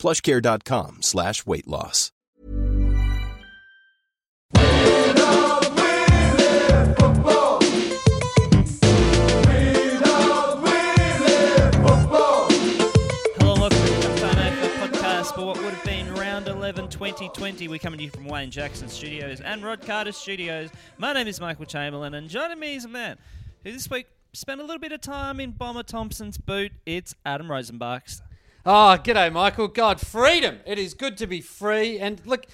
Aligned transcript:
plushcare.com 0.00 1.02
slash 1.02 1.46
weight 1.46 1.68
loss. 1.68 2.10
Hello 13.36 13.54
welcome 13.58 13.78
to 13.78 14.08
the 14.08 14.16
Fan 14.18 14.36
AFL 14.36 14.88
podcast 14.88 15.34
for 15.34 15.46
what 15.46 15.56
would 15.58 15.74
have 15.74 15.84
been 15.84 16.12
round 16.14 16.48
11 16.48 16.88
2020. 16.88 17.68
We're 17.68 17.78
coming 17.78 17.98
to 17.98 18.04
you 18.04 18.10
from 18.10 18.24
Wayne 18.24 18.50
Jackson 18.50 18.88
Studios 18.88 19.40
and 19.40 19.62
Rod 19.62 19.82
Carter 19.82 20.12
Studios. 20.12 20.70
My 20.98 21.12
name 21.12 21.28
is 21.28 21.40
Michael 21.40 21.66
Chamberlin, 21.66 22.14
and 22.14 22.28
joining 22.28 22.58
me 22.58 22.76
is 22.76 22.84
a 22.84 22.88
man 22.88 23.18
who 23.64 23.72
this 23.72 23.90
week 23.90 24.06
spent 24.32 24.60
a 24.60 24.64
little 24.64 24.80
bit 24.80 24.92
of 24.92 25.00
time 25.00 25.40
in 25.40 25.50
Bomber 25.52 25.82
Thompson's 25.82 26.38
boot. 26.38 26.72
It's 26.86 27.14
Adam 27.24 27.48
Rozenbachs. 27.48 28.22
Oh, 28.66 28.98
g'day, 29.02 29.32
Michael. 29.32 29.68
God, 29.68 30.02
freedom. 30.02 30.60
It 30.66 30.78
is 30.78 30.92
good 30.92 31.16
to 31.16 31.26
be 31.26 31.40
free. 31.40 31.98
And 31.98 32.20
look, 32.26 32.44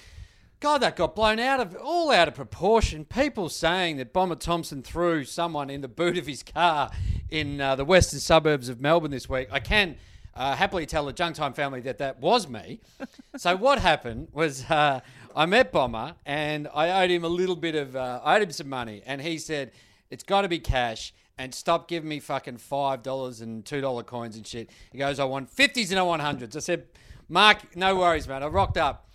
God, 0.61 0.77
that 0.77 0.95
got 0.95 1.17
blown 1.17 1.37
out 1.37 1.59
of 1.59 1.75
all 1.75 2.11
out 2.11 2.29
of 2.29 2.33
proportion. 2.33 3.03
People 3.03 3.49
saying 3.49 3.97
that 3.97 4.13
Bomber 4.13 4.35
Thompson 4.35 4.81
threw 4.81 5.25
someone 5.25 5.69
in 5.69 5.81
the 5.81 5.89
boot 5.89 6.17
of 6.17 6.25
his 6.25 6.43
car 6.43 6.91
in 7.29 7.59
uh, 7.59 7.75
the 7.75 7.83
western 7.83 8.21
suburbs 8.21 8.69
of 8.69 8.79
Melbourne 8.79 9.11
this 9.11 9.27
week. 9.27 9.49
I 9.51 9.59
can 9.59 9.97
uh, 10.33 10.55
happily 10.55 10.85
tell 10.85 11.03
the 11.03 11.11
junk 11.11 11.35
time 11.35 11.51
family 11.51 11.81
that 11.81 11.97
that 11.97 12.21
was 12.21 12.47
me. 12.47 12.79
so 13.35 13.57
what 13.57 13.77
happened 13.77 14.29
was 14.31 14.63
uh, 14.71 15.01
I 15.35 15.45
met 15.45 15.73
Bomber 15.73 16.15
and 16.25 16.69
I 16.73 17.03
owed 17.03 17.11
him 17.11 17.25
a 17.25 17.29
little 17.29 17.57
bit 17.57 17.75
of 17.75 17.97
uh, 17.97 18.21
I 18.23 18.37
owed 18.37 18.43
him 18.43 18.51
some 18.51 18.69
money, 18.69 19.01
and 19.05 19.21
he 19.21 19.37
said 19.37 19.71
it's 20.09 20.23
got 20.23 20.43
to 20.43 20.47
be 20.47 20.59
cash. 20.59 21.13
And 21.39 21.53
stop 21.53 21.87
giving 21.87 22.09
me 22.09 22.19
fucking 22.19 22.57
five 22.57 23.03
dollars 23.03 23.41
and 23.41 23.63
two 23.63 23.79
dollar 23.79 24.03
coins 24.03 24.37
and 24.37 24.45
shit. 24.45 24.71
He 24.91 24.97
goes, 24.97 25.19
I 25.19 25.25
want 25.25 25.49
fifties 25.49 25.91
and 25.91 25.99
I 25.99 26.03
want 26.03 26.21
hundreds. 26.21 26.57
I 26.57 26.61
said, 26.61 26.87
Mark, 27.29 27.75
no 27.75 27.95
worries, 27.95 28.27
man. 28.27 28.43
I 28.43 28.47
rocked 28.47 28.77
up. 28.77 29.09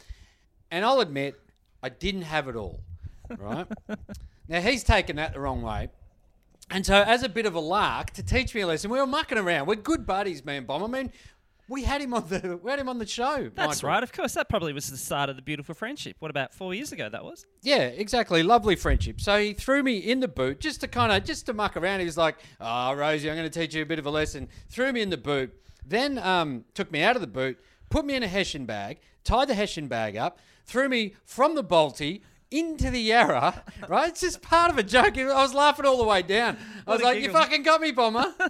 And 0.71 0.85
I'll 0.85 1.01
admit, 1.01 1.39
I 1.83 1.89
didn't 1.89 2.23
have 2.23 2.49
it 2.49 2.57
all, 2.57 2.81
right? 3.39 3.67
now, 4.49 4.61
he's 4.61 4.83
taken 4.85 5.17
that 5.17 5.35
the 5.35 5.41
wrong 5.41 5.63
way. 5.63 5.91
And 6.71 6.87
so, 6.87 6.95
as 6.95 7.23
a 7.23 7.29
bit 7.29 7.45
of 7.45 7.55
a 7.55 7.61
lark, 7.61 8.11
to 8.13 8.23
teach 8.23 8.55
me 8.55 8.63
a 8.63 8.67
lesson, 8.67 8.91
we 8.91 8.99
were 8.99 9.07
mucking 9.07 9.37
around. 9.37 9.67
We're 9.67 9.75
good 9.75 10.07
buddies, 10.07 10.45
man, 10.45 10.65
Bomb. 10.65 10.85
I 10.85 10.87
mean, 10.87 11.13
we 11.69 11.85
had 11.85 12.01
him 12.01 12.13
on 12.13 12.29
the 12.29 12.59
we 12.63 12.71
had 12.71 12.79
him 12.81 12.89
on 12.89 12.99
the 12.99 13.07
show. 13.07 13.51
That's 13.55 13.83
Michael. 13.83 13.89
right, 13.89 14.03
of 14.03 14.13
course. 14.13 14.35
That 14.35 14.49
probably 14.49 14.73
was 14.73 14.91
the 14.91 14.97
start 14.97 15.31
of 15.31 15.37
the 15.37 15.43
beautiful 15.43 15.75
friendship. 15.75 16.17
What 16.19 16.31
about 16.31 16.53
four 16.55 16.75
years 16.75 16.93
ago? 16.93 17.09
That 17.09 17.25
was. 17.25 17.47
Yeah, 17.63 17.85
exactly. 17.85 18.43
Lovely 18.43 18.77
friendship. 18.77 19.21
So 19.21 19.39
he 19.39 19.53
threw 19.55 19.83
me 19.83 19.99
in 19.99 20.21
the 20.21 20.29
boot 20.29 20.61
just 20.61 20.81
to 20.81 20.89
kind 20.89 21.13
of 21.13 21.25
just 21.25 21.47
to 21.47 21.53
muck 21.53 21.77
around. 21.77 22.01
He 22.01 22.07
was 22.07 22.17
like, 22.17 22.37
"Oh, 22.61 22.93
Rosie, 22.95 23.31
I'm 23.31 23.37
going 23.37 23.49
to 23.51 23.61
teach 23.61 23.75
you 23.75 23.83
a 23.83 23.87
bit 23.87 23.99
of 23.99 24.07
a 24.07 24.11
lesson." 24.11 24.49
Threw 24.69 24.93
me 24.93 25.01
in 25.03 25.11
the 25.11 25.17
boot, 25.17 25.53
then 25.87 26.19
um, 26.19 26.65
took 26.75 26.91
me 26.91 27.03
out 27.03 27.17
of 27.17 27.21
the 27.23 27.29
boot, 27.29 27.59
put 27.91 28.05
me 28.05 28.15
in 28.17 28.23
a 28.23 28.29
hessian 28.29 28.67
bag, 28.67 29.01
tied 29.25 29.49
the 29.49 29.55
hessian 29.55 29.89
bag 29.89 30.17
up, 30.17 30.39
threw 30.67 30.89
me 30.89 31.15
from 31.25 31.55
the 31.55 31.65
Bolte 31.65 32.21
into 32.51 32.91
the 32.91 33.01
Yarra. 33.01 33.63
Right? 33.89 34.09
It's 34.11 34.21
just 34.21 34.43
part 34.43 34.71
of 34.71 34.79
a 34.79 34.83
joke. 34.83 35.17
I 35.19 35.25
was 35.43 35.55
laughing 35.55 35.87
all 35.87 35.97
the 35.97 36.05
way 36.05 36.23
down. 36.23 36.57
I 36.87 36.93
was 36.93 37.03
like, 37.03 37.23
"You 37.23 37.31
fucking 37.31 37.63
got 37.63 37.81
me, 37.81 37.93
bomber." 37.93 38.35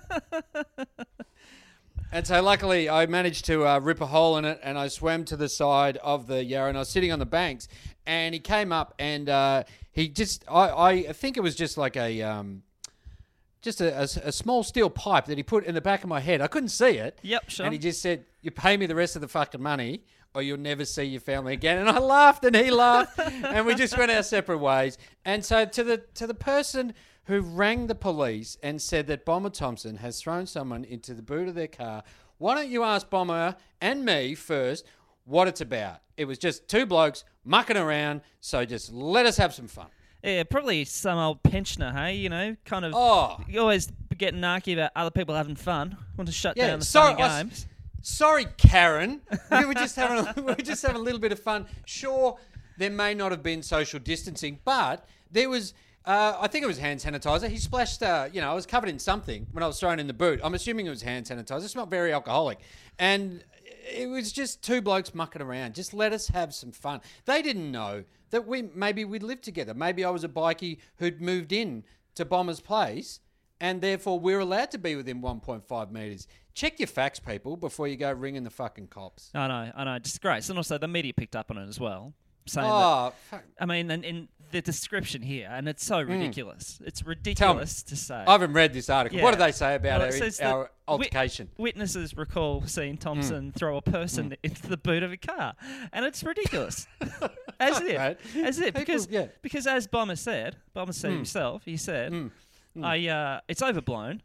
And 2.15 2.27
so, 2.27 2.43
luckily, 2.43 2.91
I 2.91 3.07
managed 3.07 3.47
to 3.47 3.67
uh, 3.67 3.79
rip 3.79 4.03
a 4.03 4.07
hole 4.07 4.37
in 4.37 4.45
it, 4.45 4.61
and 4.63 4.79
I 4.79 4.89
swam 4.89 5.25
to 5.25 5.37
the 5.37 5.49
side 5.49 5.97
of 5.97 6.27
the 6.27 6.45
Yarra, 6.45 6.69
and 6.69 6.77
I 6.77 6.83
was 6.83 6.91
sitting 6.91 7.11
on 7.11 7.19
the 7.19 7.25
banks, 7.27 7.69
and 8.07 8.35
he 8.35 8.39
came 8.39 8.71
up, 8.71 8.95
and 8.99 9.31
uh, 9.31 9.65
he 9.93 10.09
just, 10.09 10.45
I, 10.47 10.69
I 11.07 11.13
think 11.13 11.39
it 11.39 11.41
was 11.41 11.55
just 11.55 11.79
like 11.79 11.97
a, 11.97 12.21
um, 12.21 12.65
just 13.63 13.81
a, 13.81 13.99
a 13.99 14.29
a 14.29 14.33
small 14.33 14.63
steel 14.63 14.91
pipe 14.91 15.25
that 15.25 15.39
he 15.39 15.43
put 15.43 15.65
in 15.65 15.75
the 15.75 15.81
back 15.81 16.03
of 16.03 16.11
my 16.11 16.21
head. 16.21 16.43
I 16.43 16.49
couldn't 16.49 16.69
see 16.69 16.99
it. 16.99 17.19
Yep, 17.23 17.49
sure. 17.49 17.65
And 17.65 17.73
he 17.73 17.79
just 17.79 18.03
said, 18.03 18.27
"You 18.43 18.51
pay 18.51 18.77
me 18.77 18.85
the 18.85 18.95
rest 18.95 19.17
of 19.17 19.23
the 19.23 19.29
fucking 19.29 19.63
money." 19.63 20.03
Or 20.35 20.41
you'll 20.41 20.57
never 20.57 20.87
see 20.87 21.05
your 21.05 21.21
family 21.21 21.53
again. 21.53 21.77
And 21.77 21.91
I 21.91 21.99
laughed, 21.99 22.43
and 22.47 22.57
he 22.57 22.71
laughed, 22.71 23.19
and 23.19 23.67
we 23.67 23.75
just 23.75 23.99
went 23.99 24.11
our 24.11 24.23
separate 24.23 24.59
ways. 24.59 24.97
And 25.27 25.45
so, 25.45 25.67
to 25.67 25.85
the 25.85 25.99
to 26.15 26.27
the 26.27 26.33
person 26.35 26.95
who 27.27 27.41
rang 27.41 27.87
the 27.87 27.95
police 27.95 28.57
and 28.63 28.81
said 28.81 29.07
that 29.07 29.25
Bomber 29.25 29.51
Thompson 29.51 29.97
has 29.97 30.21
thrown 30.21 30.47
someone 30.47 30.85
into 30.85 31.15
the 31.15 31.23
boot 31.23 31.49
of 31.49 31.55
their 31.55 31.69
car. 31.69 32.03
Why 32.39 32.55
don't 32.55 32.69
you 32.69 32.83
ask 32.83 33.09
Bomber 33.09 33.57
and 33.81 34.05
me 34.05 34.35
first 34.35 34.85
what 35.25 35.47
it's 35.49 35.61
about? 35.61 36.01
It 36.17 36.25
was 36.25 36.39
just 36.39 36.69
two 36.69 36.85
blokes 36.87 37.25
mucking 37.45 37.77
around, 37.77 38.23
so 38.41 38.65
just 38.65 38.93
let 38.93 39.27
us 39.27 39.37
have 39.37 39.55
some 39.55 39.69
fun. 39.69 39.87
Yeah, 40.25 40.45
probably 40.45 40.85
some 40.85 41.19
old 41.19 41.43
pensioner, 41.43 41.93
hey? 41.93 42.15
You 42.17 42.29
know, 42.29 42.57
kind 42.65 42.85
of. 42.85 42.93
Oh. 42.95 43.41
You 43.49 43.61
always 43.61 43.91
getting 44.17 44.41
narky 44.41 44.75
about 44.75 44.93
other 44.95 45.11
people 45.11 45.35
having 45.35 45.57
fun. 45.57 45.97
Want 46.17 46.29
to 46.29 46.33
shut 46.33 46.57
Yeah, 46.57 46.69
down 46.69 46.79
the 46.81 46.85
sorry, 46.85 47.15
fun 47.15 47.23
I 47.31 47.43
games. 47.43 47.67
Sorry, 48.03 48.47
Karen. 48.57 49.21
We 49.51 49.65
were 49.65 49.75
just 49.75 49.97
having 49.97 50.27
a, 50.27 50.35
we 50.37 50.43
were 50.43 50.55
just 50.57 50.83
having 50.83 51.01
a 51.01 51.05
little 51.05 51.21
bit 51.21 51.33
of 51.33 51.39
fun. 51.41 51.67
Sure, 51.87 52.39
there 52.79 52.91
may 52.91 53.15
not 53.15 53.31
have 53.33 53.43
been 53.43 53.63
social 53.63 54.01
distancing, 54.01 54.59
but 54.65 55.09
there 55.31 55.49
was. 55.49 55.75
Uh, 56.05 56.37
I 56.41 56.49
think 56.49 56.65
it 56.65 56.67
was 56.67 56.79
hand 56.79 57.01
sanitizer. 57.01 57.49
He 57.49 57.59
splashed. 57.59 58.03
Uh, 58.03 58.29
you 58.33 58.41
know, 58.41 58.51
I 58.51 58.55
was 58.55 58.67
covered 58.67 58.89
in 58.89 58.99
something 58.99 59.47
when 59.53 59.63
I 59.63 59.67
was 59.67 59.79
thrown 59.79 60.01
in 60.01 60.07
the 60.07 60.15
boot. 60.15 60.41
I'm 60.43 60.55
assuming 60.55 60.87
it 60.87 60.91
was 60.91 61.03
hand 61.03 61.27
sanitizer. 61.27 61.65
It's 61.65 61.77
not 61.77 61.91
very 61.91 62.13
alcoholic, 62.13 62.59
and 62.99 63.45
it 63.85 64.09
was 64.09 64.33
just 64.33 64.63
two 64.63 64.81
blokes 64.83 65.15
mucking 65.15 65.43
around. 65.43 65.75
Just 65.75 65.95
let 65.95 66.13
us 66.13 66.29
have 66.29 66.55
some 66.55 66.73
fun. 66.73 67.01
They 67.25 67.41
didn't 67.43 67.71
know 67.71 68.05
that 68.31 68.47
we 68.47 68.63
maybe 68.75 69.05
we'd 69.05 69.23
lived 69.23 69.45
together. 69.45 69.75
Maybe 69.75 70.05
I 70.05 70.11
was 70.11 70.25
a 70.25 70.29
bikie 70.29 70.79
who'd 70.97 71.21
moved 71.21 71.53
in 71.53 71.85
to 72.15 72.25
Bomber's 72.25 72.61
place 72.61 73.21
and 73.63 73.81
therefore 73.81 74.19
we're 74.19 74.41
allowed 74.41 74.73
to 74.73 74.79
be 74.79 74.97
within 74.97 75.23
1.5 75.23 75.93
meters. 75.93 76.27
Check 76.53 76.81
your 76.81 76.89
facts, 76.89 77.21
people, 77.21 77.57
before 77.57 77.87
you 77.87 77.97
go 77.97 78.13
ringing 78.13 78.43
the 78.43 78.51
fucking 78.51 78.89
cops. 78.89 79.31
I 79.35 79.47
know, 79.47 79.73
I 79.75 79.85
know. 79.85 79.99
Disgrace. 80.01 80.49
And 80.51 80.59
also, 80.59 80.77
the 80.79 80.89
media 80.89 81.15
picked 81.15 81.37
up 81.37 81.51
on 81.51 81.57
it 81.59 81.69
as 81.69 81.79
well. 81.79 82.13
Saying 82.47 82.67
that, 82.67 82.75
Oh, 82.75 83.13
fuck. 83.31 83.45
I 83.61 83.67
mean, 83.67 83.89
and, 83.91 84.05
in 84.05 84.29
the 84.53 84.63
description 84.63 85.23
here, 85.23 85.49
and 85.51 85.69
it's 85.69 85.85
so 85.85 86.05
hmm. 86.05 86.13
ridiculous. 86.13 86.81
It's 86.85 87.05
ridiculous 87.05 87.83
to 87.85 87.97
say. 87.97 88.25
I 88.27 88.33
haven't 88.33 88.53
read 88.53 88.73
this 88.73 88.89
article. 88.89 89.21
What 89.21 89.33
do 89.33 89.39
they 89.39 89.53
say 89.53 89.75
about 89.75 90.01
Well, 90.01 90.09
it 90.09 90.23
our, 90.23 90.31
that 90.31 90.43
our 90.43 90.61
wit- 90.61 90.71
altercation? 90.87 91.51
witnesses 91.59 92.17
recall 92.17 92.65
seeing 92.67 92.95
hmm. 92.95 93.01
Thompson 93.01 93.53
throw 93.53 93.77
a 93.77 93.83
person 93.83 94.27
hmm. 94.27 94.33
into 94.43 94.69
the 94.69 94.77
boot 94.77 95.03
of 95.03 95.11
a 95.13 95.17
car, 95.17 95.55
and 95.93 96.05
it's 96.05 96.23
ridiculous. 96.23 96.87
as 97.61 97.81
if, 97.81 97.99
Right. 97.99 98.19
as 98.37 98.59
if, 98.59 98.67
People- 98.67 98.81
because 98.81 99.09
yeah. 99.11 99.27
because 99.41 99.67
as 99.67 99.87
Bomber 99.87 100.17
said, 100.17 100.57
Bomber 100.75 100.93
said 100.93 101.13
himself, 101.13 101.63
he 101.65 101.77
said, 101.77 102.31
"I 102.81 103.09
uh, 103.09 103.41
it's 103.49 103.63
overblown. 103.63 104.23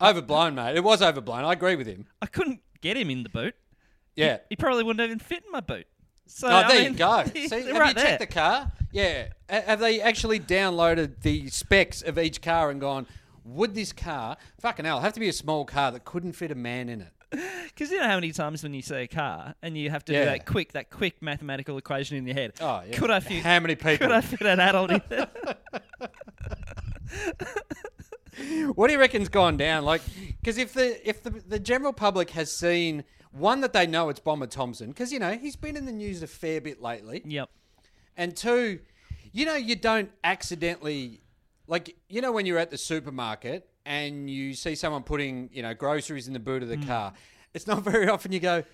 Overblown, 0.00 0.54
mate. 0.54 0.76
It 0.76 0.84
was 0.84 1.00
overblown. 1.00 1.44
I 1.44 1.52
agree 1.52 1.76
with 1.76 1.86
him. 1.86 2.06
I 2.20 2.26
couldn't 2.26 2.60
get 2.82 2.96
him 2.96 3.08
in 3.08 3.22
the 3.22 3.30
boot. 3.30 3.54
Yeah. 4.14 4.38
He 4.50 4.56
probably 4.56 4.82
wouldn't 4.82 5.04
even 5.04 5.18
fit 5.18 5.44
in 5.44 5.52
my 5.52 5.60
boot." 5.60 5.86
So 6.26 6.48
Oh, 6.48 6.50
I 6.56 6.68
there 6.68 6.82
mean, 6.82 6.92
you 6.92 6.98
go. 6.98 7.24
See, 7.34 7.48
have 7.48 7.52
right 7.76 7.88
you 7.88 7.94
there. 7.94 8.04
checked 8.04 8.20
the 8.20 8.26
car? 8.26 8.72
Yeah. 8.92 9.28
Have 9.48 9.80
they 9.80 10.00
actually 10.00 10.40
downloaded 10.40 11.20
the 11.22 11.48
specs 11.48 12.02
of 12.02 12.18
each 12.18 12.42
car 12.42 12.70
and 12.70 12.80
gone, 12.80 13.06
would 13.44 13.74
this 13.74 13.92
car, 13.92 14.36
fucking 14.60 14.84
hell, 14.84 15.00
have 15.00 15.12
to 15.12 15.20
be 15.20 15.28
a 15.28 15.32
small 15.32 15.64
car 15.64 15.92
that 15.92 16.04
couldn't 16.04 16.32
fit 16.32 16.50
a 16.50 16.54
man 16.54 16.88
in 16.88 17.00
it? 17.02 17.08
Because 17.66 17.90
you 17.90 17.98
know 17.98 18.06
how 18.08 18.14
many 18.14 18.32
times 18.32 18.62
when 18.62 18.72
you 18.72 18.80
say 18.80 19.02
a 19.02 19.06
car 19.06 19.54
and 19.60 19.76
you 19.76 19.90
have 19.90 20.02
to 20.06 20.12
Yeah. 20.14 20.20
do 20.20 20.24
that 20.30 20.46
quick, 20.46 20.72
that 20.72 20.88
quick 20.90 21.20
mathematical 21.20 21.76
equation 21.76 22.16
in 22.16 22.24
your 22.26 22.34
head. 22.34 22.52
Oh, 22.60 22.82
yeah. 22.88 22.96
Could 22.96 23.10
I 23.10 23.20
fit? 23.20 23.42
How 23.42 23.60
many 23.60 23.74
people? 23.74 23.98
Could 24.06 24.12
I 24.12 24.20
fit 24.22 24.40
an 24.42 24.60
adult 24.60 24.90
in 24.92 25.02
there? 25.10 25.28
What 28.74 28.88
do 28.88 28.92
you 28.92 28.98
reckon's 28.98 29.30
gone 29.30 29.56
down? 29.56 29.84
Like, 29.84 30.02
because 30.40 30.58
if 30.58 30.74
the 30.74 31.08
if 31.08 31.22
the, 31.22 31.30
the 31.30 31.58
general 31.58 31.92
public 31.94 32.30
has 32.30 32.52
seen 32.52 33.04
one 33.38 33.60
that 33.60 33.72
they 33.72 33.86
know 33.86 34.08
it's 34.08 34.20
Bomber 34.20 34.46
Thompson, 34.46 34.88
because 34.88 35.12
you 35.12 35.18
know 35.18 35.32
he's 35.32 35.56
been 35.56 35.76
in 35.76 35.86
the 35.86 35.92
news 35.92 36.22
a 36.22 36.26
fair 36.26 36.60
bit 36.60 36.80
lately, 36.80 37.22
yep. 37.24 37.50
and 38.16 38.36
two, 38.36 38.80
you 39.32 39.44
know 39.44 39.54
you 39.54 39.76
don't 39.76 40.10
accidentally, 40.24 41.20
like 41.66 41.96
you 42.08 42.20
know 42.20 42.32
when 42.32 42.46
you're 42.46 42.58
at 42.58 42.70
the 42.70 42.78
supermarket 42.78 43.68
and 43.84 44.28
you 44.28 44.54
see 44.54 44.74
someone 44.74 45.02
putting 45.02 45.50
you 45.52 45.62
know 45.62 45.74
groceries 45.74 46.26
in 46.26 46.32
the 46.32 46.40
boot 46.40 46.62
of 46.62 46.68
the 46.68 46.76
mm. 46.76 46.86
car, 46.86 47.12
it's 47.54 47.66
not 47.66 47.82
very 47.84 48.08
often 48.08 48.32
you 48.32 48.40
go. 48.40 48.64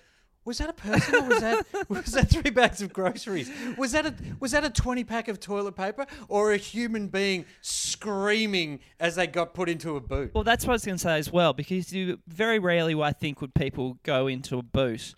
Was 0.45 0.57
that 0.57 0.69
a 0.69 0.73
person 0.73 1.15
or 1.15 1.21
was 1.29 1.39
that 1.39 1.65
was 1.89 2.05
that 2.11 2.29
three 2.29 2.51
bags 2.51 2.81
of 2.81 2.91
groceries? 2.91 3.49
Was 3.77 3.93
that 3.93 4.05
a 4.05 4.13
was 4.39 4.51
that 4.51 4.63
a 4.65 4.69
twenty 4.69 5.03
pack 5.03 5.27
of 5.29 5.39
toilet 5.39 5.75
paper 5.75 6.05
or 6.27 6.51
a 6.51 6.57
human 6.57 7.07
being 7.07 7.45
screaming 7.61 8.79
as 8.99 9.15
they 9.15 9.27
got 9.27 9.53
put 9.53 9.69
into 9.69 9.95
a 9.95 10.01
boot? 10.01 10.31
Well, 10.33 10.43
that's 10.43 10.65
what 10.65 10.71
I 10.71 10.75
was 10.75 10.85
going 10.85 10.97
to 10.97 11.01
say 11.03 11.17
as 11.17 11.31
well, 11.31 11.53
because 11.53 11.93
you 11.93 12.19
very 12.27 12.59
rarely, 12.59 12.93
I 13.01 13.13
think, 13.13 13.39
would 13.41 13.53
people 13.53 13.97
go 14.03 14.27
into 14.27 14.57
a 14.57 14.63
boot 14.63 15.15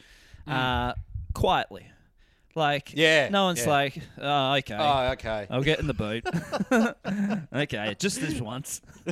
Mm. 0.48 0.54
uh, 0.54 0.94
quietly. 1.34 1.88
Like, 2.54 2.94
Yeah, 2.96 3.30
no 3.30 3.46
one's 3.46 3.66
yeah. 3.66 3.72
like, 3.72 4.00
oh, 4.22 4.54
okay. 4.58 4.78
Oh, 4.80 5.08
okay. 5.14 5.48
I'll 5.50 5.64
get 5.64 5.80
in 5.80 5.88
the 5.88 5.94
boot. 5.94 6.24
okay, 7.54 7.96
just 8.00 8.22
this 8.22 8.40
once. 8.40 8.82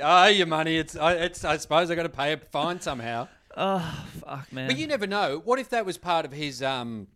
Oh, 0.00 0.26
your 0.26 0.46
money. 0.46 0.76
It's, 0.76 0.96
I, 0.96 1.12
it's. 1.14 1.44
I 1.44 1.56
suppose 1.58 1.90
I 1.90 1.94
got 1.94 2.04
to 2.04 2.08
pay 2.08 2.32
a 2.32 2.36
fine 2.38 2.80
somehow. 2.80 3.28
Oh, 3.60 4.04
fuck, 4.24 4.52
man. 4.52 4.68
But 4.68 4.78
you 4.78 4.86
never 4.86 5.06
know. 5.06 5.42
What 5.44 5.58
if 5.58 5.68
that 5.70 5.84
was 5.84 5.98
part 5.98 6.24
of 6.24 6.30
his? 6.32 6.62
Um, 6.62 7.08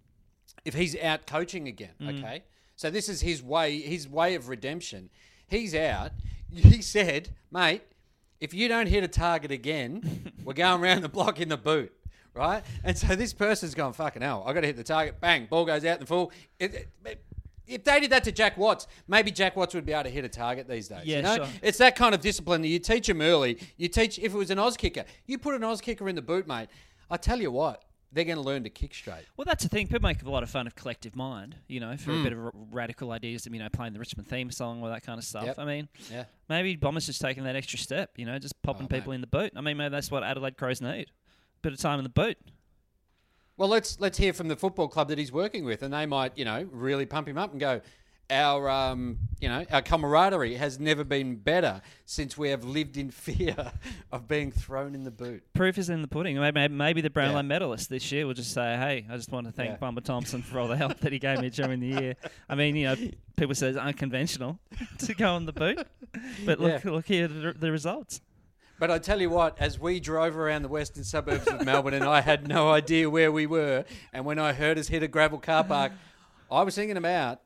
if 0.64 0.74
he's 0.74 0.96
out 1.00 1.26
coaching 1.26 1.68
again, 1.68 1.92
Mm. 2.00 2.18
okay. 2.18 2.42
So 2.76 2.90
this 2.90 3.08
is 3.08 3.20
his 3.20 3.42
way. 3.42 3.78
His 3.80 4.08
way 4.08 4.34
of 4.34 4.48
redemption. 4.48 5.08
He's 5.46 5.74
out. 5.74 6.10
He 6.54 6.82
said, 6.82 7.30
"Mate, 7.50 7.80
if 8.40 8.52
you 8.52 8.68
don't 8.68 8.86
hit 8.88 9.02
a 9.04 9.08
target 9.08 9.50
again, 9.50 10.32
we're 10.44 10.52
going 10.52 10.82
around 10.82 11.00
the 11.02 11.08
block 11.08 11.40
in 11.40 11.48
the 11.48 11.56
boot." 11.56 11.92
Right, 12.34 12.62
and 12.82 12.96
so 12.98 13.14
this 13.14 13.32
person's 13.34 13.74
gone 13.74 13.92
fucking 13.92 14.22
hell. 14.22 14.42
I 14.46 14.52
got 14.54 14.62
to 14.62 14.66
hit 14.66 14.76
the 14.76 14.82
target. 14.84 15.20
Bang, 15.20 15.46
ball 15.50 15.64
goes 15.66 15.84
out 15.84 15.94
in 15.94 16.00
the 16.00 16.06
full. 16.06 16.32
It- 16.58 16.88
it- 17.04 17.24
if 17.66 17.84
they 17.84 18.00
did 18.00 18.10
that 18.10 18.24
to 18.24 18.32
Jack 18.32 18.56
Watts, 18.58 18.86
maybe 19.08 19.30
Jack 19.30 19.56
Watts 19.56 19.74
would 19.74 19.86
be 19.86 19.92
able 19.92 20.04
to 20.04 20.10
hit 20.10 20.24
a 20.24 20.28
target 20.28 20.68
these 20.68 20.88
days. 20.88 21.04
Yeah, 21.04 21.16
you 21.18 21.22
know? 21.22 21.36
sure. 21.36 21.46
It's 21.62 21.78
that 21.78 21.96
kind 21.96 22.14
of 22.14 22.20
discipline 22.20 22.62
that 22.62 22.68
you 22.68 22.78
teach 22.78 23.06
them 23.06 23.20
early. 23.20 23.58
You 23.76 23.88
teach 23.88 24.18
if 24.18 24.34
it 24.34 24.36
was 24.36 24.50
an 24.50 24.58
Oz 24.58 24.76
kicker, 24.76 25.04
you 25.26 25.38
put 25.38 25.54
an 25.54 25.64
Oz 25.64 25.80
kicker 25.80 26.08
in 26.08 26.14
the 26.16 26.22
boot, 26.22 26.46
mate. 26.46 26.68
I 27.10 27.16
tell 27.16 27.40
you 27.40 27.50
what, 27.50 27.84
they're 28.12 28.24
going 28.24 28.36
to 28.36 28.42
learn 28.42 28.62
to 28.64 28.70
kick 28.70 28.94
straight. 28.94 29.24
Well, 29.36 29.44
that's 29.46 29.62
the 29.62 29.68
thing. 29.68 29.86
People 29.86 30.06
make 30.06 30.22
a 30.22 30.28
lot 30.30 30.42
of 30.42 30.50
fun 30.50 30.66
of 30.66 30.74
collective 30.74 31.16
mind, 31.16 31.56
you 31.68 31.80
know, 31.80 31.96
for 31.96 32.12
Hmm. 32.12 32.20
a 32.20 32.22
bit 32.24 32.32
of 32.32 32.38
r- 32.44 32.52
radical 32.70 33.10
ideas, 33.10 33.46
you 33.50 33.58
know, 33.58 33.68
playing 33.70 33.92
the 33.94 33.98
Richmond 33.98 34.28
theme 34.28 34.50
song 34.50 34.82
or 34.82 34.90
that 34.90 35.02
kind 35.02 35.18
of 35.18 35.24
stuff. 35.24 35.44
Yep. 35.46 35.58
I 35.58 35.64
mean, 35.64 35.88
Yeah. 36.10 36.24
maybe 36.48 36.76
Bombers 36.76 37.06
just 37.06 37.20
taking 37.20 37.44
that 37.44 37.56
extra 37.56 37.78
step, 37.78 38.10
you 38.16 38.26
know, 38.26 38.38
just 38.38 38.60
popping 38.62 38.84
Oh, 38.84 38.88
people 38.94 39.12
in 39.12 39.20
the 39.22 39.26
boot. 39.26 39.52
I 39.56 39.60
mean, 39.62 39.76
maybe 39.78 39.90
that's 39.90 40.10
what 40.10 40.22
Adelaide 40.24 40.56
Crows 40.58 40.80
need. 40.82 41.06
A 41.08 41.60
bit 41.62 41.72
of 41.72 41.78
time 41.78 41.98
in 42.00 42.02
the 42.02 42.10
boot. 42.10 42.36
Well, 43.62 43.70
let's 43.70 44.00
let's 44.00 44.18
hear 44.18 44.32
from 44.32 44.48
the 44.48 44.56
football 44.56 44.88
club 44.88 45.06
that 45.10 45.18
he's 45.18 45.30
working 45.30 45.64
with, 45.64 45.84
and 45.84 45.94
they 45.94 46.04
might, 46.04 46.36
you 46.36 46.44
know, 46.44 46.66
really 46.72 47.06
pump 47.06 47.28
him 47.28 47.38
up 47.38 47.52
and 47.52 47.60
go. 47.60 47.80
Our, 48.28 48.68
um, 48.68 49.18
you 49.40 49.48
know, 49.48 49.64
our 49.70 49.82
camaraderie 49.82 50.54
has 50.56 50.80
never 50.80 51.04
been 51.04 51.36
better 51.36 51.80
since 52.04 52.36
we 52.36 52.48
have 52.48 52.64
lived 52.64 52.96
in 52.96 53.10
fear 53.12 53.70
of 54.10 54.26
being 54.26 54.50
thrown 54.50 54.96
in 54.96 55.04
the 55.04 55.12
boot. 55.12 55.44
Proof 55.54 55.78
is 55.78 55.90
in 55.90 56.02
the 56.02 56.08
pudding. 56.08 56.40
Maybe, 56.40 56.66
maybe 56.74 57.00
the 57.02 57.10
Brownlow 57.10 57.36
Yeah. 57.36 57.42
medalist 57.42 57.88
this 57.88 58.10
year 58.10 58.26
will 58.26 58.34
just 58.34 58.52
say, 58.52 58.76
"Hey, 58.76 59.06
I 59.08 59.14
just 59.16 59.30
want 59.30 59.46
to 59.46 59.52
thank 59.52 59.70
Yeah. 59.70 59.76
Bomber 59.76 60.00
Thompson 60.00 60.42
for 60.42 60.58
all 60.58 60.66
the 60.66 60.76
help 60.76 60.98
that 60.98 61.12
he 61.12 61.20
gave 61.20 61.38
me 61.40 61.48
during 61.50 61.78
the 61.78 61.86
year." 61.86 62.16
I 62.48 62.56
mean, 62.56 62.74
you 62.74 62.86
know, 62.86 62.96
people 63.36 63.54
say 63.54 63.68
it's 63.68 63.78
unconventional 63.78 64.58
to 64.98 65.14
go 65.14 65.34
on 65.34 65.46
the 65.46 65.52
boot, 65.52 65.86
but 66.44 66.58
look, 66.58 66.82
Yeah. 66.82 66.90
look 66.90 67.06
here 67.06 67.28
the, 67.28 67.52
the 67.52 67.70
results. 67.70 68.20
But 68.78 68.90
I 68.90 68.98
tell 68.98 69.20
you 69.20 69.30
what, 69.30 69.56
as 69.60 69.78
we 69.78 70.00
drove 70.00 70.36
around 70.36 70.62
the 70.62 70.68
western 70.68 71.04
suburbs 71.04 71.46
of 71.46 71.64
Melbourne, 71.64 71.94
and 71.94 72.04
I 72.04 72.20
had 72.20 72.48
no 72.48 72.70
idea 72.70 73.08
where 73.08 73.30
we 73.30 73.46
were, 73.46 73.84
and 74.12 74.24
when 74.24 74.38
I 74.38 74.52
heard 74.52 74.76
us 74.78 74.88
hit 74.88 75.02
a 75.04 75.08
gravel 75.08 75.38
car 75.38 75.62
park, 75.62 75.92
I 76.50 76.62
was 76.62 76.74
thinking 76.74 76.96
about 76.96 77.40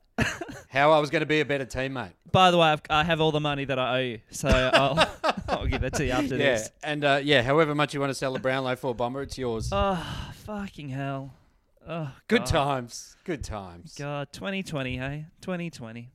how 0.68 0.92
I 0.92 0.98
was 0.98 1.10
going 1.10 1.20
to 1.20 1.26
be 1.26 1.40
a 1.40 1.44
better 1.44 1.66
teammate. 1.66 2.12
By 2.32 2.50
the 2.50 2.56
way, 2.58 2.68
I've, 2.68 2.80
I 2.88 3.04
have 3.04 3.20
all 3.20 3.32
the 3.32 3.40
money 3.40 3.66
that 3.66 3.78
I 3.78 3.98
owe 3.98 4.02
you, 4.02 4.20
so 4.30 4.48
I'll, 4.48 5.08
I'll 5.48 5.66
give 5.66 5.82
that 5.82 5.92
to 5.94 6.06
you 6.06 6.12
after 6.12 6.36
Yeah, 6.36 6.54
this. 6.54 6.70
and 6.82 7.04
uh, 7.04 7.20
yeah, 7.22 7.42
however 7.42 7.74
much 7.74 7.92
you 7.92 8.00
want 8.00 8.10
to 8.10 8.14
sell 8.14 8.32
the 8.32 8.38
Brownlow 8.40 8.76
for, 8.76 8.94
Bomber, 8.94 9.22
it's 9.22 9.36
yours. 9.36 9.68
Oh, 9.72 10.32
fucking 10.46 10.88
hell. 10.88 11.34
Oh, 11.86 12.10
Good 12.28 12.40
God. 12.40 12.46
times, 12.46 13.16
good 13.24 13.44
times. 13.44 13.94
God, 13.96 14.32
2020, 14.32 14.96
hey? 14.96 15.26
2020. 15.42 16.10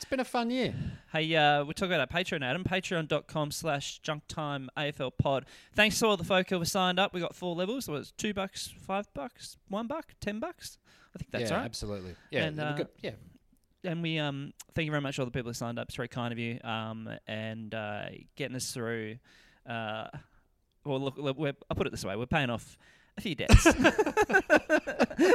It's 0.00 0.08
been 0.08 0.18
a 0.18 0.24
fun 0.24 0.48
year. 0.48 0.72
Hey, 1.12 1.36
uh, 1.36 1.62
we're 1.62 1.74
talking 1.74 1.92
about 1.92 2.10
our 2.10 2.22
Patreon, 2.22 2.42
Adam. 2.42 2.64
Patreon.com 2.64 3.50
slash 3.50 4.00
junktime 4.00 4.68
AFL 4.74 5.10
pod. 5.18 5.44
Thanks 5.74 5.98
to 5.98 6.06
all 6.06 6.16
the 6.16 6.24
folk 6.24 6.48
who 6.48 6.58
have 6.58 6.68
signed 6.68 6.98
up. 6.98 7.12
We 7.12 7.20
got 7.20 7.36
four 7.36 7.54
levels. 7.54 7.84
So 7.84 7.96
it's 7.96 8.10
two 8.12 8.32
bucks, 8.32 8.72
five 8.80 9.12
bucks, 9.12 9.58
one 9.68 9.88
buck, 9.88 10.14
ten 10.18 10.40
bucks. 10.40 10.78
I 11.14 11.18
think 11.18 11.30
that's 11.30 11.50
yeah, 11.50 11.58
right. 11.58 11.64
absolutely. 11.66 12.14
Yeah, 12.30 12.44
And, 12.44 12.60
uh, 12.60 12.84
yeah. 13.02 13.10
and 13.84 14.00
we 14.02 14.18
um 14.18 14.54
thank 14.74 14.86
you 14.86 14.90
very 14.90 15.02
much 15.02 15.16
to 15.16 15.20
all 15.20 15.26
the 15.26 15.32
people 15.32 15.50
who 15.50 15.54
signed 15.54 15.78
up. 15.78 15.88
It's 15.88 15.96
very 15.96 16.08
kind 16.08 16.32
of 16.32 16.38
you. 16.38 16.58
Um 16.64 17.10
and 17.26 17.74
uh, 17.74 18.04
getting 18.36 18.56
us 18.56 18.72
through. 18.72 19.16
Uh, 19.68 20.06
well, 20.86 20.98
look, 20.98 21.18
look 21.18 21.36
we're, 21.36 21.52
I'll 21.68 21.76
put 21.76 21.86
it 21.86 21.90
this 21.90 22.06
way: 22.06 22.16
we're 22.16 22.24
paying 22.24 22.48
off 22.48 22.78
a 23.18 23.20
few 23.20 23.34
debts. 23.34 23.66
I 23.66 23.72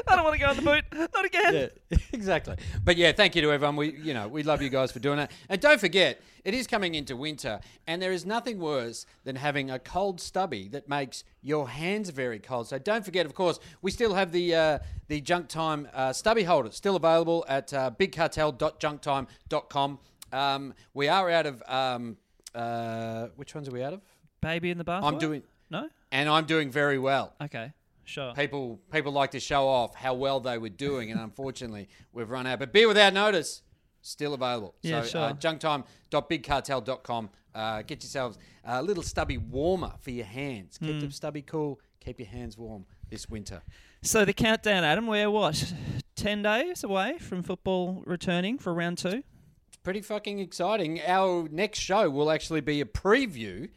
don't 0.07 0.23
want 0.23 0.33
to 0.33 0.39
go 0.39 0.47
on 0.47 0.55
the 0.55 0.61
boot, 0.63 0.85
not 1.13 1.23
again. 1.23 1.53
Yeah, 1.53 1.94
exactly. 2.25 2.55
But 2.83 2.97
yeah, 2.97 3.11
thank 3.11 3.35
you 3.35 3.41
to 3.43 3.51
everyone. 3.51 3.75
We, 3.75 3.91
you 3.91 4.13
know, 4.13 4.27
we 4.27 4.43
love 4.43 4.61
you 4.61 4.69
guys 4.69 4.91
for 4.91 4.99
doing 4.99 5.17
that. 5.17 5.31
And 5.47 5.61
don't 5.61 5.79
forget, 5.79 6.19
it 6.43 6.53
is 6.53 6.67
coming 6.67 6.95
into 6.95 7.15
winter, 7.15 7.59
and 7.87 8.01
there 8.01 8.11
is 8.11 8.25
nothing 8.25 8.59
worse 8.59 9.05
than 9.23 9.35
having 9.35 9.71
a 9.71 9.79
cold 9.79 10.19
stubby 10.19 10.67
that 10.69 10.89
makes 10.89 11.23
your 11.41 11.69
hands 11.69 12.09
very 12.09 12.39
cold. 12.39 12.67
So 12.67 12.77
don't 12.79 13.05
forget, 13.05 13.25
of 13.25 13.33
course, 13.33 13.59
we 13.81 13.91
still 13.91 14.15
have 14.15 14.31
the 14.31 14.55
uh, 14.55 14.79
the 15.07 15.21
Junk 15.21 15.47
Time 15.47 15.87
uh, 15.93 16.13
stubby 16.13 16.43
holder 16.43 16.71
still 16.71 16.95
available 16.95 17.45
at 17.47 17.73
uh, 17.73 17.91
bigcartel.junktime.com. 17.99 19.99
Um, 20.33 20.73
we 20.93 21.07
are 21.07 21.29
out 21.29 21.45
of 21.45 21.63
um, 21.67 22.17
uh, 22.53 23.27
which 23.35 23.55
ones 23.55 23.67
are 23.67 23.71
we 23.71 23.83
out 23.83 23.93
of? 23.93 24.01
Baby 24.41 24.71
in 24.71 24.77
the 24.77 24.83
bath. 24.83 25.03
I'm 25.03 25.17
doing, 25.17 25.43
no. 25.69 25.89
and 26.11 26.29
I'm 26.29 26.45
doing 26.45 26.69
very 26.69 26.99
well 26.99 27.33
Okay, 27.41 27.71
sure. 28.05 28.33
people 28.33 28.79
people 28.91 29.11
like 29.11 29.31
to 29.31 29.39
show 29.39 29.67
off 29.67 29.93
how 29.95 30.13
well 30.13 30.39
they 30.39 30.57
were 30.57 30.69
doing, 30.69 31.11
and 31.11 31.19
unfortunately, 31.19 31.89
we've 32.13 32.29
run 32.29 32.47
out. 32.47 32.59
But 32.59 32.71
Beer 32.71 32.87
Without 32.87 33.13
Notice, 33.13 33.61
still 34.01 34.33
available. 34.33 34.75
Yeah, 34.81 35.01
so, 35.01 35.07
sure. 35.07 35.21
Uh, 35.21 35.33
junktime.bigcartel.com. 35.33 37.29
Uh, 37.53 37.81
get 37.83 38.03
yourselves 38.03 38.37
a 38.65 38.81
little 38.83 39.03
stubby 39.03 39.37
warmer 39.37 39.93
for 39.99 40.11
your 40.11 40.25
hands. 40.25 40.77
Keep 40.77 40.95
Hmm. 40.95 40.99
them 40.99 41.11
stubby 41.11 41.41
cool. 41.41 41.79
Keep 42.01 42.19
your 42.19 42.27
hands 42.27 42.57
warm 42.57 42.85
this 43.09 43.29
winter. 43.29 43.61
So 44.01 44.25
the 44.25 44.33
countdown, 44.33 44.83
Adam. 44.83 45.07
We're 45.07 45.31
what 45.31 45.73
ten 46.15 46.41
days 46.43 46.83
away 46.83 47.17
from 47.17 47.41
football 47.43 48.03
returning 48.05 48.57
for 48.57 48.73
round 48.73 48.97
two. 48.97 49.23
It's 49.67 49.77
pretty 49.81 50.01
fucking 50.01 50.39
exciting. 50.39 51.01
Our 51.01 51.47
next 51.49 51.79
show 51.79 52.09
will 52.09 52.29
actually 52.29 52.61
be 52.61 52.81
a 52.81 52.85
preview 52.85 53.69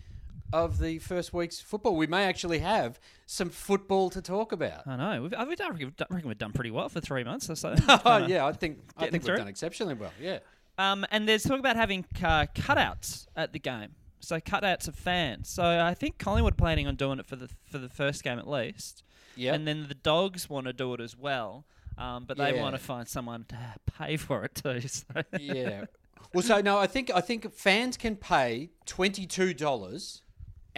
of 0.53 0.79
the 0.79 0.99
first 0.99 1.33
week's 1.33 1.61
football. 1.61 1.97
We 1.97 2.06
may 2.06 2.25
actually 2.25 2.59
have 2.61 2.99
some 3.27 3.50
football 3.50 4.11
to 4.11 4.23
talk 4.23 4.53
about. 4.53 4.87
I 4.87 4.97
know. 4.97 5.23
We've, 5.23 5.35
I 5.35 5.45
reckon, 5.45 5.67
I 6.00 6.05
reckon 6.15 6.29
we've 6.29 6.39
done 6.39 6.53
pretty 6.53 6.71
well 6.71 6.89
for 6.89 7.00
three 7.00 7.25
months 7.25 7.50
or 7.50 7.55
so. 7.56 7.75
Oh 8.05 8.27
yeah, 8.27 8.47
I 8.47 8.53
think 8.53 8.79
I 8.97 9.09
think 9.09 9.25
through? 9.25 9.35
we've 9.35 9.39
done 9.41 9.49
exceptionally 9.49 9.95
well. 9.95 10.12
Yeah. 10.21 10.39
Um, 10.79 11.05
and 11.11 11.29
there's 11.29 11.43
talk 11.43 11.59
about 11.59 11.77
having 11.77 12.05
uh, 12.23 12.47
cutouts 12.55 13.27
at 13.37 13.53
the 13.53 13.59
game. 13.59 13.91
So 14.21 14.39
cutouts 14.41 14.89
of 14.89 14.95
fans. 14.95 15.49
So 15.49 15.62
I 15.65 15.95
think 15.95 16.19
Collingwood 16.19 16.55
are 16.55 16.56
planning 16.56 16.87
on 16.87 16.97
doing 16.97 17.19
it 17.19 17.27
for 17.27 17.37
the 17.37 17.49
for 17.71 17.79
the 17.79 17.89
first 17.89 18.23
game 18.25 18.39
at 18.39 18.49
least. 18.49 19.03
Yeah. 19.37 19.55
And 19.55 19.67
then 19.67 19.87
the 19.89 19.95
dogs 19.95 20.49
want 20.50 20.67
to 20.67 20.73
do 20.73 20.95
it 20.95 21.00
as 21.00 21.17
well. 21.17 21.65
Um, 21.97 22.25
but 22.27 22.37
they 22.37 22.55
Yeah. 22.55 22.62
want 22.62 22.75
to 22.77 22.81
find 22.83 23.06
someone 23.09 23.45
to 23.49 23.56
pay 23.99 24.17
for 24.17 24.45
it 24.45 24.55
too. 24.55 24.81
So. 24.88 25.05
yeah. 25.38 25.85
Well, 26.35 26.43
so 26.43 26.61
no, 26.61 26.76
I 26.78 26.87
think 26.87 27.11
I 27.14 27.21
think 27.21 27.52
fans 27.55 27.97
can 27.97 28.17
pay 28.17 28.71
twenty 28.87 29.26
two 29.26 29.55
dollars, 29.55 30.23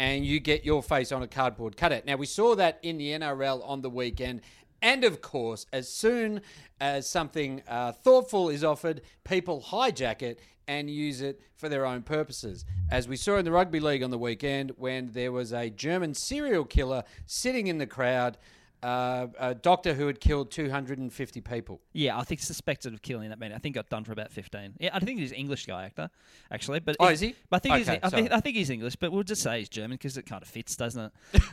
and 0.00 0.25
you 0.25 0.40
get 0.40 0.64
your 0.64 0.83
face 0.83 1.12
on 1.12 1.23
a 1.23 1.28
cardboard 1.28 1.76
cutout. 1.76 2.07
Now 2.07 2.16
we 2.16 2.25
saw 2.25 2.54
that 2.54 2.78
in 2.83 2.97
the 2.97 3.11
NRL 3.11 3.61
on 3.69 3.83
the 3.83 3.90
weekend, 3.90 4.40
and 4.80 5.04
of 5.04 5.21
course, 5.21 5.66
as 5.75 5.90
soon 5.90 6.40
as 6.80 7.07
something 7.07 7.62
uh, 7.69 7.92
thoughtful 7.92 8.49
is 8.49 8.64
offered, 8.64 9.02
people 9.25 9.61
hijack 9.61 10.23
it 10.23 10.40
and 10.66 10.88
use 10.88 11.21
it 11.21 11.42
for 11.54 11.69
their 11.69 11.85
own 11.85 12.00
purposes. 12.00 12.64
As 12.90 13.09
we 13.09 13.16
saw 13.16 13.37
in 13.37 13.45
the 13.45 13.52
rugby 13.52 13.78
league 13.78 14.02
on 14.02 14.11
the 14.11 14.16
weekend, 14.16 14.73
when 14.78 15.12
there 15.12 15.33
was 15.33 15.52
a 15.52 15.69
German 15.69 16.14
serial 16.14 16.64
killer 16.64 17.04
sitting 17.26 17.66
in 17.66 17.76
the 17.76 17.87
crowd. 17.87 18.38
Uh, 18.83 19.27
a 19.39 19.55
doctor 19.55 19.93
who 19.93 20.07
had 20.07 20.21
killed 20.21 20.51
250 20.51 21.41
people. 21.43 21.81
Yeah, 21.93 22.19
I 22.19 22.25
think 22.25 22.41
suspected 22.41 22.95
of 22.95 23.03
killing 23.03 23.29
that 23.29 23.39
man. 23.39 23.53
I 23.53 23.59
think 23.59 23.75
got 23.75 23.91
done 23.91 24.05
for 24.05 24.13
about 24.13 24.33
fifteen. 24.33 24.73
Yeah, 24.81 24.91
I 24.95 25.01
think 25.01 25.21
he's 25.21 25.33
an 25.33 25.37
English 25.37 25.67
guy 25.67 25.85
actor, 25.85 26.09
actually. 26.51 26.81
But 26.81 26.97
Oh, 26.99 27.09
is 27.09 27.21
he? 27.21 27.35
I 27.53 27.59
think 27.59 27.73
Okay, 27.75 27.79
he's, 27.81 27.89
I 28.03 28.09
think. 28.09 28.33
I 28.33 28.41
think 28.41 28.57
he's 28.57 28.71
English, 28.71 28.97
but 28.97 29.13
we'll 29.13 29.23
just 29.23 29.43
say 29.43 29.59
he's 29.59 29.69
German 29.69 29.93
because 29.97 30.17
it 30.17 30.25
kind 30.25 30.43
of 30.43 30.49
fits, 30.49 30.77
doesn't 30.77 31.13
it? 31.33 31.43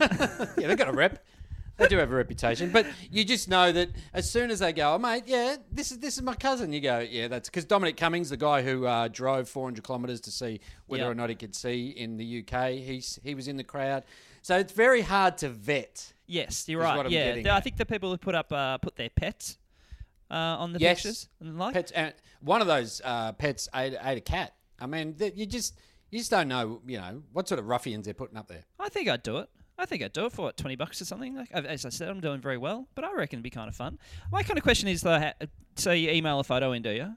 yeah, 0.58 0.68
they've 0.68 0.78
got 0.78 0.88
a 0.88 0.92
rep. 0.92 1.22
They 1.76 1.86
do 1.86 1.96
have 1.98 2.10
a 2.10 2.14
reputation, 2.14 2.70
but 2.72 2.86
you 3.08 3.24
just 3.24 3.48
know 3.48 3.70
that 3.70 3.90
as 4.12 4.28
soon 4.28 4.50
as 4.50 4.58
they 4.58 4.72
go, 4.72 4.94
oh 4.94 4.98
mate, 4.98 5.24
yeah, 5.26 5.56
this 5.70 5.92
is 5.92 5.98
this 5.98 6.16
is 6.16 6.22
my 6.22 6.34
cousin. 6.34 6.72
You 6.72 6.80
go, 6.80 6.98
yeah, 6.98 7.28
that's 7.28 7.48
because 7.48 7.64
Dominic 7.66 7.96
Cummings, 7.96 8.30
the 8.30 8.36
guy 8.36 8.62
who 8.62 8.84
uh, 8.86 9.06
drove 9.06 9.48
400 9.48 9.84
kilometres 9.84 10.20
to 10.22 10.32
see 10.32 10.60
whether 10.88 11.04
Yeah. 11.04 11.10
or 11.10 11.14
not 11.14 11.28
he 11.28 11.36
could 11.36 11.54
see 11.54 11.90
in 11.90 12.16
the 12.16 12.42
UK, 12.44 12.70
he's 12.72 13.20
he 13.22 13.34
was 13.36 13.46
in 13.46 13.56
the 13.58 13.64
crowd. 13.64 14.02
So 14.42 14.56
it's 14.58 14.72
very 14.72 15.02
hard 15.02 15.38
to 15.38 15.50
vet. 15.50 16.14
Yes, 16.28 16.68
you're 16.68 16.80
right. 16.82 17.10
yeah, 17.10 17.34
The- 17.34 17.50
I 17.52 17.60
think 17.60 17.76
the 17.78 17.86
people 17.86 18.10
who 18.10 18.18
put 18.18 18.34
up 18.34 18.52
uh, 18.52 18.78
put 18.78 18.94
their 18.96 19.08
pets 19.10 19.58
uh, 20.30 20.34
on 20.34 20.72
the 20.74 20.78
Yes. 20.78 20.98
pictures 21.02 21.28
and 21.40 21.54
the 21.54 21.58
like. 21.58 21.72
Pets, 21.74 21.90
and 21.92 22.12
one 22.40 22.60
of 22.60 22.66
those 22.66 23.00
uh, 23.04 23.32
pets 23.32 23.68
ate, 23.74 23.94
ate 24.02 24.18
a 24.18 24.20
cat. 24.20 24.54
I 24.78 24.86
mean, 24.86 25.14
th- 25.14 25.32
you 25.36 25.46
just 25.46 25.74
you 26.10 26.18
just 26.18 26.30
don't 26.30 26.46
know, 26.48 26.80
you 26.86 26.98
know, 26.98 27.22
what 27.32 27.48
sort 27.48 27.58
of 27.58 27.66
ruffians 27.66 28.04
they're 28.04 28.14
putting 28.14 28.36
up 28.36 28.46
there. 28.46 28.64
I 28.78 28.88
think 28.90 29.08
I'd 29.08 29.22
do 29.22 29.38
it. 29.38 29.48
I 29.78 29.86
think 29.86 30.02
I'd 30.02 30.12
do 30.12 30.26
it 30.26 30.32
for 30.32 30.42
what 30.42 30.56
twenty 30.58 30.76
bucks 30.76 31.00
or 31.00 31.04
something. 31.06 31.34
Like 31.34 31.50
as 31.52 31.86
I 31.86 31.88
said, 31.88 32.08
I'm 32.10 32.20
doing 32.20 32.40
very 32.40 32.58
well, 32.58 32.88
but 32.94 33.04
I 33.04 33.12
reckon 33.14 33.38
it'd 33.38 33.42
be 33.44 33.50
kind 33.50 33.68
of 33.68 33.74
fun. 33.76 33.98
My 34.30 34.42
kind 34.42 34.58
of 34.58 34.62
question 34.64 34.88
is 34.88 35.00
though, 35.02 35.30
so 35.76 35.92
you 35.92 36.10
email 36.10 36.38
a 36.40 36.44
photo 36.44 36.72
in, 36.72 36.82
do 36.82 36.90
you? 36.90 37.16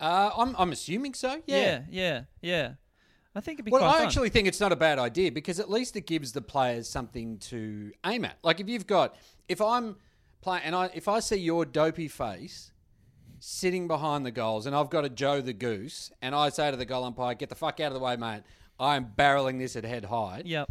Uh, 0.00 0.30
I'm 0.36 0.54
I'm 0.58 0.72
assuming 0.72 1.14
so. 1.14 1.40
yeah, 1.46 1.82
yeah. 1.90 2.22
yeah. 2.42 2.72
I 3.34 3.40
think 3.40 3.56
it'd 3.56 3.64
be 3.64 3.70
Well, 3.72 3.84
I 3.84 3.98
fun. 3.98 4.06
actually 4.06 4.28
think 4.28 4.46
it's 4.46 4.60
not 4.60 4.70
a 4.72 4.76
bad 4.76 4.98
idea 4.98 5.32
because 5.32 5.58
at 5.58 5.68
least 5.70 5.96
it 5.96 6.06
gives 6.06 6.32
the 6.32 6.40
players 6.42 6.88
something 6.88 7.38
to 7.38 7.92
aim 8.06 8.24
at. 8.24 8.38
Like 8.42 8.60
if 8.60 8.68
you've 8.68 8.86
got, 8.86 9.16
if 9.48 9.60
I'm 9.60 9.96
playing 10.40 10.62
and 10.64 10.74
I 10.76 10.90
if 10.94 11.08
I 11.08 11.20
see 11.20 11.36
your 11.36 11.64
dopey 11.64 12.06
face 12.08 12.70
sitting 13.40 13.86
behind 13.88 14.24
the 14.24 14.30
goals, 14.30 14.66
and 14.66 14.74
I've 14.74 14.90
got 14.90 15.04
a 15.04 15.08
Joe 15.08 15.40
the 15.40 15.52
Goose, 15.52 16.10
and 16.22 16.34
I 16.34 16.48
say 16.48 16.70
to 16.70 16.76
the 16.76 16.84
goal 16.86 17.04
umpire, 17.04 17.34
"Get 17.34 17.48
the 17.48 17.54
fuck 17.54 17.80
out 17.80 17.88
of 17.88 17.94
the 17.94 18.00
way, 18.00 18.16
mate! 18.16 18.42
I 18.78 18.96
am 18.96 19.12
barreling 19.18 19.58
this 19.58 19.76
at 19.76 19.84
head 19.84 20.04
height." 20.06 20.46
Yep. 20.46 20.70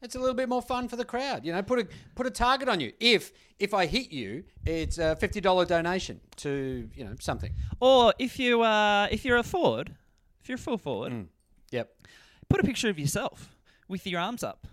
It's 0.00 0.14
a 0.14 0.18
little 0.20 0.34
bit 0.34 0.48
more 0.48 0.62
fun 0.62 0.86
for 0.88 0.94
the 0.96 1.04
crowd, 1.04 1.44
you 1.44 1.52
know. 1.52 1.60
Put 1.62 1.80
a 1.80 1.88
put 2.14 2.26
a 2.26 2.30
target 2.30 2.68
on 2.68 2.78
you. 2.80 2.92
If 3.00 3.32
if 3.58 3.74
I 3.74 3.86
hit 3.86 4.12
you, 4.12 4.44
it's 4.64 4.98
a 4.98 5.16
fifty 5.16 5.40
dollar 5.40 5.64
donation 5.64 6.20
to 6.36 6.88
you 6.94 7.04
know 7.04 7.14
something. 7.20 7.52
Or 7.80 8.14
if 8.18 8.38
you 8.38 8.62
uh, 8.62 9.08
if 9.10 9.24
you're 9.24 9.38
a 9.38 9.42
forward, 9.42 9.94
if 10.40 10.48
you're 10.48 10.56
a 10.56 10.60
full 10.60 10.78
forward, 10.78 11.12
Mm. 11.12 11.26
Yep. 11.70 11.90
put 12.48 12.60
a 12.60 12.64
picture 12.64 12.88
of 12.88 12.98
yourself 12.98 13.54
with 13.88 14.06
your 14.06 14.20
arms 14.20 14.42
up. 14.42 14.66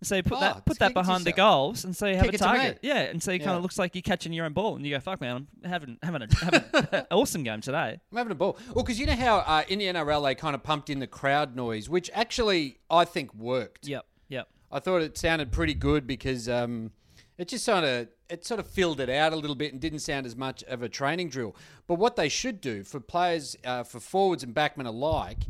And 0.00 0.06
so 0.06 0.22
put 0.22 0.38
Oh, 0.38 0.40
that 0.40 0.64
put 0.64 0.78
that 0.78 0.92
it 0.92 0.94
behind 0.94 1.24
the 1.26 1.32
goals, 1.32 1.84
and 1.84 1.94
so 1.94 2.06
you 2.06 2.16
have 2.16 2.24
Kick 2.24 2.34
a 2.36 2.38
target. 2.38 2.78
Yeah, 2.80 3.00
and 3.00 3.22
so 3.22 3.32
you 3.32 3.38
kind 3.38 3.50
of 3.50 3.62
looks 3.62 3.78
like 3.78 3.94
you're 3.94 4.00
catching 4.00 4.32
your 4.32 4.46
own 4.46 4.54
ball, 4.54 4.76
and 4.76 4.86
you 4.86 4.94
go, 4.94 5.00
"Fuck 5.00 5.20
man, 5.20 5.46
I'm 5.62 5.70
having 5.70 5.98
having 6.02 6.22
a 6.22 6.34
having 6.42 6.64
an 6.92 7.06
awesome 7.10 7.42
game 7.42 7.60
today." 7.60 8.00
I'm 8.10 8.16
having 8.16 8.32
a 8.32 8.34
ball. 8.34 8.56
Well, 8.74 8.82
because 8.82 8.98
you 8.98 9.04
know 9.04 9.14
how 9.14 9.38
uh, 9.40 9.64
in 9.68 9.78
the 9.78 9.84
NRL 9.86 10.24
they 10.24 10.34
kind 10.34 10.54
of 10.54 10.62
pumped 10.62 10.88
in 10.88 11.00
the 11.00 11.06
crowd 11.06 11.54
noise, 11.54 11.90
which 11.90 12.10
actually 12.14 12.78
I 12.90 13.04
think 13.04 13.34
worked. 13.34 13.86
Yep, 13.86 14.06
yep. 14.30 14.48
I 14.72 14.78
thought 14.78 15.02
it 15.02 15.18
sounded 15.18 15.52
pretty 15.52 15.74
good 15.74 16.06
because 16.06 16.48
um, 16.48 16.92
it 17.36 17.48
just 17.48 17.66
sort 17.66 17.84
of 17.84 18.08
it 18.30 18.46
sort 18.46 18.58
of 18.58 18.66
filled 18.66 19.00
it 19.00 19.10
out 19.10 19.34
a 19.34 19.36
little 19.36 19.56
bit 19.56 19.72
and 19.72 19.82
didn't 19.82 19.98
sound 19.98 20.24
as 20.24 20.34
much 20.34 20.62
of 20.64 20.82
a 20.82 20.88
training 20.88 21.28
drill. 21.28 21.54
But 21.86 21.96
what 21.96 22.16
they 22.16 22.30
should 22.30 22.62
do 22.62 22.84
for 22.84 23.00
players, 23.00 23.54
uh, 23.66 23.82
for 23.82 24.00
forwards 24.00 24.42
and 24.44 24.54
backmen 24.54 24.86
alike, 24.86 25.40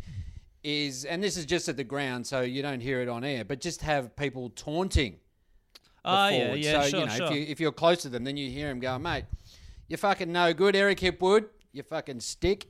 is 0.62 1.04
and 1.04 1.22
this 1.22 1.36
is 1.36 1.46
just 1.46 1.68
at 1.68 1.76
the 1.76 1.84
ground, 1.84 2.26
so 2.26 2.40
you 2.42 2.62
don't 2.62 2.80
hear 2.80 3.00
it 3.00 3.08
on 3.08 3.24
air, 3.24 3.44
but 3.44 3.60
just 3.60 3.82
have 3.82 4.14
people 4.16 4.50
taunting 4.50 5.16
Oh 6.04 6.28
yeah, 6.28 6.54
yeah, 6.54 6.82
so 6.82 6.88
sure, 6.88 7.00
you 7.00 7.06
know 7.06 7.12
sure. 7.12 7.26
if 7.26 7.32
you 7.32 7.42
if 7.42 7.60
you're 7.60 7.72
close 7.72 8.02
to 8.02 8.08
them, 8.08 8.24
then 8.24 8.36
you 8.36 8.50
hear 8.50 8.68
them 8.68 8.80
go, 8.80 8.98
mate, 8.98 9.24
you're 9.88 9.98
fucking 9.98 10.32
no 10.32 10.54
good, 10.54 10.74
Eric 10.74 10.98
Hipwood, 10.98 11.46
you 11.72 11.82
fucking 11.82 12.20
stick, 12.20 12.66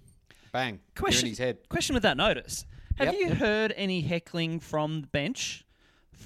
bang, 0.52 0.80
question 0.96 1.26
in 1.26 1.30
his 1.30 1.38
head. 1.38 1.58
question 1.68 1.94
with 1.94 2.02
that 2.02 2.16
notice. 2.16 2.64
Have 2.98 3.14
Yep, 3.14 3.20
you 3.20 3.34
heard 3.34 3.72
any 3.76 4.00
heckling 4.00 4.60
from 4.60 5.02
the 5.02 5.06
bench 5.06 5.64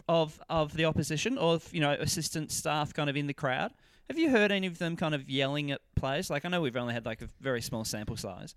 of 0.08 0.40
of 0.48 0.74
the 0.74 0.86
opposition 0.86 1.36
or 1.38 1.60
you 1.72 1.80
know 1.80 1.92
assistant 1.92 2.50
staff 2.50 2.94
kind 2.94 3.10
of 3.10 3.16
in 3.16 3.26
the 3.26 3.34
crowd? 3.34 3.72
Have 4.08 4.18
you 4.18 4.30
heard 4.30 4.50
any 4.50 4.66
of 4.66 4.78
them 4.78 4.96
kind 4.96 5.14
of 5.14 5.28
yelling 5.30 5.70
at 5.70 5.80
players? 5.94 6.30
Like 6.30 6.44
I 6.44 6.48
know 6.48 6.60
we've 6.62 6.76
only 6.76 6.94
had 6.94 7.04
like 7.06 7.20
a 7.22 7.28
very 7.40 7.60
small 7.60 7.84
sample 7.84 8.16
size, 8.16 8.54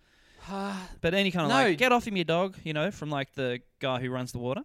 but 1.01 1.13
any 1.13 1.31
kind 1.31 1.43
of 1.45 1.49
No. 1.49 1.55
like 1.69 1.77
get 1.77 1.91
off 1.91 2.05
him, 2.07 2.15
your 2.15 2.25
dog, 2.25 2.55
you 2.63 2.73
know, 2.73 2.91
from 2.91 3.09
like 3.09 3.33
the 3.33 3.59
guy 3.79 3.99
who 3.99 4.09
runs 4.09 4.31
the 4.31 4.39
water. 4.39 4.61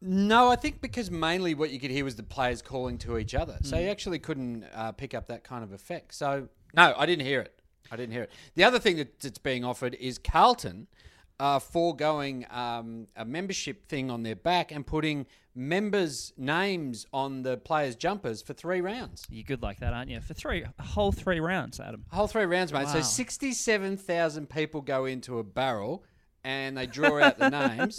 No, 0.00 0.48
I 0.48 0.56
think 0.56 0.80
because 0.80 1.10
mainly 1.10 1.54
what 1.54 1.70
you 1.70 1.80
could 1.80 1.90
hear 1.90 2.04
was 2.04 2.14
the 2.16 2.22
players 2.22 2.62
calling 2.62 2.98
to 2.98 3.18
each 3.18 3.34
other. 3.34 3.58
So 3.62 3.76
Hmm. 3.76 3.82
you 3.84 3.88
actually 3.90 4.18
couldn't 4.20 4.64
uh, 4.74 4.92
pick 4.92 5.12
up 5.14 5.26
that 5.26 5.42
kind 5.42 5.64
of 5.64 5.72
effect. 5.72 6.14
So, 6.14 6.48
no, 6.74 6.94
I 6.96 7.04
didn't 7.06 7.26
hear 7.26 7.40
it. 7.40 7.60
I 7.90 7.96
didn't 7.96 8.12
hear 8.12 8.22
it. 8.24 8.30
The 8.54 8.64
other 8.64 8.78
thing 8.78 8.96
that, 8.98 9.18
that's 9.20 9.38
being 9.38 9.64
offered 9.64 9.94
is 9.94 10.18
Carlton 10.18 10.86
uh, 11.40 11.58
foregoing 11.58 12.46
um, 12.50 13.06
a 13.16 13.24
membership 13.24 13.88
thing 13.88 14.10
on 14.10 14.22
their 14.22 14.36
back 14.36 14.72
and 14.72 14.86
putting 14.86 15.26
members' 15.54 16.32
names 16.36 17.06
on 17.12 17.42
the 17.42 17.56
players' 17.56 17.96
jumpers 17.96 18.42
for 18.42 18.54
three 18.54 18.80
rounds. 18.80 19.26
You're 19.30 19.44
good 19.44 19.62
like 19.62 19.80
that, 19.80 19.92
aren't 19.92 20.10
you? 20.10 20.20
For 20.20 20.34
three 20.34 20.64
a 20.78 20.82
whole 20.82 21.12
three 21.12 21.40
rounds, 21.40 21.80
Adam. 21.80 22.04
A 22.12 22.14
whole 22.16 22.28
three 22.28 22.44
rounds, 22.44 22.72
mate. 22.72 22.88
So 22.88 23.00
67,000 23.00 24.48
people 24.48 24.80
go 24.80 25.04
into 25.04 25.38
a 25.38 25.44
barrel 25.44 26.04
and 26.44 26.76
they 26.76 26.86
draw 26.86 27.20
out 27.22 27.38
the 27.38 27.50
names. 27.50 27.98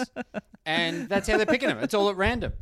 And 0.65 1.09
that's 1.09 1.27
how 1.27 1.37
they're 1.37 1.45
picking 1.45 1.69
them. 1.69 1.79
It's 1.79 1.93
all 1.93 2.09
at 2.09 2.15
random. 2.15 2.53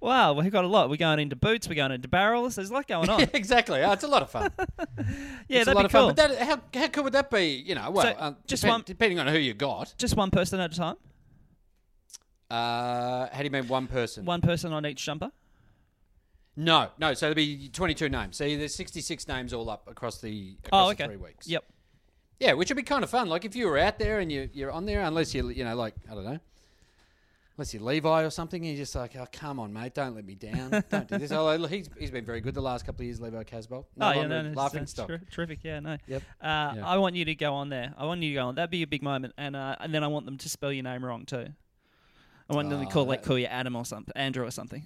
Wow, 0.00 0.32
we've 0.34 0.50
got 0.52 0.64
a 0.64 0.68
lot. 0.68 0.88
We're 0.90 0.96
going 0.96 1.18
into 1.18 1.36
boots. 1.36 1.68
We're 1.68 1.74
going 1.74 1.92
into 1.92 2.08
barrels. 2.08 2.54
There's 2.56 2.70
a 2.70 2.72
lot 2.72 2.86
going 2.88 3.08
on. 3.10 3.22
exactly. 3.34 3.80
Oh, 3.82 3.92
it's 3.92 4.04
a 4.04 4.08
lot 4.08 4.22
of 4.22 4.30
fun. 4.30 4.50
yeah, 4.58 5.60
it's 5.60 5.66
that'd 5.66 5.68
a 5.68 5.74
lot 5.74 5.80
be 5.82 5.84
of 5.86 5.92
cool. 5.92 6.06
fun. 6.08 6.14
But 6.14 6.16
that, 6.16 6.38
how, 6.38 6.60
how 6.80 6.88
cool 6.88 7.04
would 7.04 7.12
that 7.14 7.30
be? 7.30 7.62
You 7.66 7.74
know, 7.74 7.90
well, 7.90 8.04
So, 8.04 8.14
um, 8.18 8.36
just 8.46 8.66
one- 8.66 8.82
depending 8.86 9.18
on 9.18 9.26
who 9.28 9.38
you 9.38 9.54
got. 9.54 9.94
Just 9.98 10.16
one 10.16 10.30
person 10.30 10.60
at 10.60 10.72
a 10.72 10.76
time. 10.76 10.96
Uh, 12.50 13.28
how 13.32 13.38
do 13.38 13.44
you 13.44 13.50
mean 13.50 13.66
one 13.68 13.86
person? 13.86 14.24
One 14.24 14.40
person 14.40 14.72
on 14.72 14.84
each 14.86 15.02
jumper. 15.04 15.30
No, 16.56 16.88
no. 16.98 17.14
So 17.14 17.26
there'll 17.26 17.34
be 17.34 17.68
22 17.70 18.08
names. 18.10 18.36
So 18.36 18.44
there's 18.44 18.74
66 18.74 19.26
names 19.26 19.52
all 19.54 19.70
up 19.70 19.88
across 19.88 20.20
the 20.20 20.56
Oh, 20.70 20.90
across 20.90 20.96
the 20.96 21.04
three 21.06 21.16
weeks. 21.16 21.48
Yep. 21.48 21.64
Yeah, 22.42 22.54
which 22.54 22.70
would 22.70 22.76
be 22.76 22.82
kind 22.82 23.04
of 23.04 23.10
fun. 23.10 23.28
Like 23.28 23.44
if 23.44 23.54
you 23.54 23.66
were 23.68 23.78
out 23.78 24.00
there 24.00 24.18
and 24.18 24.30
you 24.32 24.50
you're 24.52 24.72
on 24.72 24.84
there, 24.84 25.02
unless 25.02 25.32
you 25.32 25.48
you 25.50 25.62
know 25.64 25.76
like 25.76 25.94
I 26.10 26.14
don't 26.14 26.24
know. 26.24 26.40
Unless 27.56 27.74
you're 27.74 27.82
Levi 27.82 28.24
or 28.24 28.30
something, 28.30 28.60
and 28.64 28.74
you're 28.74 28.82
just 28.82 28.94
like, 28.96 29.14
oh, 29.14 29.26
come 29.30 29.60
on, 29.60 29.72
mate, 29.72 29.94
don't 29.94 30.14
let 30.16 30.24
me 30.24 30.34
down. 30.34 30.70
Don't 30.90 31.06
do 31.06 31.18
this. 31.18 31.30
Although 31.32 31.66
he's, 31.66 31.86
he's 31.98 32.10
been 32.10 32.24
very 32.24 32.40
good 32.40 32.54
the 32.54 32.62
last 32.62 32.86
couple 32.86 33.02
of 33.02 33.04
years, 33.04 33.20
Levi 33.20 33.42
Casboult. 33.44 33.84
No 33.94 34.08
oh, 34.08 34.12
yeah, 34.12 34.26
no, 34.26 34.40
no, 34.42 34.52
laughing 34.52 34.86
stock. 34.86 35.06
ter- 35.06 35.20
terrific. 35.30 35.58
Yeah, 35.62 35.80
no. 35.80 35.98
Yep. 36.08 36.22
Uh, 36.40 36.72
Yeah. 36.76 36.82
I 36.86 36.96
want 36.96 37.14
you 37.14 37.26
to 37.26 37.34
go 37.34 37.52
on 37.52 37.68
there. 37.68 37.92
I 37.98 38.06
want 38.06 38.22
you 38.22 38.30
to 38.30 38.34
go 38.34 38.46
on. 38.48 38.54
That'd 38.54 38.70
be 38.70 38.82
a 38.82 38.86
big 38.86 39.02
moment, 39.02 39.34
and 39.36 39.54
uh, 39.54 39.76
and 39.80 39.94
then 39.94 40.02
I 40.02 40.06
want 40.06 40.24
them 40.24 40.38
to 40.38 40.48
spell 40.48 40.72
your 40.72 40.82
name 40.82 41.04
wrong 41.04 41.26
too. 41.26 41.46
I 42.48 42.54
want 42.54 42.70
them 42.70 42.80
to 42.80 42.86
Oh, 42.86 42.90
call 42.90 43.04
like 43.04 43.22
call 43.22 43.38
you 43.38 43.46
Adam 43.46 43.76
or 43.76 43.84
something, 43.84 44.14
Andrew 44.16 44.46
or 44.46 44.50
something. 44.50 44.84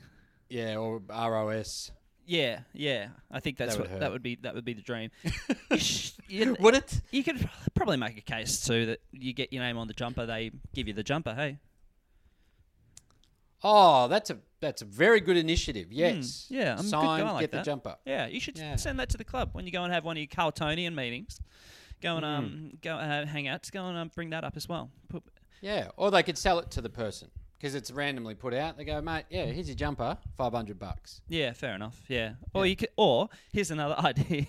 Yeah, 0.49 0.77
or 0.77 1.01
ROS. 1.09 1.93
Yeah, 2.29 2.61
yeah. 2.73 3.09
I 3.31 3.39
think 3.39 3.57
that's 3.57 3.77
That 3.77 3.83
what 3.83 3.91
would 3.93 4.01
that 4.01 4.11
would 4.13 4.23
be. 4.23 4.35
That 4.43 4.55
would 4.55 4.65
be 4.65 4.73
the 4.75 4.83
dream. 4.83 5.11
You 5.71 5.79
sh- 5.79 6.11
you, 6.29 6.57
Would 6.59 6.75
it? 6.75 7.01
you 7.13 7.23
could 7.23 7.49
probably 7.75 7.97
make 7.97 8.19
a 8.19 8.21
case 8.21 8.61
too 8.67 8.87
that 8.87 9.01
you 9.13 9.33
get 9.33 9.53
your 9.53 9.63
name 9.63 9.79
on 9.79 9.87
the 9.87 9.95
jumper, 9.95 10.27
they 10.27 10.51
give 10.75 10.89
you 10.89 10.93
the 10.95 11.05
jumper. 11.05 11.35
Hey, 11.35 11.59
Oh, 13.63 14.07
that's 14.09 14.31
a 14.31 14.39
that's 14.61 14.83
a 14.83 14.85
very 14.85 15.21
good 15.21 15.37
initiative. 15.37 15.91
Yes. 15.93 16.47
Hmm, 16.49 16.55
yeah, 16.55 16.73
I'm 16.73 16.79
a 16.79 16.83
good 16.83 16.89
Sign, 16.91 17.21
guy 17.21 17.31
like 17.33 17.41
get 17.41 17.53
that. 17.53 17.59
the 17.65 17.71
jumper. 17.71 17.97
Yeah, 18.05 18.27
you 18.27 18.41
should 18.41 18.59
Yeah. 18.59 18.77
send 18.77 18.99
that 19.01 19.09
to 19.11 19.17
the 19.19 19.25
club 19.25 19.51
when 19.53 19.65
you 19.67 19.73
go 19.73 19.83
and 19.85 19.93
have 19.93 20.05
one 20.05 20.17
of 20.17 20.21
your 20.21 20.29
Carltonian 20.29 20.95
meetings. 20.95 21.41
Go 22.03 22.17
and 22.17 22.25
Hmm. 22.25 22.31
um 22.33 22.79
go 22.83 22.95
uh, 22.97 23.27
hang 23.27 23.49
out. 23.49 23.69
Go 23.73 23.87
and 23.87 23.97
um, 23.97 24.11
bring 24.15 24.31
that 24.31 24.45
up 24.45 24.57
as 24.57 24.69
well. 24.69 24.91
Put, 25.09 25.23
Yeah, 25.61 25.89
or 25.97 26.11
they 26.11 26.23
could 26.23 26.37
sell 26.39 26.59
it 26.59 26.71
to 26.73 26.83
the 26.83 26.91
person 26.91 27.31
because 27.59 27.75
it's 27.75 27.91
randomly 27.91 28.35
put 28.35 28.55
out. 28.55 28.77
They 28.77 28.85
go, 28.85 29.01
mate, 29.01 29.25
yeah, 29.31 29.47
here's 29.47 29.69
your 29.69 29.77
jumper, 29.77 30.17
five 30.37 30.53
hundred 30.53 30.79
bucks. 30.79 31.21
yeah, 31.29 31.53
fair 31.53 31.75
enough. 31.75 32.01
Yeah. 32.09 32.35
Or 32.55 32.67
you 32.67 32.77
could. 32.77 32.91
Or 32.97 33.29
here's 33.53 33.71
another 33.71 33.95
idea. 33.99 34.47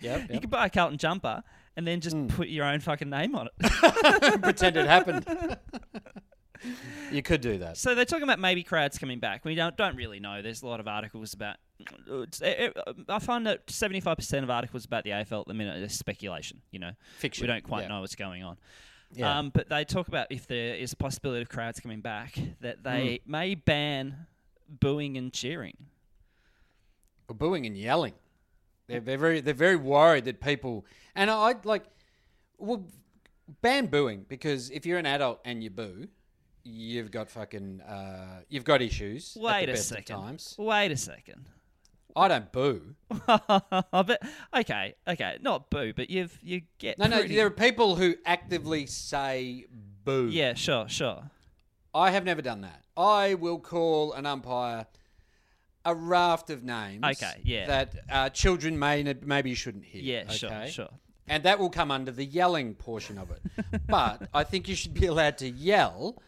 Yep, 0.00 0.30
You 0.32 0.40
could 0.40 0.50
buy 0.50 0.66
a 0.66 0.70
Carlton 0.70 0.98
jumper 0.98 1.42
and 1.76 1.86
then 1.86 2.00
just 2.00 2.16
hmm. 2.16 2.26
put 2.26 2.48
your 2.48 2.64
own 2.64 2.80
fucking 2.80 3.10
name 3.10 3.34
on 3.34 3.48
it. 3.48 4.42
Pretend 4.42 4.76
it 4.76 4.86
happened. 4.86 5.26
you 7.12 7.22
could 7.22 7.40
do 7.40 7.58
that. 7.58 7.76
so 7.76 7.94
they're 7.94 8.04
talking 8.04 8.24
about 8.24 8.40
maybe 8.40 8.62
crowds 8.62 8.98
coming 8.98 9.20
back. 9.20 9.44
We 9.44 9.54
don't 9.54 9.76
don't 9.76 9.96
really 9.96 10.20
know. 10.20 10.42
There's 10.42 10.62
a 10.62 10.66
lot 10.66 10.80
of 10.80 10.88
articles 10.88 11.34
about. 11.34 11.56
It's, 12.08 12.40
it, 12.40 12.74
it- 12.76 12.96
I 13.08 13.20
find 13.20 13.46
that 13.46 13.66
75% 13.66 14.42
of 14.42 14.50
articles 14.50 14.84
about 14.84 15.04
the 15.04 15.10
AFL 15.10 15.42
at 15.42 15.46
the 15.46 15.54
minute 15.54 15.80
is 15.82 15.96
speculation. 15.96 16.60
You 16.72 16.80
know, 16.80 16.90
Fiction. 17.18 17.44
we 17.44 17.46
don't 17.46 17.62
quite 17.62 17.82
yeah. 17.82 17.88
know 17.88 18.00
what's 18.00 18.16
going 18.16 18.42
on. 18.42 18.56
Yeah. 19.12 19.38
Um, 19.38 19.50
but 19.50 19.68
they 19.68 19.84
talk 19.84 20.08
about 20.08 20.26
if 20.30 20.46
there 20.46 20.74
is 20.74 20.92
a 20.92 20.96
possibility 20.96 21.42
of 21.42 21.48
crowds 21.48 21.80
coming 21.80 22.00
back, 22.00 22.38
that 22.60 22.82
they 22.82 23.20
Hmm. 23.24 23.30
may 23.32 23.54
ban 23.54 24.26
booing 24.68 25.16
and 25.16 25.32
cheering. 25.32 25.76
Or 27.28 27.34
booing 27.34 27.66
and 27.66 27.76
yelling. 27.76 28.14
They're, 28.86 29.00
they're 29.00 29.18
very 29.18 29.40
they're 29.40 29.52
very 29.54 29.76
worried 29.76 30.24
that 30.26 30.40
people 30.40 30.86
and 31.14 31.30
I 31.30 31.54
like 31.64 31.84
well 32.58 32.86
ban 33.60 33.86
booing 33.86 34.24
because 34.28 34.70
if 34.70 34.86
you're 34.86 34.98
an 34.98 35.04
adult 35.06 35.40
and 35.44 35.62
you 35.62 35.68
boo, 35.70 36.08
you've 36.64 37.10
got 37.10 37.30
fucking 37.30 37.80
uh, 37.82 38.40
you've 38.48 38.64
got 38.64 38.80
issues. 38.80 39.36
Wait 39.38 39.68
a 39.68 39.76
second. 39.76 40.42
Wait 40.58 40.90
a 40.90 40.96
second. 40.96 41.48
I 42.18 42.28
don't 42.28 42.50
boo. 42.52 42.94
but 43.26 44.22
okay, 44.54 44.94
okay, 45.06 45.38
not 45.40 45.70
boo, 45.70 45.92
but 45.94 46.10
you've 46.10 46.36
you 46.42 46.62
get 46.78 46.98
No, 46.98 47.06
no. 47.06 47.22
There 47.22 47.46
are 47.46 47.50
people 47.50 47.96
who 47.96 48.16
actively 48.26 48.86
say 48.86 49.66
boo. 50.04 50.28
yeah, 50.30 50.54
sure, 50.54 50.88
sure. 50.88 51.30
I 51.94 52.10
have 52.10 52.24
never 52.24 52.42
done 52.42 52.62
that. 52.62 52.84
I 52.96 53.34
will 53.34 53.58
call 53.58 54.12
an 54.12 54.26
umpire 54.26 54.86
a 55.84 55.94
raft 55.94 56.50
of 56.50 56.64
names. 56.64 57.04
Okay, 57.04 57.40
yeah. 57.44 57.66
That 57.66 57.94
uh, 58.10 58.28
children 58.30 58.78
may 58.78 59.14
maybe 59.22 59.54
shouldn't 59.54 59.84
hear. 59.84 60.02
Yeah, 60.02 60.28
sure, 60.28 60.66
sure. 60.66 60.90
And 61.28 61.42
that 61.44 61.58
will 61.58 61.70
come 61.70 61.90
under 61.90 62.10
the 62.10 62.24
yelling 62.24 62.74
portion 62.74 63.18
of 63.18 63.30
it. 63.30 63.40
but 63.86 64.28
I 64.34 64.44
think 64.44 64.68
you 64.68 64.74
should 64.74 64.94
be 64.94 65.06
allowed 65.06 65.38
to 65.38 65.48
yell, 65.48 66.22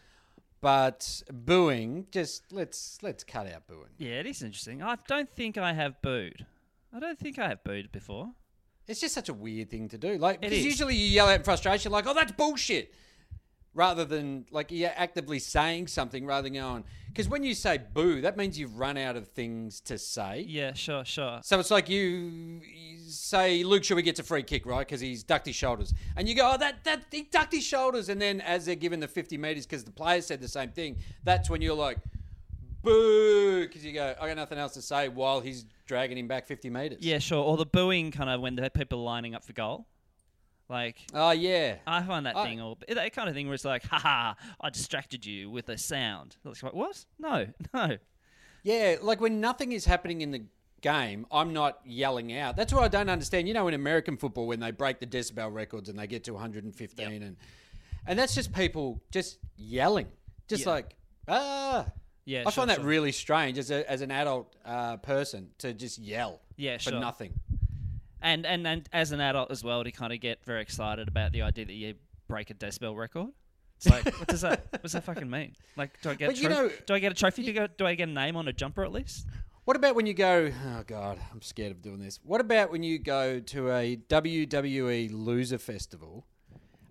but 0.61 1.23
booing, 1.31 2.07
just 2.11 2.51
let's 2.51 2.99
let's 3.01 3.23
cut 3.23 3.51
out 3.51 3.67
booing. 3.67 3.89
Yeah, 3.97 4.19
it 4.19 4.27
is 4.27 4.41
interesting. 4.41 4.81
I 4.81 4.97
don't 5.07 5.29
think 5.29 5.57
I 5.57 5.73
have 5.73 6.01
booed. 6.01 6.45
I 6.93 6.99
don't 6.99 7.19
think 7.19 7.39
I 7.39 7.49
have 7.49 7.63
booed 7.63 7.91
before. 7.91 8.31
It's 8.87 8.99
just 8.99 9.13
such 9.13 9.29
a 9.29 9.33
weird 9.33 9.69
thing 9.69 9.89
to 9.89 9.97
do. 9.97 10.17
Like 10.17 10.41
because 10.41 10.63
usually 10.63 10.95
you 10.95 11.05
yell 11.05 11.27
out 11.27 11.35
in 11.35 11.43
frustration, 11.43 11.91
like, 11.91 12.05
"Oh, 12.07 12.13
that's 12.13 12.31
bullshit," 12.31 12.93
rather 13.73 14.05
than 14.05 14.45
like 14.51 14.71
you're 14.71 14.91
actively 14.95 15.39
saying 15.39 15.87
something 15.87 16.25
rather 16.25 16.43
than 16.43 16.53
going. 16.53 16.83
Because 17.07 17.27
when 17.27 17.43
you 17.43 17.53
say 17.53 17.77
boo, 17.93 18.21
that 18.21 18.37
means 18.37 18.57
you've 18.57 18.77
run 18.79 18.97
out 18.97 19.15
of 19.15 19.27
things 19.29 19.81
to 19.81 19.97
say. 19.97 20.45
Yeah, 20.47 20.73
sure, 20.73 21.03
sure. 21.03 21.39
So 21.43 21.59
it's 21.59 21.71
like 21.71 21.89
you 21.89 22.61
you 22.63 22.99
say 23.07 23.63
Luke 23.63 23.83
Shuey 23.83 24.03
gets 24.03 24.19
a 24.19 24.23
free 24.23 24.43
kick, 24.43 24.65
right? 24.65 24.87
Because 24.87 25.01
he's 25.01 25.23
ducked 25.23 25.47
his 25.47 25.55
shoulders, 25.55 25.93
and 26.15 26.27
you 26.27 26.35
go, 26.35 26.51
"Oh, 26.53 26.57
that 26.57 26.83
that 26.83 27.05
he 27.11 27.23
ducked 27.23 27.53
his 27.53 27.63
shoulders," 27.63 28.09
and 28.09 28.21
then 28.21 28.41
as 28.41 28.65
they're 28.65 28.75
given 28.75 28.99
the 28.99 29.07
fifty 29.07 29.37
meters, 29.37 29.65
because 29.65 29.83
the 29.83 29.91
players 29.91 30.25
said 30.25 30.41
the 30.41 30.47
same 30.47 30.71
thing, 30.71 30.97
that's 31.23 31.49
when 31.49 31.61
you're 31.61 31.75
like, 31.75 31.97
boo, 32.83 33.67
because 33.67 33.85
you 33.85 33.93
go, 33.93 34.15
I 34.19 34.27
got 34.27 34.37
nothing 34.37 34.57
else 34.57 34.73
to 34.73 34.81
say 34.81 35.07
while 35.09 35.39
he's 35.39 35.65
dragging 35.85 36.17
him 36.17 36.27
back 36.27 36.47
50 36.47 36.69
metres. 36.69 36.99
Yeah, 37.01 37.19
sure. 37.19 37.43
Or 37.43 37.57
the 37.57 37.65
booing 37.65 38.11
kind 38.11 38.29
of 38.29 38.41
when 38.41 38.55
the 38.55 38.69
people 38.69 38.99
are 38.99 39.03
lining 39.03 39.35
up 39.35 39.43
for 39.43 39.53
goal. 39.53 39.87
Like, 40.71 41.05
Oh, 41.13 41.31
yeah. 41.31 41.75
I 41.85 42.01
find 42.01 42.25
that 42.25 42.37
I- 42.37 42.45
thing, 42.45 42.61
or 42.61 42.77
that 42.87 43.11
kind 43.13 43.27
of 43.27 43.35
thing 43.35 43.47
where 43.47 43.53
it's 43.55 43.65
like, 43.65 43.83
haha, 43.83 44.35
I 44.61 44.69
distracted 44.69 45.25
you 45.25 45.49
with 45.49 45.67
a 45.67 45.77
sound. 45.77 46.37
It's 46.45 46.63
like, 46.63 46.73
what? 46.73 47.03
No, 47.19 47.47
no. 47.73 47.97
Yeah, 48.63 48.95
like 49.01 49.19
when 49.19 49.41
nothing 49.41 49.73
is 49.73 49.83
happening 49.85 50.21
in 50.21 50.31
the 50.31 50.43
game, 50.79 51.25
I'm 51.31 51.51
not 51.51 51.79
yelling 51.83 52.35
out. 52.37 52.55
That's 52.55 52.71
what 52.71 52.83
I 52.83 52.87
don't 52.87 53.09
understand. 53.09 53.47
You 53.49 53.53
know, 53.53 53.67
in 53.67 53.73
American 53.73 54.15
football, 54.17 54.47
when 54.47 54.61
they 54.61 54.71
break 54.71 54.99
the 54.99 55.05
decibel 55.07 55.53
records 55.53 55.89
and 55.89 55.99
they 55.99 56.07
get 56.07 56.23
to 56.25 56.33
115, 56.33 57.21
and 57.23 57.35
and 58.07 58.17
that's 58.17 58.33
just 58.33 58.53
people 58.53 59.01
just 59.11 59.39
yelling, 59.57 60.07
just 60.47 60.65
Yeah. 60.65 60.71
like 60.71 60.95
ah. 61.27 61.85
Yeah, 62.23 62.41
I 62.41 62.43
sure, 62.43 62.51
find 62.51 62.69
that 62.69 62.77
sure. 62.77 62.85
really 62.85 63.11
strange 63.11 63.57
as 63.57 63.71
a 63.71 63.89
as 63.91 64.01
an 64.01 64.11
adult 64.11 64.55
uh, 64.63 64.97
person 64.97 65.49
to 65.57 65.73
just 65.73 65.97
yell 65.97 66.39
Yeah, 66.55 66.77
for 66.77 66.91
sure. 66.91 66.99
nothing. 66.99 67.33
And, 68.21 68.45
and 68.45 68.67
and 68.67 68.87
as 68.93 69.11
an 69.11 69.19
adult 69.21 69.51
as 69.51 69.63
well, 69.63 69.83
to 69.83 69.91
kind 69.91 70.13
of 70.13 70.19
get 70.19 70.43
very 70.45 70.61
excited 70.61 71.07
about 71.07 71.31
the 71.31 71.41
idea 71.41 71.65
that 71.65 71.73
you 71.73 71.95
break 72.27 72.49
a 72.49 72.53
decibel 72.53 72.95
record. 72.97 73.29
It's 73.77 73.89
like, 73.89 74.05
what 74.19 74.27
does 74.27 74.41
that? 74.41 74.67
What 74.71 74.83
does 74.83 74.91
that 74.91 75.03
fucking 75.03 75.29
mean? 75.29 75.55
Like, 75.75 75.99
do 76.01 76.11
I 76.11 76.13
get? 76.13 76.27
But 76.27 76.37
a 76.37 76.41
you 76.41 76.47
trophy? 76.49 76.61
know- 76.61 76.71
do 76.85 76.93
I 76.93 76.99
get 76.99 77.11
a 77.11 77.15
trophy? 77.15 77.41
Do, 77.41 77.47
you 77.47 77.53
go, 77.53 77.67
do 77.67 77.85
I 77.87 77.95
get 77.95 78.09
a 78.09 78.11
name 78.11 78.35
on 78.35 78.47
a 78.47 78.53
jumper 78.53 78.83
at 78.83 78.91
least? 78.91 79.25
What 79.65 79.75
about 79.75 79.95
when 79.95 80.05
you 80.05 80.13
go? 80.13 80.51
Oh 80.67 80.83
God, 80.85 81.19
I'm 81.31 81.41
scared 81.41 81.71
of 81.71 81.81
doing 81.81 81.99
this. 81.99 82.19
What 82.23 82.41
about 82.41 82.71
when 82.71 82.83
you 82.83 82.99
go 82.99 83.39
to 83.39 83.71
a 83.71 83.95
WWE 84.07 85.09
loser 85.13 85.57
festival? 85.57 86.25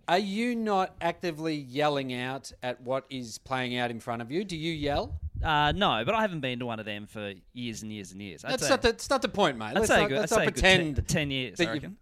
Are 0.08 0.18
you 0.18 0.56
not 0.56 0.96
actively 1.00 1.54
yelling 1.54 2.12
out 2.12 2.50
at 2.62 2.80
what 2.80 3.06
is 3.10 3.38
playing 3.38 3.76
out 3.76 3.92
in 3.92 4.00
front 4.00 4.22
of 4.22 4.30
you? 4.32 4.42
Do 4.44 4.56
you 4.56 4.72
yell? 4.72 5.20
Uh, 5.42 5.73
no, 5.73 6.02
but 6.04 6.14
I 6.14 6.20
haven't 6.23 6.40
been 6.40 6.59
to 6.59 6.66
one 6.66 6.78
of 6.80 6.87
them 6.87 7.06
for 7.06 7.32
years 7.52 7.82
and 7.82 7.92
years 7.92 8.12
and 8.12 8.20
years. 8.20 8.44
I'd 8.44 8.52
That's 8.52 8.64
say, 8.64 8.70
not 8.70 8.82
the, 8.82 8.88
that's 8.92 9.11
not 9.11 9.23
the 9.23 9.28
point, 9.28 9.56
mate. 9.59 9.75
Let's 9.75 9.88
say, 9.88 10.00
not, 10.00 10.09
good, 10.09 10.18
let's 10.18 10.32
not 10.32 10.37
say 10.38 10.42
a 10.42 10.47
good 10.47 10.54
pretend. 10.54 10.97
ten, 10.97 11.04
10 11.04 11.30
years. 11.30 11.59
that 11.59 11.68
I 11.68 11.75
you- 11.75 11.97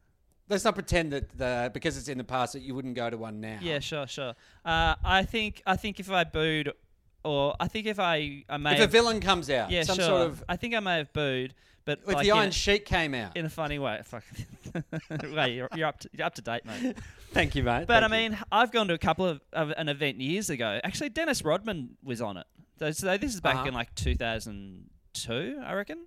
let's 0.48 0.64
not 0.64 0.74
pretend 0.74 1.12
that 1.12 1.36
the, 1.36 1.70
because 1.72 1.96
it's 1.96 2.08
in 2.08 2.18
the 2.18 2.24
past 2.24 2.54
that 2.54 2.60
you 2.62 2.74
wouldn't 2.74 2.94
go 2.94 3.08
to 3.10 3.16
one 3.16 3.40
now. 3.40 3.58
Yeah, 3.60 3.78
sure, 3.80 4.06
sure. 4.06 4.34
Uh, 4.64 4.94
I 5.04 5.24
think 5.24 5.62
I 5.66 5.76
think 5.76 6.00
if 6.00 6.10
I 6.10 6.24
booed, 6.24 6.72
or 7.24 7.54
I 7.60 7.68
think 7.68 7.86
if 7.86 7.98
I 8.00 8.44
I 8.48 8.56
may 8.56 8.74
If 8.74 8.80
a 8.80 8.86
villain 8.86 9.20
comes 9.20 9.50
out, 9.50 9.70
yeah, 9.70 9.82
some 9.82 9.96
sure. 9.96 10.04
sort 10.04 10.22
of 10.22 10.44
I 10.48 10.56
think 10.56 10.74
I 10.74 10.80
may 10.80 10.96
have 10.98 11.12
booed, 11.12 11.54
but 11.84 12.00
if 12.00 12.14
like 12.14 12.24
the 12.24 12.32
Iron 12.32 12.48
a, 12.48 12.52
Sheik 12.52 12.86
came 12.86 13.14
out. 13.14 13.36
in 13.36 13.44
a 13.44 13.50
funny 13.50 13.78
way. 13.78 14.00
Fuck. 14.04 14.24
Wait, 15.22 15.54
you're, 15.54 15.68
you're 15.74 15.88
up 15.88 16.00
to 16.00 16.10
you're 16.12 16.26
up 16.26 16.34
to 16.34 16.42
date, 16.42 16.64
mate. 16.64 16.96
Thank 17.32 17.54
you, 17.54 17.62
mate. 17.62 17.86
But 17.86 18.00
Thank 18.00 18.12
I 18.12 18.22
you. 18.22 18.30
mean, 18.30 18.38
I've 18.50 18.72
gone 18.72 18.88
to 18.88 18.94
a 18.94 18.98
couple 18.98 19.26
of, 19.26 19.40
of 19.52 19.70
an 19.76 19.88
event 19.88 20.18
years 20.20 20.48
ago. 20.50 20.80
Actually, 20.82 21.10
Dennis 21.10 21.44
Rodman 21.44 21.96
was 22.02 22.22
on 22.22 22.38
it. 22.38 22.46
So, 22.78 23.16
this 23.18 23.34
is 23.34 23.40
back 23.40 23.56
Uh-huh. 23.56 23.66
in 23.68 23.74
like 23.74 23.94
2002, 23.94 25.60
I 25.64 25.72
reckon. 25.74 26.06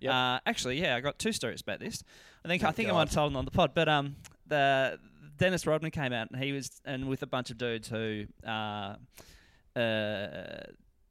Yep. 0.00 0.12
Uh, 0.12 0.40
actually, 0.46 0.80
yeah, 0.80 0.96
I 0.96 1.00
got 1.00 1.18
two 1.18 1.32
stories 1.32 1.60
about 1.60 1.80
this. 1.80 2.02
I 2.44 2.48
think 2.48 2.64
I 2.64 2.72
think 2.72 2.88
I 2.88 2.90
God. 2.90 2.96
might 2.96 3.08
have 3.08 3.14
told 3.14 3.30
them 3.32 3.36
on 3.36 3.44
the 3.44 3.50
pod. 3.52 3.72
But 3.74 3.88
um, 3.88 4.16
the 4.46 4.98
Dennis 5.38 5.66
Rodman 5.66 5.90
came 5.92 6.12
out 6.12 6.30
and 6.30 6.42
he 6.42 6.52
was 6.52 6.80
and 6.84 7.08
with 7.08 7.22
a 7.22 7.26
bunch 7.26 7.50
of 7.50 7.58
dudes 7.58 7.88
who 7.88 8.24
uh, 8.46 8.96
uh, 9.76 10.64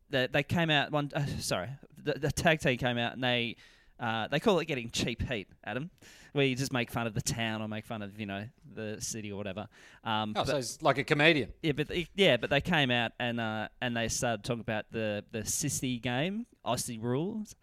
they, 0.09 0.27
they 0.31 0.43
came 0.43 0.69
out 0.69 0.91
one. 0.91 1.09
Uh, 1.15 1.25
sorry, 1.39 1.69
the, 2.03 2.13
the 2.13 2.31
tag 2.31 2.59
team 2.59 2.77
came 2.77 2.97
out 2.97 3.13
and 3.13 3.23
they 3.23 3.55
uh, 3.99 4.27
they 4.27 4.39
call 4.41 4.59
it 4.59 4.65
getting 4.65 4.89
cheap 4.89 5.21
heat, 5.23 5.47
Adam, 5.63 5.89
where 6.33 6.45
you 6.45 6.55
just 6.55 6.71
make 6.73 6.89
fun 6.91 7.07
of 7.07 7.13
the 7.13 7.21
town 7.21 7.61
or 7.61 7.67
make 7.67 7.85
fun 7.85 8.01
of 8.01 8.19
you 8.19 8.25
know 8.25 8.45
the 8.73 8.97
city 9.01 9.31
or 9.31 9.37
whatever. 9.37 9.67
Um, 10.03 10.31
oh, 10.35 10.41
but- 10.41 10.47
so 10.47 10.57
it's 10.57 10.81
like 10.81 10.97
a 10.97 11.03
comedian. 11.03 11.51
yeah, 11.61 11.73
but 11.73 11.87
they, 11.87 12.07
yeah, 12.15 12.37
but 12.37 12.49
they 12.49 12.61
came 12.61 12.89
out 12.91 13.11
and 13.19 13.39
uh, 13.39 13.67
and 13.81 13.95
they 13.97 14.07
started 14.07 14.43
talking 14.43 14.61
about 14.61 14.85
the 14.91 15.23
the 15.31 15.39
sissy 15.39 16.01
game, 16.01 16.45
Aussie 16.65 17.01
rules, 17.01 17.55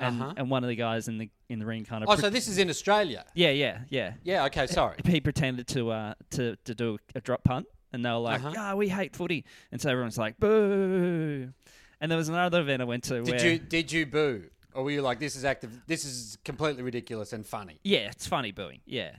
and 0.00 0.20
Uh-huh. 0.22 0.34
and 0.36 0.50
one 0.50 0.64
of 0.64 0.68
the 0.68 0.76
guys 0.76 1.08
in 1.08 1.18
the 1.18 1.30
in 1.48 1.58
the 1.60 1.66
ring 1.66 1.84
kind 1.84 2.02
of 2.04 2.10
Oh, 2.10 2.16
so 2.16 2.28
this 2.30 2.46
is 2.48 2.58
in 2.58 2.68
Australia. 2.70 3.24
yeah 3.34 3.50
yeah 3.50 3.80
yeah 3.88 4.12
Yeah. 4.22 4.44
Okay. 4.46 4.66
Sorry. 4.66 4.96
he 5.04 5.20
pretended 5.20 5.66
to 5.68 5.90
uh 5.90 6.14
to 6.30 6.56
to 6.64 6.74
do 6.74 6.98
a 7.14 7.20
drop 7.20 7.42
punt 7.44 7.66
and 7.92 8.04
they 8.04 8.10
were 8.10 8.16
like 8.18 8.40
Uh-huh. 8.40 8.50
yeah 8.54 8.74
we 8.74 8.88
hate 8.88 9.16
footy 9.16 9.44
and 9.72 9.80
so 9.80 9.88
everyone's 9.90 10.18
like 10.18 10.38
boo 10.38 11.50
and 12.00 12.10
there 12.10 12.18
was 12.18 12.28
another 12.28 12.60
event 12.60 12.82
I 12.82 12.84
went 12.84 13.04
to 13.04 13.22
Did 13.22 13.40
you 13.42 13.58
did 13.58 13.90
you 13.92 14.04
boo, 14.06 14.44
or 14.74 14.84
were 14.84 14.90
you 14.90 15.02
like, 15.02 15.18
this 15.18 15.34
is 15.36 15.44
active? 15.44 15.70
This 15.86 16.04
is 16.04 16.38
completely 16.44 16.82
ridiculous 16.82 17.32
and 17.32 17.46
funny. 17.46 17.78
yeah 17.84 18.08
it's 18.10 18.26
funny 18.26 18.52
booing 18.52 18.80
yeah. 18.86 19.12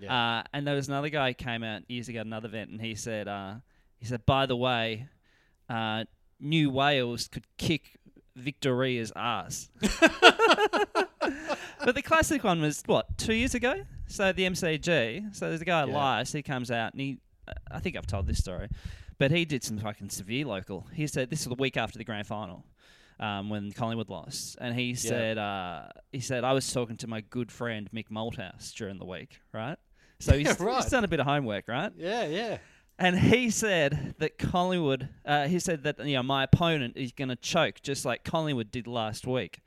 Yeah. 0.00 0.38
Uh, 0.38 0.42
and 0.52 0.66
there 0.66 0.74
was 0.74 0.88
another 0.88 1.08
guy 1.08 1.28
who 1.28 1.34
came 1.34 1.62
out 1.62 1.82
years 1.88 2.08
ago 2.08 2.18
at 2.20 2.26
another 2.26 2.48
event 2.48 2.70
and 2.70 2.80
he 2.80 2.94
said 2.96 3.28
uh, 3.28 3.54
he 3.98 4.06
said 4.06 4.26
by 4.26 4.46
the 4.46 4.56
way 4.56 5.08
uh, 5.70 6.04
New 6.40 6.68
Wales 6.70 7.28
could 7.28 7.46
kick 7.58 7.96
Victoria's 8.36 9.12
ass. 9.14 9.70
but 11.84 11.94
the 11.94 12.02
classic 12.02 12.42
one 12.44 12.60
was 12.60 12.82
what 12.86 13.16
two 13.18 13.34
years 13.34 13.54
ago. 13.54 13.82
So 14.06 14.32
the 14.32 14.42
MCG. 14.44 15.34
So 15.34 15.48
there's 15.48 15.60
a 15.60 15.64
guy 15.64 15.84
Yeah. 15.84 15.92
Elias. 15.92 16.32
He 16.32 16.42
comes 16.42 16.70
out 16.70 16.92
and 16.92 17.00
he. 17.00 17.18
I 17.70 17.78
think 17.78 17.96
I've 17.96 18.06
told 18.06 18.26
this 18.26 18.38
story, 18.38 18.68
but 19.18 19.30
he 19.30 19.44
did 19.44 19.62
some 19.62 19.78
fucking 19.78 20.08
severe 20.10 20.46
local. 20.46 20.86
He 20.94 21.06
said 21.06 21.28
this 21.30 21.46
was 21.46 21.54
the 21.56 21.60
week 21.62 21.76
after 21.76 21.98
the 21.98 22.04
grand 22.04 22.26
final. 22.26 22.64
Um, 23.20 23.48
when 23.48 23.70
Collingwood 23.70 24.08
lost, 24.08 24.56
and 24.60 24.74
he 24.74 24.94
said, 24.94 25.38
uh, 25.38 25.84
he 26.10 26.18
said, 26.18 26.42
I 26.42 26.52
was 26.52 26.70
talking 26.72 26.96
to 26.96 27.06
my 27.06 27.20
good 27.20 27.52
friend 27.52 27.88
Mick 27.94 28.08
Malthouse 28.10 28.74
during 28.74 28.98
the 28.98 29.04
week, 29.04 29.38
right? 29.52 29.76
So 30.18 30.32
he's, 30.38 30.58
right. 30.58 30.82
he's 30.82 30.90
done 30.90 31.04
a 31.04 31.08
bit 31.08 31.20
of 31.20 31.26
homework, 31.26 31.68
right? 31.68 31.92
Yeah. 31.96 32.26
Yeah. 32.26 32.58
And 32.98 33.18
he 33.18 33.50
said 33.50 34.14
that 34.18 34.38
Collingwood, 34.38 35.08
uh, 35.24 35.48
he 35.48 35.58
said 35.58 35.82
that 35.82 36.04
you 36.04 36.14
know 36.14 36.22
my 36.22 36.44
opponent 36.44 36.96
is 36.96 37.12
going 37.12 37.28
to 37.28 37.36
choke 37.36 37.82
just 37.82 38.04
like 38.04 38.24
Collingwood 38.24 38.70
did 38.70 38.86
last 38.86 39.26
week, 39.26 39.60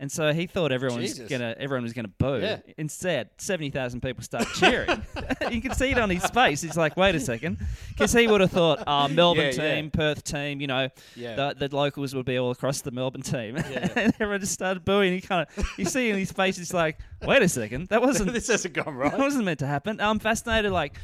and 0.00 0.10
so 0.12 0.32
he 0.32 0.46
thought 0.46 0.70
everyone 0.72 1.00
was 1.00 1.18
gonna 1.18 1.54
everyone 1.58 1.82
was 1.82 1.92
gonna 1.92 2.08
boo. 2.08 2.38
Yeah. 2.40 2.58
Instead, 2.76 3.30
seventy 3.38 3.70
thousand 3.70 4.00
people 4.00 4.22
start 4.22 4.46
cheering. 4.54 5.02
you 5.50 5.60
can 5.60 5.74
see 5.74 5.90
it 5.90 5.98
on 5.98 6.08
his 6.10 6.24
face. 6.26 6.60
He's 6.62 6.76
like, 6.76 6.96
wait 6.96 7.14
a 7.14 7.20
second, 7.20 7.58
because 7.88 8.12
he 8.12 8.26
would 8.26 8.40
have 8.40 8.50
thought, 8.50 8.82
oh, 8.86 9.08
Melbourne 9.10 9.52
Yeah, 9.56 9.62
yeah. 9.62 9.74
team, 9.76 9.90
Perth 9.90 10.22
team, 10.24 10.60
you 10.60 10.66
know, 10.66 10.88
Yeah. 11.16 11.34
the, 11.54 11.68
the 11.68 11.76
locals 11.76 12.14
would 12.14 12.26
be 12.26 12.38
all 12.38 12.50
across 12.50 12.80
the 12.80 12.90
Melbourne 12.92 13.22
team, 13.22 13.56
Yeah. 13.56 13.88
and 13.96 14.12
everyone 14.20 14.40
just 14.40 14.52
started 14.52 14.84
booing. 14.84 15.12
He 15.12 15.20
kind 15.20 15.46
of, 15.56 15.68
you 15.76 15.84
see 15.84 16.10
in 16.10 16.16
his 16.16 16.30
face, 16.32 16.56
he's 16.56 16.72
like, 16.74 16.98
wait 17.26 17.42
a 17.42 17.48
second, 17.48 17.88
that 17.88 18.00
wasn't 18.00 18.32
this 18.32 18.46
hasn't 18.48 18.74
gone 18.74 18.94
right. 18.94 19.10
that 19.10 19.18
wasn't 19.20 19.44
meant 19.44 19.58
to 19.60 19.66
happen. 19.66 20.00
I'm 20.00 20.18
fascinated, 20.18 20.72
like 20.72 20.94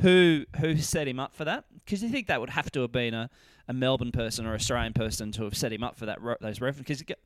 who 0.00 0.44
who 0.60 0.76
set 0.76 1.06
him 1.06 1.20
up 1.20 1.34
for 1.34 1.44
that? 1.44 1.64
Because 1.84 2.02
you 2.02 2.08
think 2.08 2.26
that 2.26 2.40
would 2.40 2.50
have 2.50 2.70
to 2.72 2.80
have 2.82 2.90
been 2.92 3.14
a, 3.14 3.30
a 3.68 3.72
Melbourne 3.72 4.10
person 4.12 4.44
or 4.46 4.54
Australian 4.54 4.92
person 4.92 5.30
to 5.32 5.44
have 5.44 5.56
set 5.56 5.72
him 5.72 5.84
up 5.84 5.96
for 5.96 6.06
that 6.06 6.20
ro- 6.20 6.34
those 6.40 6.60
references. 6.60 6.98
Because 7.00 7.16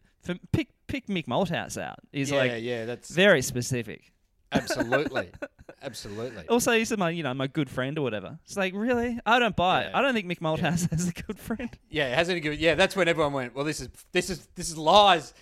pick 0.53 0.69
pick 0.87 1.07
Mick 1.07 1.27
Malthouse 1.27 1.81
out 1.81 1.99
is 2.13 2.31
yeah. 2.31 2.39
like 2.39 2.53
yeah. 2.59 2.85
That's 2.85 3.11
very 3.11 3.43
specific. 3.43 4.13
absolutely, 4.53 5.31
absolutely. 5.83 6.49
Also, 6.49 6.73
he's 6.73 6.97
my 6.97 7.11
you 7.11 7.23
know 7.23 7.35
my 7.35 7.47
good 7.47 7.69
friend 7.69 7.99
or 7.99 8.03
whatever. 8.03 8.39
It's 8.45 8.57
like 8.57 8.75
really, 8.75 9.19
I 9.27 9.39
don't 9.39 9.57
buy 9.57 9.83
it. 9.83 9.91
I 9.95 10.01
don't 10.01 10.15
think 10.15 10.27
Mick 10.27 10.41
Malthouse 10.41 10.93
is 10.93 11.09
a 11.09 11.13
good 11.13 11.39
friend. 11.39 11.71
Yeah, 11.91 12.15
hasn't 12.15 12.33
any 12.33 12.41
good. 12.41 12.59
Yeah, 12.59 12.75
that's 12.75 12.97
when 12.97 13.09
everyone 13.09 13.33
went. 13.33 13.55
Well, 13.55 13.65
this 13.65 13.81
is 13.81 13.89
this 14.13 14.31
is 14.31 14.47
this 14.55 14.71
is 14.71 14.79
lies. 14.79 15.35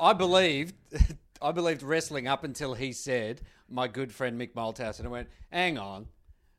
I 0.00 0.12
believed, 0.12 0.74
I 1.42 1.52
believed 1.52 1.82
wrestling 1.82 2.28
up 2.28 2.44
until 2.44 2.74
he 2.74 2.92
said 2.92 3.40
my 3.68 3.88
good 3.88 4.12
friend 4.12 4.40
Mick 4.40 4.52
Malthouse, 4.54 4.98
and 4.98 5.08
I 5.08 5.10
went, 5.10 5.28
hang 5.50 5.78
on, 5.78 6.06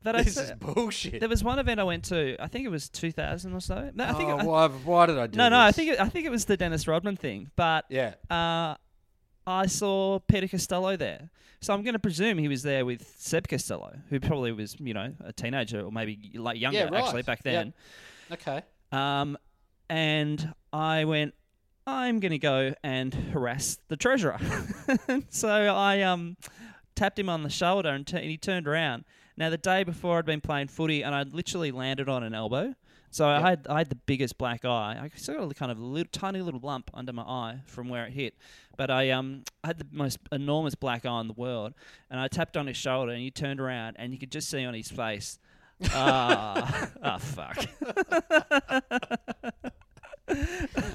I 0.04 0.22
this 0.22 0.34
sa- 0.34 0.42
is 0.42 0.52
bullshit. 0.52 1.20
there 1.20 1.28
was 1.28 1.44
one 1.44 1.58
event 1.58 1.78
I 1.80 1.84
went 1.84 2.04
to. 2.06 2.36
I 2.42 2.46
think 2.48 2.64
it 2.64 2.70
was 2.70 2.88
2000 2.88 3.52
or 3.52 3.60
so. 3.60 3.90
No, 3.94 4.04
I 4.04 4.12
think 4.14 4.30
oh, 4.30 4.38
it, 4.38 4.46
why, 4.46 4.68
why 4.68 5.06
did 5.06 5.18
I 5.18 5.26
do 5.26 5.36
no, 5.36 5.48
no. 5.48 5.58
I 5.58 5.72
think 5.72 5.90
it, 5.92 6.00
I 6.00 6.08
think 6.08 6.26
it 6.26 6.30
was 6.30 6.46
the 6.46 6.56
Dennis 6.56 6.88
Rodman 6.88 7.16
thing. 7.16 7.50
But 7.56 7.84
Yeah. 7.90 8.14
uh, 8.30 8.76
I 9.46 9.66
saw 9.66 10.18
Peter 10.20 10.48
Costello 10.48 10.96
there. 10.96 11.30
So 11.60 11.74
I'm 11.74 11.82
going 11.82 11.92
to 11.92 11.98
presume 11.98 12.38
he 12.38 12.48
was 12.48 12.62
there 12.62 12.86
with 12.86 13.14
Seb 13.18 13.46
Costello, 13.46 13.94
who 14.08 14.18
probably 14.18 14.52
was, 14.52 14.76
you 14.80 14.94
know, 14.94 15.12
a 15.22 15.32
teenager 15.32 15.82
or 15.82 15.92
maybe 15.92 16.32
like 16.36 16.58
younger 16.58 16.78
Yeah, 16.78 16.84
right. 16.84 17.04
actually 17.04 17.22
back 17.22 17.42
then. 17.42 17.74
Okay. 18.32 18.62
Um, 18.92 19.36
and 19.90 20.54
I 20.72 21.04
went, 21.04 21.34
I'm 21.86 22.20
going 22.20 22.32
to 22.32 22.38
go 22.38 22.74
and 22.82 23.12
harass 23.12 23.78
the 23.88 23.96
treasurer. 23.96 24.38
so 25.28 25.48
I 25.50 26.00
um, 26.02 26.36
tapped 26.94 27.18
him 27.18 27.28
on 27.28 27.42
the 27.42 27.50
shoulder 27.50 27.90
and, 27.90 28.06
t- 28.06 28.16
and 28.16 28.24
he 28.26 28.38
turned 28.38 28.66
around. 28.66 29.04
Now, 29.40 29.48
the 29.48 29.56
day 29.56 29.84
before, 29.84 30.18
I'd 30.18 30.26
been 30.26 30.42
playing 30.42 30.68
footy 30.68 31.02
and 31.02 31.14
I'd 31.14 31.32
literally 31.32 31.72
landed 31.72 32.10
on 32.10 32.22
an 32.22 32.34
elbow. 32.34 32.74
So 33.10 33.26
I 33.26 33.40
had 33.40 33.66
I 33.70 33.78
had 33.78 33.88
the 33.88 33.96
biggest 33.96 34.36
black 34.36 34.66
eye. 34.66 35.00
I 35.02 35.10
still 35.16 35.38
got 35.38 35.50
a 35.50 35.54
kind 35.54 35.72
of 35.72 35.80
little, 35.80 36.10
tiny 36.12 36.42
little 36.42 36.60
lump 36.60 36.90
under 36.92 37.14
my 37.14 37.22
eye 37.22 37.62
from 37.64 37.88
where 37.88 38.04
it 38.04 38.12
hit. 38.12 38.34
But 38.76 38.90
I 38.90 39.10
um 39.10 39.44
I 39.64 39.68
had 39.68 39.78
the 39.78 39.86
most 39.90 40.18
enormous 40.30 40.74
black 40.74 41.06
eye 41.06 41.20
in 41.22 41.26
the 41.26 41.32
world, 41.32 41.72
and 42.10 42.20
I 42.20 42.28
tapped 42.28 42.58
on 42.58 42.66
his 42.66 42.76
shoulder, 42.76 43.12
and 43.12 43.22
he 43.22 43.30
turned 43.30 43.60
around, 43.60 43.96
and 43.98 44.12
you 44.12 44.18
could 44.18 44.30
just 44.30 44.50
see 44.50 44.62
on 44.62 44.74
his 44.74 44.90
face, 44.90 45.38
ah, 45.90 46.90
ah, 47.02 47.16
fuck. 47.18 47.64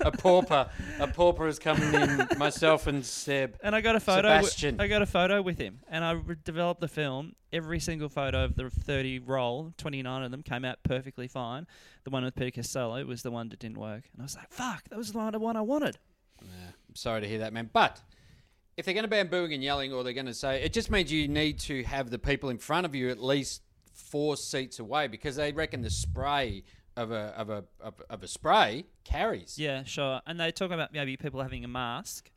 a 0.01 0.11
pauper, 0.11 0.69
a 0.99 1.07
pauper 1.07 1.47
is 1.47 1.59
coming 1.59 1.93
in. 1.93 2.27
Myself 2.37 2.87
and 2.87 3.05
Seb. 3.05 3.57
And 3.63 3.75
I 3.75 3.81
got 3.81 3.95
a 3.95 3.99
photo. 3.99 4.29
Sebastian. 4.29 4.79
I 4.79 4.87
got 4.87 5.01
a 5.01 5.05
photo 5.05 5.41
with 5.41 5.57
him, 5.57 5.79
and 5.89 6.03
I 6.03 6.11
re- 6.11 6.35
developed 6.43 6.81
the 6.81 6.87
film. 6.87 7.35
Every 7.51 7.79
single 7.79 8.09
photo 8.09 8.43
of 8.43 8.55
the 8.55 8.69
30 8.69 9.19
roll, 9.19 9.73
29 9.77 10.23
of 10.23 10.31
them 10.31 10.43
came 10.43 10.65
out 10.65 10.79
perfectly 10.83 11.27
fine. 11.27 11.67
The 12.03 12.09
one 12.09 12.23
with 12.23 12.35
Peter 12.35 12.51
Costello 12.51 13.03
was 13.05 13.21
the 13.23 13.31
one 13.31 13.49
that 13.49 13.59
didn't 13.59 13.77
work, 13.77 14.03
and 14.11 14.21
I 14.21 14.23
was 14.23 14.35
like, 14.35 14.51
"Fuck, 14.51 14.89
that 14.89 14.97
was 14.97 15.11
the 15.11 15.39
one, 15.39 15.55
I 15.55 15.61
wanted." 15.61 15.97
Yeah, 16.41 16.71
I'm 16.89 16.95
sorry 16.95 17.21
to 17.21 17.27
hear 17.27 17.39
that, 17.39 17.53
man. 17.53 17.69
But 17.71 18.01
if 18.77 18.85
they're 18.85 18.93
going 18.93 19.05
to 19.05 19.09
ban 19.09 19.27
booing 19.27 19.53
and 19.53 19.63
yelling, 19.63 19.93
or 19.93 20.03
they're 20.03 20.13
going 20.13 20.25
to 20.25 20.33
say, 20.33 20.61
it 20.61 20.73
just 20.73 20.91
means 20.91 21.11
you 21.11 21.27
need 21.27 21.59
to 21.59 21.83
have 21.83 22.09
the 22.09 22.19
people 22.19 22.49
in 22.49 22.57
front 22.57 22.85
of 22.85 22.93
you 22.93 23.09
at 23.09 23.21
least 23.21 23.61
four 23.93 24.35
seats 24.35 24.79
away 24.79 25.07
because 25.07 25.37
they 25.37 25.51
reckon 25.53 25.81
the 25.81 25.89
spray 25.89 26.63
of 26.97 27.11
a 27.11 27.33
of 27.37 27.49
a 27.49 27.63
of, 27.79 27.93
of 28.09 28.23
a 28.23 28.27
spray 28.27 28.85
carries. 29.03 29.57
Yeah, 29.57 29.83
sure. 29.83 30.21
And 30.25 30.39
they 30.39 30.51
talk 30.51 30.71
about 30.71 30.93
maybe 30.93 31.17
people 31.17 31.41
having 31.41 31.63
a 31.63 31.67
mask, 31.67 32.31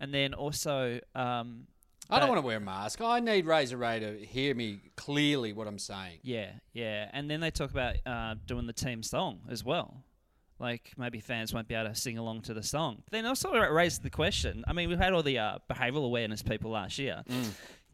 and 0.00 0.12
then 0.12 0.34
also, 0.34 1.00
um, 1.14 1.66
I 2.10 2.18
don't 2.18 2.28
want 2.28 2.40
to 2.40 2.46
wear 2.46 2.58
a 2.58 2.60
mask. 2.60 3.00
I 3.00 3.20
need 3.20 3.46
Razor 3.46 3.76
Ray 3.76 4.00
to 4.00 4.18
hear 4.18 4.54
me 4.54 4.80
clearly 4.96 5.52
what 5.52 5.66
I'm 5.66 5.78
saying. 5.78 6.18
Yeah, 6.22 6.50
yeah. 6.72 7.08
And 7.12 7.30
then 7.30 7.40
they 7.40 7.50
talk 7.50 7.70
about 7.70 7.96
uh, 8.04 8.34
doing 8.46 8.66
the 8.66 8.72
team 8.72 9.02
song 9.02 9.40
as 9.48 9.64
well. 9.64 10.04
Like 10.58 10.92
maybe 10.96 11.18
fans 11.18 11.52
won't 11.52 11.66
be 11.66 11.74
able 11.74 11.90
to 11.90 11.94
sing 11.96 12.18
along 12.18 12.42
to 12.42 12.54
the 12.54 12.62
song. 12.62 13.02
Then 13.10 13.26
also 13.26 13.52
it 13.54 13.72
raised 13.72 14.02
the 14.02 14.10
question. 14.10 14.64
I 14.68 14.72
mean, 14.72 14.88
we've 14.88 14.98
had 14.98 15.12
all 15.12 15.22
the 15.22 15.38
uh, 15.38 15.58
behavioural 15.68 16.04
awareness 16.04 16.40
people 16.42 16.70
last 16.70 16.98
year 16.98 17.24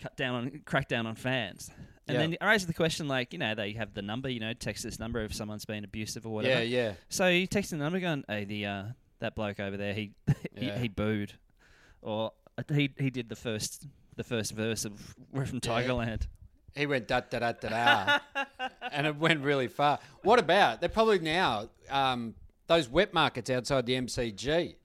cut 0.01 0.17
down 0.17 0.35
on 0.35 0.63
crack 0.65 0.89
down 0.89 1.07
on 1.07 1.15
fans, 1.15 1.71
and 2.09 2.15
Yeah. 2.15 2.21
then 2.21 2.33
it 2.35 2.45
raises 2.45 2.67
the 2.67 2.75
question 2.75 3.07
like 3.09 3.33
you 3.33 3.39
know 3.39 3.55
they 3.55 3.73
have 3.73 3.95
the 3.95 4.03
number, 4.03 4.29
you 4.29 4.41
know, 4.41 4.53
text 4.55 4.83
this 4.85 4.99
number 4.99 5.21
if 5.21 5.35
someone's 5.35 5.65
been 5.65 5.85
abusive 5.85 6.27
or 6.27 6.31
whatever. 6.31 6.63
Yeah, 6.65 6.83
yeah. 6.89 6.93
So 7.09 7.29
you 7.29 7.47
text 7.47 7.71
the 7.71 7.77
number 7.77 8.01
going, 8.01 8.25
hey, 8.29 8.45
the 8.45 8.67
uh, 8.67 8.83
that 9.21 9.35
bloke 9.35 9.61
over 9.61 9.77
there, 9.77 9.95
he 9.95 10.13
he, 10.57 10.67
Yeah. 10.67 10.79
he 10.79 10.89
booed, 10.89 11.35
or 12.03 12.33
uh, 12.57 12.63
he 12.75 12.91
he 12.99 13.11
did 13.11 13.29
the 13.29 13.37
first 13.37 13.87
the 14.17 14.25
first 14.25 14.53
verse 14.53 14.85
of 14.85 15.15
We're 15.33 15.47
from 15.53 15.61
Tigerland. 15.61 16.27
He 16.75 16.87
went 16.87 17.09
da 17.09 17.21
da 17.21 17.39
da 17.41 17.53
da 17.53 17.69
da, 17.69 18.19
and 18.93 19.07
it 19.07 19.17
went 19.17 19.43
really 19.43 19.69
far. 19.69 19.99
What 20.23 20.39
about? 20.39 20.81
They're 20.81 20.89
probably 20.89 21.19
now 21.19 21.69
um, 21.91 22.35
those 22.67 22.89
wet 22.89 23.13
markets 23.15 23.51
outside 23.51 23.87
the 23.87 23.95
MCG 23.95 24.77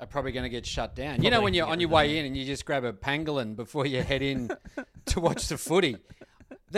are 0.00 0.06
probably 0.06 0.32
going 0.32 0.44
to 0.44 0.50
get 0.50 0.66
shut 0.66 0.94
down. 0.94 1.22
you 1.22 1.30
know 1.30 1.40
when 1.40 1.54
you're 1.54 1.66
on 1.66 1.80
your 1.80 1.88
way 1.88 2.18
in 2.18 2.26
and 2.26 2.36
you 2.36 2.44
just 2.44 2.64
grab 2.64 2.84
a 2.84 2.92
pangolin 2.92 3.56
before 3.56 3.86
you 3.86 4.02
head 4.02 4.22
in 4.22 4.50
to 5.06 5.20
watch 5.20 5.48
the 5.48 5.56
footy. 5.56 5.96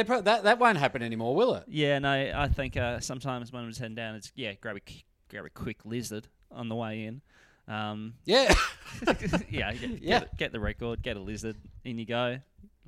Pro- 0.07 0.21
that 0.21 0.45
that 0.45 0.59
won't 0.59 0.79
happen 0.79 1.03
anymore, 1.03 1.35
will 1.35 1.55
it? 1.55 1.65
Yeah, 1.67 1.99
no, 1.99 2.11
I 2.13 2.49
think 2.49 2.77
uh, 2.77 3.01
sometimes 3.01 3.53
when 3.53 3.65
I'm 3.65 3.73
heading 3.73 3.95
down, 3.97 4.15
it's 4.15 4.31
yeah, 4.37 4.53
grab 4.61 4.77
a 4.77 4.81
grab 5.29 5.45
a 5.47 5.51
quick 5.51 5.85
lizard 5.85 6.29
on 6.53 6.69
the 6.69 6.75
way 6.77 7.05
in. 7.05 7.21
Um, 7.67 8.15
Yeah, 8.25 8.55
yeah, 9.51 9.73
get, 9.75 10.03
Yeah. 10.03 10.19
Get, 10.21 10.37
get 10.39 10.53
the 10.53 10.61
record, 10.61 11.03
get 11.03 11.17
a 11.17 11.21
lizard, 11.21 11.57
in 11.85 11.99
you 11.99 12.07
go. 12.07 12.39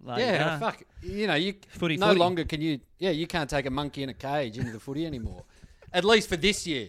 Like, 0.02 0.20
yeah. 0.20 0.54
uh, 0.54 0.58
Fuck, 0.58 0.82
you 1.02 1.26
know 1.26 1.34
you 1.34 1.54
Footy, 1.70 1.96
no 1.98 2.08
footy. 2.08 2.20
longer 2.20 2.44
can 2.44 2.60
you. 2.62 2.80
Yeah, 2.98 3.10
you 3.10 3.26
can't 3.26 3.50
take 3.50 3.66
a 3.66 3.70
monkey 3.70 4.02
in 4.02 4.08
a 4.08 4.14
cage 4.14 4.56
into 4.56 4.72
the 4.72 4.80
footy 4.80 5.04
anymore. 5.04 5.44
At 5.92 6.04
least 6.04 6.28
for 6.28 6.36
this 6.36 6.66
year, 6.66 6.88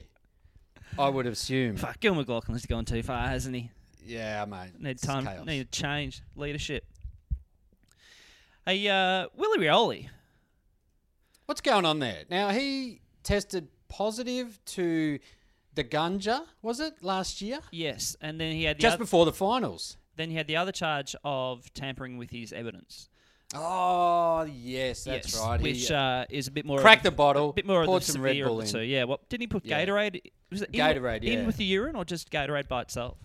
I 1.00 1.10
would 1.10 1.26
assume. 1.26 1.78
Fuck, 1.78 2.00
Gill 2.00 2.16
McLachlan's 2.16 2.66
gone 2.66 2.86
too 2.86 3.02
far, 3.04 3.28
hasn't 3.28 3.56
he? 3.56 3.70
Yeah, 4.06 4.46
mate. 4.46 4.72
Need 4.80 5.00
time, 5.00 5.26
chaos. 5.26 5.46
need 5.46 5.72
change, 5.72 6.22
leadership. 6.36 6.84
Hey, 8.66 8.88
uh, 8.88 9.28
Willie 9.36 9.66
Rioli. 9.66 10.10
What's 11.46 11.62
going 11.62 11.86
on 11.86 12.00
there? 12.00 12.24
Now 12.30 12.50
he 12.50 13.02
tested 13.24 13.68
positive 13.90 14.60
to 14.66 15.20
the 15.74 15.84
ganja, 15.84 16.44
was 16.62 16.80
it 16.80 17.04
last 17.04 17.42
year? 17.42 17.60
Yes, 17.72 18.16
and 18.22 18.40
then 18.40 18.54
he 18.54 18.64
had 18.64 18.78
the 18.78 18.82
Just 18.82 18.94
oth- 18.96 19.00
before 19.00 19.26
the 19.26 19.34
finals. 19.34 19.98
then 20.16 20.30
he 20.30 20.36
had 20.36 20.48
the 20.48 20.56
other 20.56 20.72
charge 20.72 21.16
of 21.24 21.74
tampering 21.74 22.18
with 22.18 22.30
his 22.32 22.54
evidence. 22.54 23.10
Oh 23.54 24.44
yes, 24.44 25.04
that's 25.04 25.34
yes, 25.34 25.40
right. 25.42 25.60
He, 25.60 25.64
Which 25.64 25.92
uh, 25.92 26.26
is 26.30 26.48
a 26.48 26.52
bit 26.52 26.66
more 26.66 26.80
crack 26.80 27.04
the 27.04 27.12
bottle, 27.12 27.50
a 27.50 27.54
bit 27.54 27.66
more 27.66 27.82
of 27.82 27.88
poured 27.88 28.02
the 28.04 28.12
some 28.14 28.22
Red 28.22 28.42
Bull 28.44 28.62
in. 28.62 28.68
two. 28.68 28.80
Yeah, 28.82 29.04
what 29.04 29.28
didn't 29.30 29.42
he 29.42 29.48
put 29.48 29.66
Yeah. 29.66 29.86
Gatorade? 29.86 30.22
Was 30.50 30.62
it 30.62 30.70
in, 30.72 30.80
Gatorade, 30.80 31.24
in 31.24 31.40
yeah. 31.40 31.46
with 31.46 31.58
the 31.58 31.66
urine 31.66 31.96
or 31.96 32.06
just 32.06 32.32
Gatorade 32.32 32.68
by 32.68 32.82
itself? 32.82 33.18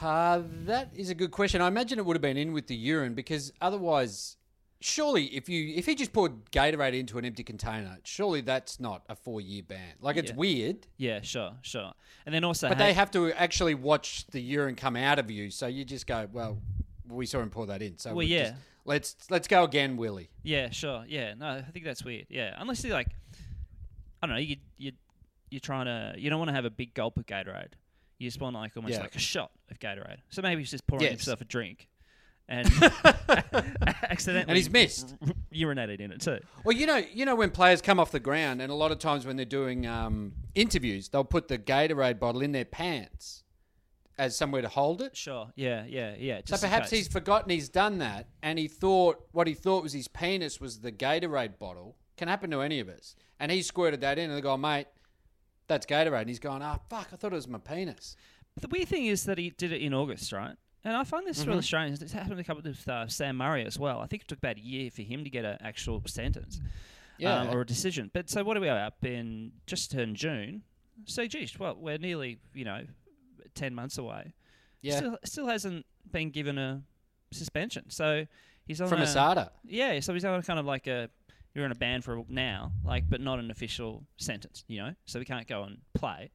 Uh, 0.00 0.42
that 0.66 0.90
is 0.96 1.10
a 1.10 1.14
good 1.14 1.30
question. 1.30 1.60
I 1.60 1.68
imagine 1.68 1.98
it 1.98 2.04
would 2.04 2.16
have 2.16 2.22
been 2.22 2.36
in 2.36 2.52
with 2.52 2.66
the 2.66 2.74
urine 2.74 3.14
because 3.14 3.52
otherwise, 3.60 4.36
surely 4.80 5.26
if 5.26 5.48
you 5.48 5.74
if 5.76 5.86
he 5.86 5.94
just 5.94 6.12
poured 6.12 6.50
Gatorade 6.50 6.98
into 6.98 7.16
an 7.16 7.24
empty 7.24 7.44
container, 7.44 7.98
surely 8.02 8.40
that's 8.40 8.80
not 8.80 9.02
a 9.08 9.14
four 9.14 9.40
year 9.40 9.62
ban. 9.62 9.94
Like 10.00 10.16
it's 10.16 10.32
Yeah. 10.32 10.36
weird, 10.36 10.86
Yeah, 10.96 11.20
sure, 11.22 11.52
sure. 11.62 11.92
And 12.26 12.34
then 12.34 12.42
also, 12.42 12.68
but 12.68 12.78
had- 12.78 12.86
they 12.88 12.92
have 12.94 13.12
to 13.12 13.32
actually 13.32 13.74
watch 13.76 14.26
the 14.32 14.40
urine 14.40 14.74
come 14.74 14.96
out 14.96 15.20
of 15.20 15.30
you. 15.30 15.50
So 15.50 15.68
you 15.68 15.84
just 15.84 16.08
go, 16.08 16.28
well, 16.32 16.58
we 17.08 17.26
saw 17.26 17.40
him 17.40 17.50
pour 17.50 17.66
that 17.66 17.82
in. 17.82 17.98
So 17.98 18.14
Well, 18.14 18.26
yeah. 18.26 18.42
just- 18.50 18.54
let's 18.84 19.16
let's 19.30 19.48
go 19.48 19.64
again, 19.64 19.96
Willie. 19.96 20.30
Yeah, 20.42 20.70
sure. 20.70 21.04
Yeah, 21.08 21.34
no, 21.34 21.46
I 21.48 21.62
think 21.62 21.84
that's 21.84 22.04
weird. 22.04 22.26
Yeah, 22.28 22.54
unless 22.58 22.82
you 22.84 22.92
like, 22.92 23.08
I 24.22 24.26
don't 24.26 24.36
know, 24.36 24.40
you 24.40 24.56
you 24.78 24.92
you're 25.50 25.60
trying 25.60 25.86
to 25.86 26.18
you 26.20 26.30
don't 26.30 26.38
want 26.38 26.48
to 26.50 26.54
have 26.54 26.64
a 26.64 26.70
big 26.70 26.94
gulp 26.94 27.16
of 27.16 27.26
Gatorade. 27.26 27.72
You 28.18 28.28
just 28.28 28.40
want 28.40 28.54
like 28.56 28.76
almost 28.76 28.94
Yeah. 28.94 29.00
like 29.00 29.14
a 29.16 29.18
shot 29.20 29.50
of 29.70 29.78
Gatorade. 29.78 30.18
So 30.30 30.40
maybe 30.42 30.60
he's 30.62 30.70
just 30.70 30.86
pouring 30.86 31.02
Yes. 31.04 31.12
himself 31.12 31.40
a 31.40 31.44
drink, 31.44 31.88
and 32.48 32.66
accidentally 34.02 34.44
And 34.48 34.56
he's 34.56 34.70
missed. 34.70 35.14
urinated 35.52 36.00
in 36.00 36.12
it 36.12 36.20
too. 36.20 36.38
Well, 36.64 36.76
you 36.76 36.86
know, 36.86 36.96
you 36.96 37.24
know 37.24 37.34
when 37.36 37.50
players 37.50 37.80
come 37.82 37.98
off 38.00 38.10
the 38.10 38.20
ground, 38.20 38.60
and 38.62 38.70
a 38.70 38.74
lot 38.74 38.90
of 38.92 38.98
times 38.98 39.26
when 39.26 39.36
they're 39.36 39.44
doing 39.44 39.86
um, 39.86 40.32
interviews, 40.54 41.08
they'll 41.08 41.24
put 41.24 41.48
the 41.48 41.58
Gatorade 41.58 42.18
bottle 42.18 42.42
in 42.42 42.52
their 42.52 42.64
pants 42.64 43.43
as 44.18 44.36
somewhere 44.36 44.62
to 44.62 44.68
hold 44.68 45.02
it. 45.02 45.16
Sure. 45.16 45.48
Yeah. 45.56 45.84
Yeah. 45.86 46.14
Yeah. 46.18 46.40
So 46.44 46.56
perhaps 46.56 46.90
he's 46.90 47.08
forgotten 47.08 47.50
he's 47.50 47.68
done 47.68 47.98
that, 47.98 48.28
and 48.42 48.58
he 48.58 48.68
thought 48.68 49.26
what 49.32 49.46
he 49.46 49.54
thought 49.54 49.82
was 49.82 49.92
his 49.92 50.08
penis 50.08 50.60
was 50.60 50.80
the 50.80 50.92
Gatorade 50.92 51.58
bottle. 51.58 51.96
Can 52.16 52.28
happen 52.28 52.50
to 52.52 52.60
any 52.60 52.78
of 52.80 52.88
us. 52.88 53.16
And 53.40 53.50
he 53.50 53.60
squirted 53.62 54.00
that 54.02 54.18
in, 54.18 54.30
and 54.30 54.38
they 54.38 54.40
go, 54.40 54.56
mate, 54.56 54.86
that's 55.66 55.84
Gatorade. 55.84 56.20
And 56.20 56.28
he's 56.28 56.38
going, 56.38 56.62
ah, 56.62 56.78
fuck, 56.88 57.08
I 57.12 57.16
thought 57.16 57.32
it 57.32 57.36
was 57.36 57.48
my 57.48 57.58
penis. 57.58 58.14
The 58.60 58.68
weird 58.68 58.86
thing 58.86 59.06
is 59.06 59.24
that 59.24 59.36
he 59.36 59.50
did 59.50 59.72
it 59.72 59.82
in 59.82 59.92
August, 59.92 60.32
right? 60.32 60.54
And 60.84 60.96
I 60.96 61.02
find 61.02 61.26
this 61.26 61.40
Mm-hmm. 61.40 61.50
really 61.50 61.62
strange. 61.62 62.00
It's 62.00 62.12
happened 62.12 62.38
a 62.38 62.44
couple 62.44 62.62
with 62.62 62.86
uh, 62.88 63.08
Sam 63.08 63.36
Murray 63.38 63.64
as 63.66 63.78
well. 63.80 63.98
I 64.00 64.06
think 64.06 64.22
it 64.22 64.28
took 64.28 64.38
about 64.38 64.58
a 64.58 64.60
year 64.60 64.90
for 64.92 65.02
him 65.02 65.24
to 65.24 65.30
get 65.30 65.44
an 65.44 65.56
actual 65.60 66.00
sentence 66.06 66.60
Yeah. 67.18 67.40
um, 67.40 67.48
or 67.52 67.62
a 67.62 67.66
decision. 67.66 68.10
But 68.14 68.30
so 68.30 68.44
what 68.44 68.56
are 68.56 68.60
we 68.60 68.68
up 68.68 69.04
in? 69.04 69.50
Just 69.66 69.90
turned 69.90 70.14
June. 70.14 70.62
So 71.06 71.26
geez, 71.26 71.58
well, 71.58 71.74
we're 71.76 71.98
nearly 71.98 72.38
you 72.54 72.64
know 72.64 72.84
ten 73.54 73.74
months 73.74 73.98
away. 73.98 74.34
yeah. 74.80 74.96
Still, 74.96 75.18
still 75.24 75.46
hasn't 75.46 75.86
been 76.10 76.30
given 76.30 76.58
a 76.58 76.82
suspension. 77.32 77.90
So 77.90 78.26
he's 78.66 78.80
on 78.80 78.88
From 78.88 79.00
a, 79.00 79.04
Asada. 79.04 79.50
Yeah, 79.64 80.00
so 80.00 80.12
he's 80.14 80.24
on 80.24 80.42
kind 80.42 80.58
of 80.58 80.66
like 80.66 80.86
a 80.86 81.10
you're 81.54 81.64
on 81.64 81.72
a 81.72 81.76
ban 81.76 82.02
for 82.02 82.24
now, 82.28 82.72
like, 82.84 83.08
but 83.08 83.20
not 83.20 83.38
an 83.38 83.50
official 83.50 84.04
sentence, 84.16 84.64
you 84.66 84.82
know. 84.82 84.94
So 85.04 85.18
we 85.20 85.24
can't 85.24 85.46
go 85.46 85.62
and 85.62 85.78
play. 85.94 86.30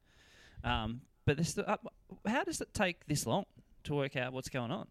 Um, 0.64 1.02
but 1.26 1.38
this, 1.38 1.58
uh, 1.58 1.78
how 2.26 2.44
does 2.44 2.62
it 2.62 2.74
take 2.74 3.06
this 3.06 3.28
long 3.28 3.46
to 3.84 3.96
work 3.96 4.16
out 4.16 4.32
what's 4.32 4.50
going 4.50 4.72
on? 4.72 4.88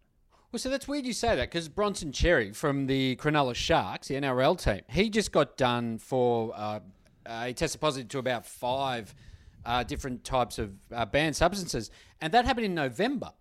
Well, 0.51 0.59
so 0.59 0.69
that's 0.69 0.87
weird 0.87 1.05
you 1.05 1.13
say 1.13 1.35
that 1.35 1.49
because 1.49 1.67
Bronson 1.67 2.11
Xerri 2.11 2.55
from 2.55 2.87
the 2.87 3.15
Cronulla 3.17 3.55
Sharks, 3.55 4.07
the 4.07 4.15
NRL 4.15 4.61
team, 4.61 4.81
he 4.87 5.09
just 5.09 5.31
got 5.31 5.57
done 5.57 5.97
for, 5.97 6.53
uh, 6.55 6.79
uh, 7.25 7.45
he 7.45 7.53
tested 7.53 7.81
positive 7.81 8.07
to 8.09 8.19
about 8.19 8.45
five 8.45 9.13
uh, 9.65 9.83
different 9.83 10.23
types 10.23 10.59
of 10.59 10.73
uh, 10.93 11.05
banned 11.05 11.35
substances. 11.35 11.91
And 12.21 12.33
that 12.33 12.45
happened 12.45 12.65
in 12.65 12.75
November 12.75 13.31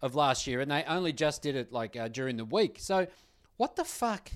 of 0.00 0.14
last 0.14 0.46
year. 0.46 0.60
And 0.60 0.70
they 0.70 0.84
only 0.84 1.12
just 1.12 1.42
did 1.42 1.56
it 1.56 1.72
like 1.72 1.96
uh, 1.96 2.08
during 2.08 2.36
the 2.36 2.44
week. 2.44 2.76
So 2.80 3.06
what 3.56 3.76
the 3.76 3.84
fuck 3.84 4.30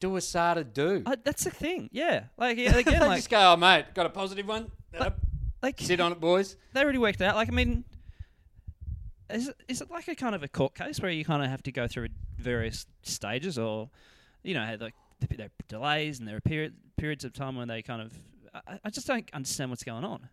do 0.00 0.10
Asada 0.10 0.70
do? 0.72 1.02
Uh, 1.06 1.16
that's 1.22 1.44
the 1.44 1.50
thing, 1.50 1.88
yeah. 1.92 2.24
Like 2.36 2.58
yeah, 2.58 2.76
again, 2.76 3.00
like 3.00 3.18
just 3.18 3.30
go, 3.30 3.52
oh, 3.52 3.56
mate, 3.56 3.86
got 3.94 4.06
a 4.06 4.10
positive 4.10 4.46
one? 4.46 4.70
Yep. 4.92 5.18
like 5.62 5.80
Sit 5.80 6.00
on 6.00 6.12
it, 6.12 6.20
boys. 6.20 6.56
they 6.72 6.82
already 6.82 6.98
worked 6.98 7.22
out. 7.22 7.36
Like 7.36 7.48
I 7.48 7.52
mean, 7.52 7.84
is 9.30 9.48
it, 9.48 9.56
is 9.68 9.80
it 9.80 9.90
like 9.90 10.08
a 10.08 10.14
kind 10.14 10.34
of 10.34 10.42
a 10.42 10.48
court 10.48 10.74
case 10.74 11.00
where 11.00 11.10
you 11.10 11.24
kind 11.24 11.42
of 11.42 11.50
have 11.50 11.62
to 11.64 11.72
go 11.72 11.86
through 11.88 12.08
various 12.38 12.86
stages, 13.02 13.58
or 13.58 13.90
you 14.42 14.54
know, 14.54 14.76
like 14.80 14.94
there 15.20 15.46
are 15.46 15.50
delays 15.68 16.18
and 16.18 16.28
there 16.28 16.36
are 16.36 16.40
period, 16.40 16.74
periods 16.96 17.24
of 17.24 17.32
time 17.32 17.56
when 17.56 17.68
they 17.68 17.82
kind 17.82 18.02
of. 18.02 18.12
I, 18.54 18.80
I 18.84 18.90
just 18.90 19.06
don't 19.06 19.28
understand 19.32 19.70
what's 19.70 19.84
going 19.84 20.04
on. 20.04 20.28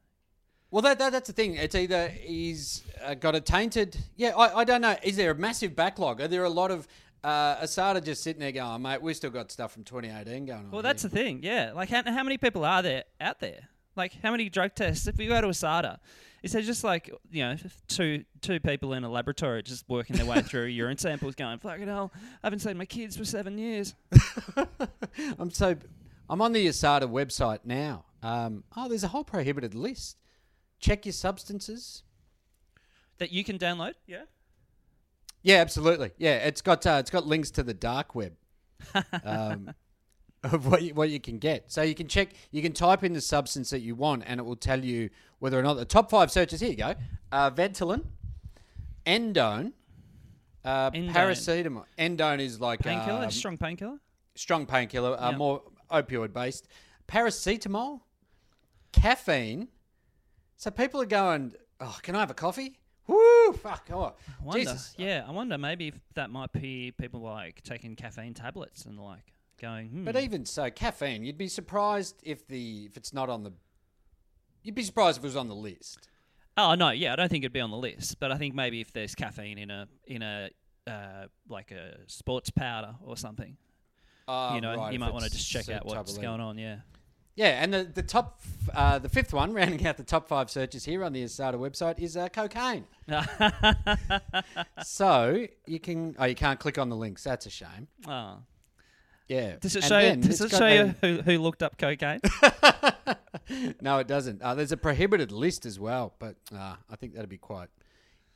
Well, 0.73 0.81
that, 0.81 0.97
that 0.97 1.11
that's 1.11 1.27
the 1.27 1.33
thing. 1.33 1.53
It's 1.53 1.75
either 1.75 2.07
he's 2.07 2.81
uh, 3.05 3.13
got 3.13 3.35
a 3.35 3.39
tainted. 3.39 3.95
Yeah, 4.15 4.29
I, 4.29 4.61
I 4.61 4.63
don't 4.63 4.81
know. 4.81 4.95
Is 5.03 5.15
there 5.15 5.29
a 5.29 5.35
massive 5.35 5.75
backlog? 5.75 6.19
Are 6.19 6.27
there 6.27 6.45
a 6.45 6.49
lot 6.49 6.71
of 6.71 6.87
uh, 7.23 7.57
Asada 7.57 8.03
just 8.03 8.23
sitting 8.23 8.39
there 8.39 8.51
going, 8.51 8.65
oh, 8.65 8.79
mate, 8.79 8.99
we've 8.99 9.15
still 9.15 9.29
got 9.29 9.51
stuff 9.51 9.71
from 9.71 9.83
2018 9.83 10.47
going 10.47 10.59
on? 10.59 10.71
Well, 10.71 10.81
that's 10.81 11.03
here." 11.03 11.09
the 11.11 11.15
thing. 11.15 11.39
Yeah, 11.43 11.73
like 11.75 11.89
how, 11.89 12.01
how 12.03 12.23
many 12.23 12.39
people 12.39 12.65
are 12.65 12.81
there 12.81 13.03
out 13.21 13.39
there? 13.39 13.69
Like 13.95 14.17
how 14.23 14.31
many 14.31 14.49
drug 14.49 14.73
tests? 14.73 15.05
If 15.05 15.15
we 15.17 15.27
go 15.27 15.39
to 15.39 15.47
ASADA, 15.49 15.99
is 16.41 16.53
there 16.53 16.63
just 16.63 16.83
like 16.83 17.11
you 17.29 17.43
know 17.43 17.55
two 17.87 18.25
two 18.41 18.59
people 18.59 18.93
in 18.93 19.03
a 19.03 19.09
laboratory 19.11 19.61
just 19.61 19.87
working 19.87 20.15
their 20.15 20.25
way 20.25 20.41
through 20.41 20.65
urine 20.65 20.97
samples, 20.97 21.35
going 21.35 21.59
fucking 21.59 21.87
hell, 21.87 22.11
I 22.41 22.47
haven't 22.47 22.61
seen 22.61 22.79
my 22.79 22.85
kids 22.85 23.15
for 23.15 23.25
seven 23.25 23.59
years. 23.59 23.93
I'm 25.37 25.51
so. 25.51 25.75
I'm 26.27 26.41
on 26.41 26.51
the 26.51 26.65
Asada 26.65 27.03
website 27.03 27.59
now. 27.63 28.05
Um, 28.23 28.63
oh, 28.75 28.89
there's 28.89 29.03
a 29.03 29.09
whole 29.09 29.23
prohibited 29.23 29.75
list. 29.75 30.17
Check 30.83 31.05
your 31.05 31.13
substances. 31.13 32.03
That 33.19 33.31
you 33.31 33.43
can 33.43 33.57
download. 33.57 33.93
Yeah. 34.05 34.23
Yeah, 35.43 35.57
absolutely. 35.57 36.11
Yeah, 36.17 36.37
it's 36.37 36.61
got 36.61 36.85
uh, 36.85 36.97
it's 36.99 37.09
got 37.09 37.25
links 37.25 37.51
to 37.51 37.63
the 37.63 37.73
dark 37.73 38.15
web 38.15 38.33
um, 39.23 39.73
of 40.43 40.65
what 40.67 40.81
you, 40.81 40.93
what 40.93 41.09
you 41.09 41.19
can 41.19 41.37
get. 41.37 41.71
So 41.71 41.81
you 41.83 41.95
can 41.95 42.07
check, 42.07 42.29
you 42.51 42.61
can 42.61 42.73
type 42.73 43.03
in 43.03 43.13
the 43.13 43.21
substance 43.21 43.69
that 43.69 43.81
you 43.81 43.93
want, 43.95 44.23
and 44.25 44.39
it 44.39 44.43
will 44.43 44.55
tell 44.55 44.83
you 44.83 45.09
whether 45.39 45.59
or 45.59 45.63
not 45.63 45.75
the 45.75 45.85
top 45.85 46.09
five 46.09 46.31
searches. 46.31 46.59
Here 46.61 46.69
you 46.71 46.75
go: 46.77 46.95
uh, 47.31 47.51
Ventolin, 47.51 48.03
Endone, 49.05 49.73
uh, 50.65 50.91
Endone. 50.91 51.13
paracetamol. 51.13 51.85
Endone 51.99 52.39
is 52.39 52.59
like 52.59 52.79
Painkiller. 52.79 53.25
um, 53.25 53.31
strong 53.31 53.57
painkiller. 53.57 53.99
strong 54.35 54.65
painkiller, 54.65 55.15
uh, 55.19 55.31
Yeah. 55.31 55.37
more 55.37 55.61
opioid 55.91 56.33
based. 56.33 56.67
Paracetamol, 57.07 57.99
caffeine. 58.91 59.67
So 60.63 60.71
people 60.71 61.01
are 61.01 61.05
going, 61.05 61.51
oh, 61.81 61.99
can 62.03 62.15
I 62.15 62.21
have 62.21 62.31
a 62.31 62.33
coffee? 62.33 62.79
Woo, 63.07 63.51
fuck, 63.51 63.89
oh, 63.91 64.13
I 64.39 64.43
wonder, 64.45 64.59
Jesus. 64.61 64.95
Yeah, 64.97 65.25
I 65.27 65.31
wonder 65.31 65.57
maybe 65.57 65.89
if 65.89 65.99
that 66.13 66.29
might 66.29 66.53
be 66.53 66.93
people 66.97 67.19
like 67.19 67.61
taking 67.63 67.97
caffeine 67.97 68.33
tablets 68.33 68.85
and 68.85 68.97
like 68.97 69.33
going. 69.61 69.89
Hmm, 69.89 70.05
But 70.05 70.15
even 70.15 70.45
so, 70.45 70.71
caffeine, 70.71 71.25
you'd 71.25 71.37
be 71.37 71.49
surprised 71.49 72.15
if 72.23 72.47
the 72.47 72.85
if 72.85 72.95
it's 72.95 73.11
not 73.11 73.29
on 73.29 73.43
the. 73.43 73.51
You'd 74.63 74.73
be 74.73 74.83
surprised 74.83 75.17
if 75.17 75.25
it 75.25 75.27
was 75.27 75.35
on 75.35 75.49
the 75.49 75.53
list. 75.55 76.07
oh 76.55 76.75
no, 76.75 76.91
yeah, 76.91 77.11
I 77.11 77.17
don't 77.17 77.27
think 77.27 77.43
it'd 77.43 77.51
be 77.51 77.59
on 77.59 77.71
the 77.71 77.75
list. 77.75 78.21
But 78.21 78.31
I 78.31 78.37
think 78.37 78.55
maybe 78.55 78.79
if 78.79 78.93
there's 78.93 79.15
caffeine 79.15 79.57
in 79.57 79.69
a 79.69 79.89
in 80.07 80.21
a 80.21 80.49
uh, 80.87 81.25
like 81.49 81.71
a 81.71 81.97
sports 82.07 82.51
powder 82.51 82.95
or 83.05 83.17
something, 83.17 83.57
Uh, 84.29 84.53
you 84.55 84.61
know, 84.61 84.77
right, 84.77 84.93
you 84.93 84.99
might 84.99 85.11
want 85.11 85.25
to 85.25 85.29
just 85.29 85.51
check 85.51 85.67
out 85.67 85.85
what's 85.85 86.17
going 86.17 86.39
on. 86.39 86.57
Yeah. 86.57 86.77
Yeah, 87.35 87.63
and 87.63 87.73
the 87.73 87.83
the 87.83 88.03
top, 88.03 88.41
uh, 88.73 88.99
the 88.99 89.09
fifth 89.09 89.33
one, 89.33 89.53
rounding 89.55 89.85
out 89.87 89.97
the 89.97 90.03
top 90.03 90.27
five 90.27 90.49
searches 90.51 90.85
here 90.85 91.03
on 91.03 91.13
the 91.13 91.23
Asada 91.23 91.55
website 91.55 91.99
is 91.99 92.15
uh, 92.15 92.29
cocaine. 92.29 92.85
so 94.83 95.47
you 95.65 95.79
can, 95.79 96.15
oh, 96.19 96.25
you 96.25 96.35
can't 96.35 96.59
click 96.59 96.77
on 96.77 96.89
the 96.89 96.95
links. 96.95 97.23
That's 97.23 97.45
a 97.45 97.49
shame. 97.49 97.87
Oh. 98.07 98.37
Yeah. 99.27 99.55
Does 99.59 99.75
it 99.75 99.83
And 99.83 99.89
show? 99.89 99.99
You, 99.99 100.15
does 100.17 100.41
it 100.41 100.51
show 100.51 100.67
you 100.67 100.95
who, 101.01 101.21
who 101.21 101.37
looked 101.39 101.63
up 101.63 101.77
cocaine? 101.77 102.19
no, 103.81 103.99
it 103.99 104.07
doesn't. 104.07 104.41
Uh, 104.41 104.53
there's 104.53 104.71
a 104.71 104.77
prohibited 104.77 105.31
list 105.31 105.65
as 105.65 105.79
well, 105.79 106.13
but 106.19 106.35
uh, 106.53 106.75
I 106.89 106.95
think 106.97 107.15
that'd 107.15 107.29
be 107.29 107.37
quite 107.37 107.69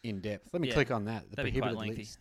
in 0.03 0.21
depth. 0.21 0.49
Let 0.53 0.61
me 0.61 0.69
Yeah, 0.69 0.73
click 0.73 0.91
on 0.91 1.05
that. 1.05 1.29
The 1.29 1.35
that'd 1.35 1.53
be 1.53 1.59
quite 1.59 1.73
prohibited 1.73 1.99
list. 1.99 2.19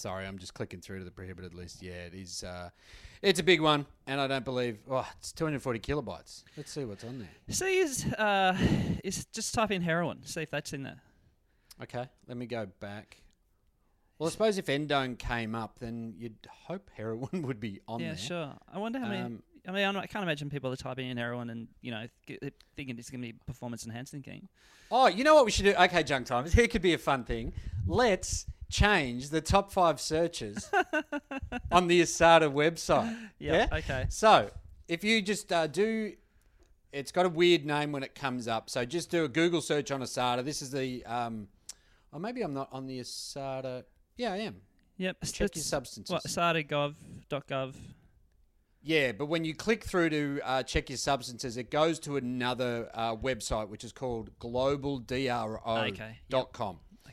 Sorry, 0.00 0.26
I'm 0.26 0.38
just 0.38 0.54
clicking 0.54 0.80
through 0.80 1.00
to 1.00 1.04
the 1.04 1.10
prohibited 1.10 1.54
list. 1.54 1.82
Yeah, 1.82 1.92
it 1.92 2.14
is. 2.14 2.42
Uh, 2.42 2.70
it's 3.20 3.38
a 3.38 3.42
big 3.42 3.60
one, 3.60 3.84
and 4.06 4.18
I 4.18 4.26
don't 4.26 4.46
believe. 4.46 4.78
Oh, 4.90 5.06
it's 5.18 5.30
240 5.30 5.78
kilobytes. 5.78 6.42
Let's 6.56 6.72
see 6.72 6.86
what's 6.86 7.04
on 7.04 7.18
there. 7.18 7.28
See, 7.50 7.76
is 7.76 8.06
uh, 8.14 8.56
is 9.04 9.26
just 9.26 9.52
type 9.52 9.70
in 9.70 9.82
heroin. 9.82 10.24
See 10.24 10.40
if 10.40 10.50
that's 10.50 10.72
in 10.72 10.84
there. 10.84 11.02
Okay, 11.82 12.06
let 12.26 12.38
me 12.38 12.46
go 12.46 12.66
back. 12.80 13.18
Well, 14.18 14.28
I 14.28 14.32
suppose 14.32 14.56
if 14.56 14.66
endone 14.66 15.18
came 15.18 15.54
up, 15.54 15.78
then 15.80 16.14
you'd 16.16 16.48
hope 16.48 16.88
heroin 16.96 17.42
would 17.42 17.60
be 17.60 17.80
on 17.86 18.00
yeah, 18.00 18.06
there. 18.06 18.16
Yeah, 18.16 18.26
sure. 18.26 18.54
I 18.72 18.78
wonder 18.78 19.00
how 19.00 19.08
many. 19.08 19.20
Um, 19.20 19.42
I 19.68 19.72
mean, 19.72 19.84
I 19.84 20.06
can't 20.06 20.22
imagine 20.22 20.48
people 20.48 20.72
are 20.72 20.76
typing 20.76 21.10
in 21.10 21.18
heroin 21.18 21.50
and 21.50 21.68
you 21.82 21.90
know 21.90 22.06
thinking 22.74 22.98
it's 22.98 23.10
going 23.10 23.20
to 23.20 23.28
be 23.28 23.34
performance 23.46 23.84
enhancing 23.84 24.22
thing. 24.22 24.48
Oh, 24.90 25.08
you 25.08 25.24
know 25.24 25.34
what 25.34 25.44
we 25.44 25.50
should 25.50 25.66
do? 25.66 25.74
Okay, 25.74 26.02
junk 26.04 26.26
times. 26.26 26.54
Here 26.54 26.68
could 26.68 26.80
be 26.80 26.94
a 26.94 26.98
fun 26.98 27.24
thing. 27.24 27.52
Let's 27.86 28.46
change 28.70 29.28
the 29.30 29.40
top 29.40 29.72
five 29.72 30.00
searches 30.00 30.70
on 31.72 31.86
the 31.88 32.00
Asada 32.02 32.50
website. 32.52 33.16
Yeah, 33.38 33.66
Yeah. 33.70 33.78
okay. 33.78 34.06
So 34.08 34.50
if 34.88 35.04
you 35.04 35.20
just 35.22 35.52
uh, 35.52 35.66
do, 35.66 36.12
it's 36.92 37.12
got 37.12 37.26
a 37.26 37.28
weird 37.28 37.64
name 37.66 37.92
when 37.92 38.02
it 38.02 38.14
comes 38.14 38.48
up. 38.48 38.70
So 38.70 38.84
just 38.84 39.10
do 39.10 39.24
a 39.24 39.28
Google 39.28 39.60
search 39.60 39.90
on 39.90 40.00
Asada. 40.00 40.44
This 40.44 40.62
is 40.62 40.70
the, 40.70 41.04
um, 41.04 41.48
or 42.12 42.20
maybe 42.20 42.42
I'm 42.42 42.54
not 42.54 42.68
on 42.72 42.86
the 42.86 43.00
Asada. 43.00 43.84
Yeah, 44.16 44.32
I 44.32 44.38
am. 44.38 44.56
Yep. 44.98 45.16
Check 45.32 45.56
your 45.56 45.62
substances. 45.62 46.12
What 46.12 46.24
asada.gov.gov. 46.24 47.74
Yeah, 48.82 49.12
but 49.12 49.26
when 49.26 49.44
you 49.44 49.54
click 49.54 49.84
through 49.84 50.08
to 50.10 50.40
uh, 50.42 50.62
check 50.62 50.88
your 50.88 50.96
substances, 50.96 51.56
it 51.58 51.70
goes 51.70 51.98
to 52.00 52.16
another 52.16 52.88
uh, 52.94 53.14
website 53.14 53.68
which 53.68 53.84
is 53.84 53.92
called 53.92 54.30
globaldro.com. 54.38 55.86
Okay, 55.88 56.18
yep. 56.28 56.52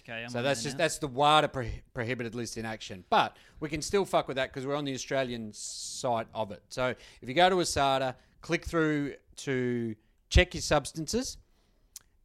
Okay, 0.07 0.23
I'm 0.23 0.29
So 0.29 0.41
that's 0.41 0.63
just 0.63 0.77
now. 0.77 0.83
that's 0.83 0.99
the 0.99 1.07
WADA 1.07 1.49
pro- 1.49 1.67
prohibited 1.93 2.33
list 2.33 2.57
in 2.57 2.65
action. 2.65 3.03
But 3.09 3.35
we 3.59 3.67
can 3.67 3.81
still 3.81 4.05
fuck 4.05 4.27
with 4.27 4.37
that 4.37 4.53
because 4.53 4.65
we're 4.65 4.75
on 4.75 4.85
the 4.85 4.93
Australian 4.93 5.51
side 5.53 6.27
of 6.33 6.51
it. 6.51 6.63
So 6.69 6.93
if 7.21 7.27
you 7.27 7.33
go 7.33 7.49
to 7.49 7.57
Asada, 7.57 8.15
click 8.41 8.65
through 8.65 9.15
to 9.37 9.95
check 10.29 10.53
your 10.53 10.61
substances, 10.61 11.37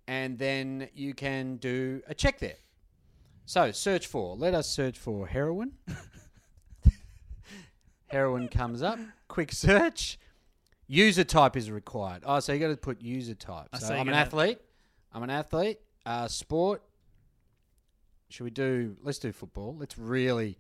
and 0.07 0.39
then 0.39 0.89
you 0.95 1.15
can 1.15 1.57
do 1.57 2.03
a 2.07 2.15
check 2.15 2.39
there. 2.39 2.57
So 3.47 3.73
search 3.73 4.07
for. 4.07 4.37
Let 4.37 4.55
us 4.55 4.69
search 4.69 4.99
for 4.99 5.27
heroin. 5.27 5.73
heroin 8.07 8.47
comes 8.47 8.83
up. 8.83 9.01
Quick 9.27 9.53
search. 9.53 10.21
User 10.87 11.25
type 11.25 11.57
is 11.57 11.71
required. 11.71 12.23
Oh, 12.25 12.39
so 12.39 12.53
you 12.53 12.61
got 12.61 12.69
to 12.69 12.77
put 12.77 13.01
user 13.01 13.35
type. 13.35 13.69
So 13.77 13.93
I'm 13.93 14.09
an 14.09 14.15
athlete. 14.15 14.59
I'm 15.13 15.25
an 15.25 15.31
athlete. 15.31 15.81
Uh, 16.07 16.29
sport. 16.29 16.83
Should 18.33 18.45
we 18.45 18.51
do? 18.51 18.97
Let's 19.03 19.19
do 19.19 19.31
football. 19.33 19.77
Let's 19.79 19.99
really, 19.99 20.59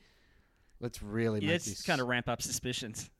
let's 0.80 1.02
really 1.02 1.40
yeah, 1.40 1.46
make 1.48 1.56
it's 1.56 1.64
this 1.66 1.82
kind 1.82 2.00
of 2.00 2.06
ramp 2.06 2.28
up 2.28 2.42
suspicions. 2.42 3.10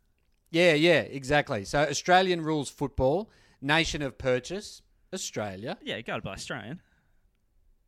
Yeah, 0.51 0.75
yeah, 0.75 1.01
exactly. 1.01 1.65
So 1.65 1.81
Australian 1.81 2.43
rules 2.43 2.69
football. 2.69 3.31
Nation 3.63 4.03
of 4.03 4.19
purchase. 4.19 4.83
Australia. 5.15 5.79
Yeah, 5.83 5.97
you 5.97 6.03
got 6.03 6.17
to 6.17 6.23
buy 6.23 6.33
Australian. 6.33 6.81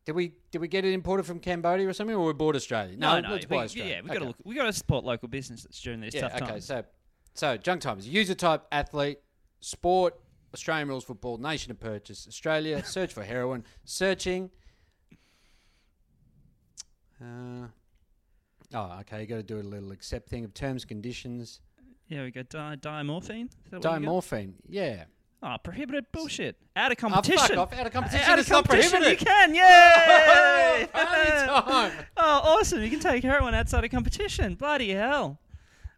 Did 0.05 0.13
we 0.15 0.33
did 0.51 0.61
we 0.61 0.67
get 0.67 0.85
it 0.85 0.93
imported 0.93 1.25
from 1.25 1.39
Cambodia 1.39 1.87
or 1.87 1.93
something, 1.93 2.15
or 2.15 2.25
we 2.25 2.33
bought 2.33 2.55
Australia? 2.55 2.95
No, 2.97 3.19
no, 3.19 3.29
let's 3.31 3.47
we- 3.49 3.55
buy 3.55 3.63
Australia. 3.65 3.95
yeah, 3.95 4.01
we 4.01 4.07
got 4.09 4.19
to 4.19 4.25
look. 4.25 4.37
We 4.43 4.55
got 4.55 4.65
to 4.65 4.73
support 4.73 5.03
local 5.03 5.27
businesses 5.27 5.79
during 5.81 5.99
these 6.01 6.13
Yeah, 6.13 6.21
tough 6.21 6.35
okay. 6.35 6.45
times. 6.45 6.71
Okay, 6.71 6.81
so, 7.33 7.51
so 7.53 7.57
junk 7.57 7.81
times. 7.81 8.07
User 8.07 8.35
type, 8.35 8.63
athlete, 8.71 9.19
sport, 9.59 10.19
Australian 10.53 10.87
rules 10.87 11.03
football, 11.03 11.37
nation 11.37 11.71
of 11.71 11.79
purchase, 11.79 12.27
Australia. 12.27 12.83
search 12.85 13.13
for 13.13 13.23
heroin. 13.23 13.63
Searching. 13.83 14.51
Uh, 17.21 17.67
oh, 18.73 18.97
okay. 19.01 19.21
You 19.21 19.27
got 19.27 19.35
to 19.37 19.43
do 19.43 19.59
a 19.59 19.61
little 19.61 19.91
accept 19.91 20.29
thing 20.29 20.43
of 20.43 20.53
terms, 20.53 20.85
conditions. 20.85 21.61
yeah, 22.07 22.23
we 22.23 22.31
got 22.31 22.49
di- 22.49 22.75
diamorphine. 22.77 23.45
Is 23.45 23.71
that 23.71 23.83
what? 23.83 24.01
Dimorphine. 24.01 24.53
Yeah. 24.67 25.05
Oh, 25.43 25.57
prohibited 25.61 26.05
bullshit. 26.11 26.55
Out 26.75 26.91
of 26.91 26.97
competition. 26.97 27.37
Oh, 27.57 27.65
fuck 27.65 27.73
off. 27.73 27.79
Out 27.79 27.85
of 27.87 27.93
competition. 27.93 28.29
Out 28.29 28.39
of 28.39 28.49
competition, 28.49 29.03
you 29.03 29.15
can. 29.17 29.53
Yay! 29.55 30.87
Party 30.91 31.29
time. 31.29 31.91
oh, 32.17 32.57
awesome! 32.57 32.81
You 32.81 32.89
can 32.89 32.99
take 32.99 33.23
heroin 33.23 33.53
outside 33.53 33.83
of 33.83 33.91
competition. 33.91 34.55
Bloody 34.55 34.91
hell! 34.91 35.39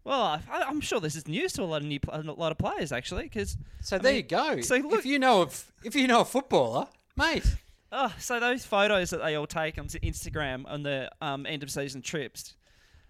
Well, 0.04 0.42
I, 0.52 0.64
I'm 0.64 0.82
sure 0.82 1.00
this 1.00 1.16
is 1.16 1.28
news 1.28 1.54
to 1.54 1.64
a 1.64 1.66
lot 1.66 1.82
of 1.82 1.88
new, 1.88 2.00
a 2.10 2.22
lot 2.22 2.52
of 2.52 2.58
players 2.58 2.92
actually, 2.92 3.24
because 3.24 3.58
So 3.82 3.98
there 3.98 4.16
you 4.16 4.24
go. 4.24 4.60
so 4.62 4.76
look- 4.78 5.00
if 5.00 5.06
you 5.06 5.20
know 5.20 5.42
of, 5.44 5.72
if 5.84 5.96
you 5.96 6.08
know 6.08 6.22
a 6.22 6.26
footballer, 6.26 6.88
mate. 7.16 7.46
Oh, 7.92 8.14
so 8.20 8.40
those 8.40 8.66
photos 8.66 9.10
that 9.12 9.22
they 9.24 9.36
all 9.36 9.48
take 9.48 9.78
on 9.78 9.88
Instagram 9.88 10.64
on 10.68 10.84
the 10.84 11.10
um, 11.22 11.46
end 11.46 11.64
of 11.64 11.72
season 11.72 12.02
trips, 12.02 12.56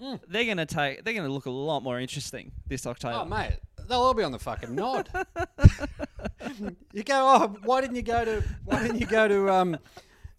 Mm. 0.01 0.19
they're 0.27 0.45
gonna 0.45 0.67
take, 0.67 1.03
they're 1.03 1.15
gonna 1.15 1.27
look 1.27 1.47
a 1.47 1.51
lot 1.51 1.79
more 1.81 1.99
interesting 1.99 2.51
this 2.67 2.85
October. 2.85 3.15
Oh, 3.21 3.25
mate, 3.25 3.57
they'll 3.89 3.97
all 4.01 4.13
be 4.13 4.21
on 4.21 4.31
the 4.31 4.37
fucking 4.37 4.75
nod. 4.75 5.09
you 6.93 7.03
go, 7.03 7.15
oh, 7.15 7.57
why 7.63 7.81
didn't 7.81 7.95
you 7.95 8.01
go 8.03 8.23
to, 8.23 8.43
why 8.65 8.81
didn't 8.83 8.99
you 8.99 9.07
go 9.07 9.27
to, 9.27 9.49
um, 9.49 9.77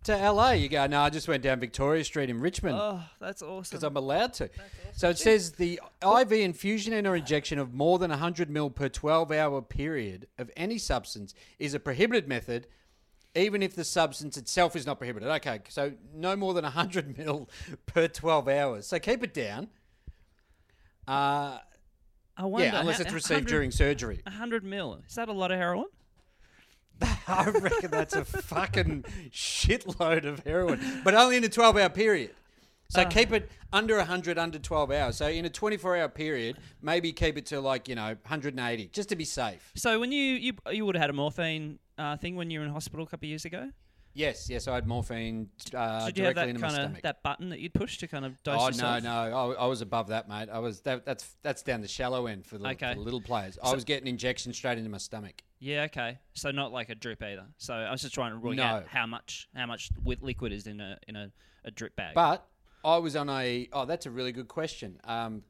to 0.05 0.13
LA? 0.17 0.53
You 0.53 0.69
go, 0.69 0.87
no, 0.87 1.01
I 1.01 1.11
just 1.11 1.27
went 1.29 1.43
down 1.43 1.59
Victoria 1.61 2.05
Street 2.05 2.31
in 2.31 2.41
Richmond 2.41 2.77
Oh, 2.81 3.03
that's 3.21 3.43
awesome. 3.43 3.63
because 3.71 3.83
I'm 3.83 3.97
allowed 3.97 4.33
to. 4.35 4.49
So 4.95 5.11
it 5.11 5.19
says 5.19 5.53
the 5.53 5.81
IV 6.03 6.33
infusion 6.33 6.93
and 6.93 7.07
or 7.07 7.17
injection 7.17 7.59
of 7.59 7.75
more 7.75 7.99
than 7.99 8.11
100 8.11 8.49
mil 8.51 8.71
per 8.71 8.89
12 8.89 9.33
hour 9.33 9.61
period 9.61 10.29
of 10.39 10.51
any 10.57 10.79
substance 10.79 11.35
is 11.59 11.75
a 11.75 11.81
prohibited 11.81 12.29
method. 12.29 12.67
Even 13.35 13.63
if 13.63 13.75
the 13.75 13.85
substance 13.85 14.37
itself 14.37 14.75
is 14.75 14.87
not 14.87 14.99
prohibited. 14.99 15.29
Okay, 15.29 15.61
so 15.69 15.93
no 16.15 16.35
more 16.35 16.55
than 16.55 16.65
100 16.65 17.19
mil 17.19 17.49
per 17.87 18.09
12 18.09 18.49
hours. 18.49 18.87
So 18.87 18.99
keep 18.99 19.23
it 19.23 19.35
down. 19.35 19.69
Uh, 21.07 21.59
I 22.37 22.45
wonder. 22.45 22.67
yeah, 22.69 22.81
unless 22.81 23.01
it's 23.01 23.13
received 23.13 23.49
during 23.49 23.71
surgery. 23.71 24.21
100 24.25 24.65
mil. 24.65 25.01
Is 25.09 25.15
that 25.15 25.29
a 25.29 25.33
lot 25.33 25.51
of 25.51 25.59
heroin? 25.59 25.87
I 27.29 27.49
reckon 27.51 27.91
that's 27.91 28.15
a 28.15 28.25
fucking 28.25 29.05
shitload 29.31 30.25
of 30.25 30.41
heroin, 30.41 30.81
but 31.05 31.15
only 31.15 31.37
in 31.37 31.45
a 31.45 31.49
12 31.49 31.77
hour 31.77 31.89
period. 31.89 32.31
So 32.91 33.03
Uh. 33.03 33.05
keep 33.09 33.33
it 33.33 33.51
under 33.73 33.97
100, 33.99 34.39
under 34.39 34.59
12 34.59 34.91
hours. 34.91 35.17
So 35.17 35.29
in 35.29 35.45
a 35.45 35.51
24 35.51 35.97
hour 35.97 36.09
period, 36.09 36.57
maybe 36.83 37.13
keep 37.13 37.37
it 37.37 37.47
to 37.47 37.61
like, 37.61 37.89
you 37.89 37.95
know, 37.95 38.07
180, 38.23 38.89
just 38.89 39.09
to 39.11 39.17
be 39.17 39.25
safe. 39.25 39.71
So 39.77 40.01
when 40.01 40.11
you 40.11 40.23
you, 40.35 40.53
you 40.73 40.87
would 40.87 40.95
have 40.97 41.03
had 41.03 41.11
a 41.11 41.15
morphine 41.15 41.79
uh, 41.99 42.17
thing 42.17 42.37
when 42.37 42.51
you 42.51 42.61
were 42.61 42.65
in 42.67 42.73
hospital 42.73 43.05
a 43.05 43.09
couple 43.09 43.27
of 43.27 43.31
years 43.31 43.45
ago. 43.45 43.71
Yes, 44.15 44.49
yes, 44.51 44.67
I 44.67 44.75
had 44.75 44.87
morphine 44.87 45.49
uh, 45.75 46.07
Did 46.07 46.19
you 46.19 46.25
have 46.25 46.35
directly 46.35 46.53
that 46.55 46.61
kind 46.61 46.97
of 46.97 47.03
that 47.03 47.23
button 47.23 47.51
that 47.51 47.61
you'd 47.61 47.75
push 47.75 47.99
to 47.99 48.09
kind 48.09 48.25
of 48.25 48.43
dose 48.43 48.57
Oh 48.61 48.67
yourself? 48.69 49.03
no, 49.05 49.29
no, 49.29 49.53
I, 49.53 49.63
I 49.63 49.67
was 49.67 49.81
above 49.81 50.09
that, 50.09 50.29
mate. 50.29 50.49
I 50.51 50.59
was 50.59 50.81
that, 50.81 51.05
that's 51.05 51.37
that's 51.43 51.63
down 51.63 51.83
the 51.83 51.89
shallow 51.89 52.27
end 52.27 52.45
for 52.47 52.59
the, 52.59 52.67
Okay. 52.71 52.89
for 52.95 52.99
the 52.99 53.05
little 53.05 53.21
players. 53.21 53.59
I 53.63 53.73
was 53.75 53.85
getting 53.85 54.09
injections 54.09 54.57
straight 54.57 54.79
into 54.79 54.91
my 54.91 54.99
stomach. 54.99 55.43
Yeah, 55.61 55.83
okay. 55.85 56.19
So 56.33 56.51
not 56.51 56.73
like 56.73 56.89
a 56.89 56.95
drip 56.97 57.23
either. 57.23 57.45
So 57.59 57.75
I 57.75 57.91
was 57.93 58.01
just 58.03 58.15
trying 58.15 58.33
to 58.33 58.39
work 58.39 58.57
No. 58.57 58.63
out 58.65 58.87
how 58.89 59.07
much 59.07 59.49
how 59.55 59.67
much 59.67 59.91
liquid 60.05 60.53
is 60.53 60.67
in 60.67 60.81
a 60.81 60.99
in 61.07 61.15
a, 61.15 61.31
a 61.65 61.71
drip 61.71 61.95
bag. 61.95 62.15
But 62.15 62.45
I 62.85 62.97
was 62.97 63.15
on 63.15 63.29
a. 63.29 63.69
Oh, 63.73 63.85
that's 63.85 64.07
a 64.07 64.11
really 64.11 64.33
good 64.33 64.49
question. 64.49 64.99
Um, 65.05 65.43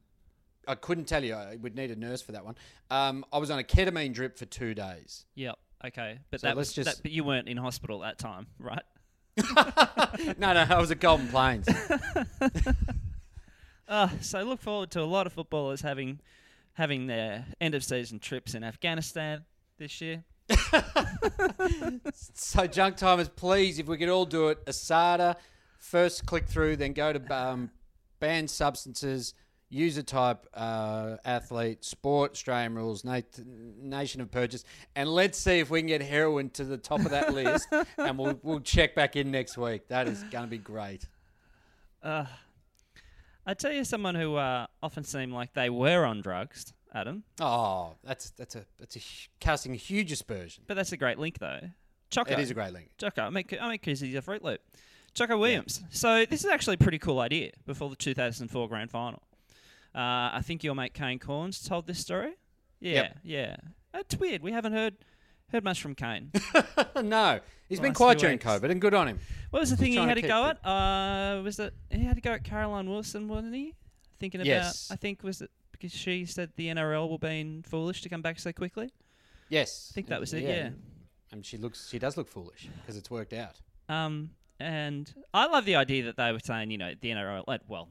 I 0.67 0.75
couldn't 0.75 1.05
tell 1.05 1.23
you. 1.23 1.33
I 1.33 1.55
would 1.55 1.75
need 1.75 1.89
a 1.89 1.95
nurse 1.95 2.21
for 2.21 2.33
that 2.33 2.45
one. 2.45 2.55
Um, 2.91 3.25
I 3.33 3.39
was 3.39 3.49
on 3.49 3.57
a 3.57 3.63
ketamine 3.63 4.13
drip 4.13 4.37
for 4.37 4.45
two 4.45 4.73
days. 4.75 5.25
Yep. 5.35 5.57
Okay. 5.85 6.19
But 6.31 6.41
So 6.41 6.47
that 6.47 6.55
was, 6.55 6.73
that, 6.75 6.99
but 7.01 7.11
you 7.11 7.23
weren't 7.23 7.47
in 7.47 7.57
hospital 7.57 8.03
at 8.03 8.17
that 8.17 8.23
time, 8.23 8.47
right? 8.59 8.83
no, 10.37 10.53
no, 10.53 10.65
I 10.69 10.79
was 10.79 10.91
at 10.91 10.99
Golden 10.99 11.27
Plains. 11.29 11.67
Uh, 13.87 14.09
so 14.21 14.43
look 14.43 14.61
forward 14.61 14.91
to 14.91 15.01
a 15.01 15.03
lot 15.03 15.25
of 15.27 15.33
footballers 15.33 15.81
having 15.81 16.19
having 16.73 17.07
their 17.07 17.45
end 17.59 17.75
of 17.75 17.83
season 17.83 18.19
trips 18.19 18.53
in 18.53 18.63
Afghanistan 18.63 19.43
this 19.77 19.99
year. 20.01 20.23
so, 22.13 22.65
junk 22.67 22.95
timers, 22.95 23.29
please, 23.29 23.79
if 23.79 23.87
we 23.87 23.97
could 23.97 24.09
all 24.09 24.25
do 24.25 24.47
it, 24.49 24.65
Asada, 24.65 25.35
first 25.77 26.25
click 26.25 26.47
through, 26.47 26.77
then 26.77 26.93
go 26.93 27.13
to 27.13 27.35
um, 27.35 27.69
banned 28.19 28.49
substances, 28.49 29.33
user 29.69 30.01
type, 30.03 30.47
uh, 30.53 31.17
athlete, 31.25 31.85
sport, 31.85 32.31
Australian 32.31 32.75
rules, 32.75 33.03
na- 33.03 33.21
nation 33.81 34.21
of 34.21 34.31
purchase, 34.31 34.63
and 34.95 35.09
let's 35.09 35.37
see 35.37 35.59
if 35.59 35.69
we 35.69 35.79
can 35.79 35.87
get 35.87 36.01
heroin 36.01 36.49
to 36.51 36.63
the 36.63 36.77
top 36.77 36.99
of 37.01 37.11
that 37.11 37.33
list, 37.33 37.67
and 37.97 38.17
we'll 38.17 38.39
we'll 38.43 38.59
check 38.59 38.95
back 38.95 39.15
in 39.15 39.31
next 39.31 39.57
week. 39.57 39.87
That 39.87 40.07
is 40.07 40.23
going 40.23 40.45
to 40.45 40.49
be 40.49 40.57
great. 40.57 41.07
Uh, 42.01 42.25
I 43.45 43.53
tell 43.53 43.71
you, 43.71 43.83
someone 43.83 44.15
who 44.15 44.35
uh, 44.35 44.67
often 44.81 45.03
seemed 45.03 45.33
like 45.33 45.53
they 45.53 45.69
were 45.69 46.05
on 46.05 46.21
drugs, 46.21 46.73
Adam. 46.93 47.23
Oh, 47.39 47.95
that's 48.03 48.31
that's 48.31 48.55
a 48.55 48.65
that's 48.77 48.95
a 48.95 48.99
casting 49.39 49.73
a 49.73 49.77
huge 49.77 50.11
aspersion. 50.11 50.63
But 50.67 50.75
that's 50.75 50.91
a 50.91 50.97
great 50.97 51.19
link, 51.19 51.39
though. 51.39 51.61
Choco. 52.09 52.33
It 52.33 52.39
is 52.39 52.49
a 52.49 52.53
great 52.53 52.73
link. 52.73 52.89
Choco. 52.97 53.23
I 53.23 53.29
make 53.29 53.55
I 53.59 53.67
make 53.67 53.83
koozies 53.83 54.15
of 54.17 54.25
Fruit 54.25 54.43
Loop. 54.43 54.61
Choco 55.13 55.37
Williams. 55.37 55.81
So 55.89 56.25
this 56.25 56.43
is 56.43 56.49
actually 56.51 56.75
a 56.75 56.77
pretty 56.77 56.99
cool 56.99 57.19
idea 57.19 57.51
before 57.65 57.89
the 57.89 57.95
2004 57.95 58.69
Grand 58.69 58.91
Final. 58.91 59.21
Uh, 59.95 60.29
I 60.33 60.41
think 60.43 60.63
your 60.63 60.75
mate 60.75 60.93
Kane 60.93 61.19
Cornes 61.19 61.67
told 61.67 61.87
this 61.87 61.99
story. 61.99 62.33
Yeah, 62.79 62.93
Yep. 62.93 63.17
yeah. 63.23 63.55
It's 63.95 64.15
weird. 64.17 64.41
We 64.43 64.51
haven't 64.51 64.73
heard 64.73 64.95
heard 65.51 65.63
much 65.63 65.81
from 65.81 65.95
Kane. 65.95 66.31
no, 67.03 67.39
he's 67.67 67.79
been 67.79 67.89
Last 67.89 67.97
quiet 67.97 68.19
during 68.19 68.35
weeks. 68.35 68.45
COVID, 68.45 68.69
and 68.69 68.79
good 68.79 68.93
on 68.93 69.07
him. 69.07 69.19
What 69.49 69.61
was 69.61 69.71
the 69.71 69.77
thing 69.77 69.93
he 69.93 69.97
had 69.97 70.15
to 70.15 70.21
to 70.21 70.27
go 70.27 70.45
at? 70.45 70.65
Uh, 70.65 71.41
was 71.43 71.59
it 71.59 71.73
he 71.89 72.03
had 72.03 72.15
to 72.15 72.21
go 72.21 72.31
at 72.31 72.43
Caroline 72.43 72.89
Wilson, 72.89 73.27
wasn't 73.27 73.55
he? 73.55 73.73
Thinking 74.19 74.41
about. 74.41 74.47
Yes. 74.47 74.89
I 74.91 74.95
think 74.95 75.23
was 75.23 75.41
it 75.41 75.49
because 75.71 75.91
she 75.91 76.25
said 76.25 76.51
the 76.55 76.67
NRL 76.67 77.09
were 77.09 77.17
being 77.17 77.63
foolish 77.63 78.01
to 78.03 78.09
come 78.09 78.21
back 78.21 78.39
so 78.39 78.51
quickly. 78.51 78.91
Yes, 79.49 79.89
I 79.91 79.95
think 79.95 80.07
that 80.07 80.19
was 80.19 80.33
it. 80.33 80.43
Yeah. 80.43 80.69
And 81.31 81.45
she 81.45 81.57
looks, 81.57 81.89
she 81.89 81.99
does 81.99 82.17
look 82.17 82.27
foolish 82.27 82.69
because 82.81 82.97
it's 82.97 83.09
worked 83.09 83.33
out. 83.33 83.59
Um, 83.87 84.31
and 84.59 85.11
I 85.33 85.45
love 85.47 85.65
the 85.65 85.75
idea 85.75 86.03
that 86.05 86.17
they 86.17 86.31
were 86.31 86.39
saying, 86.39 86.69
you 86.71 86.77
know, 86.77 86.93
the 86.99 87.09
NRL, 87.09 87.43
well, 87.67 87.87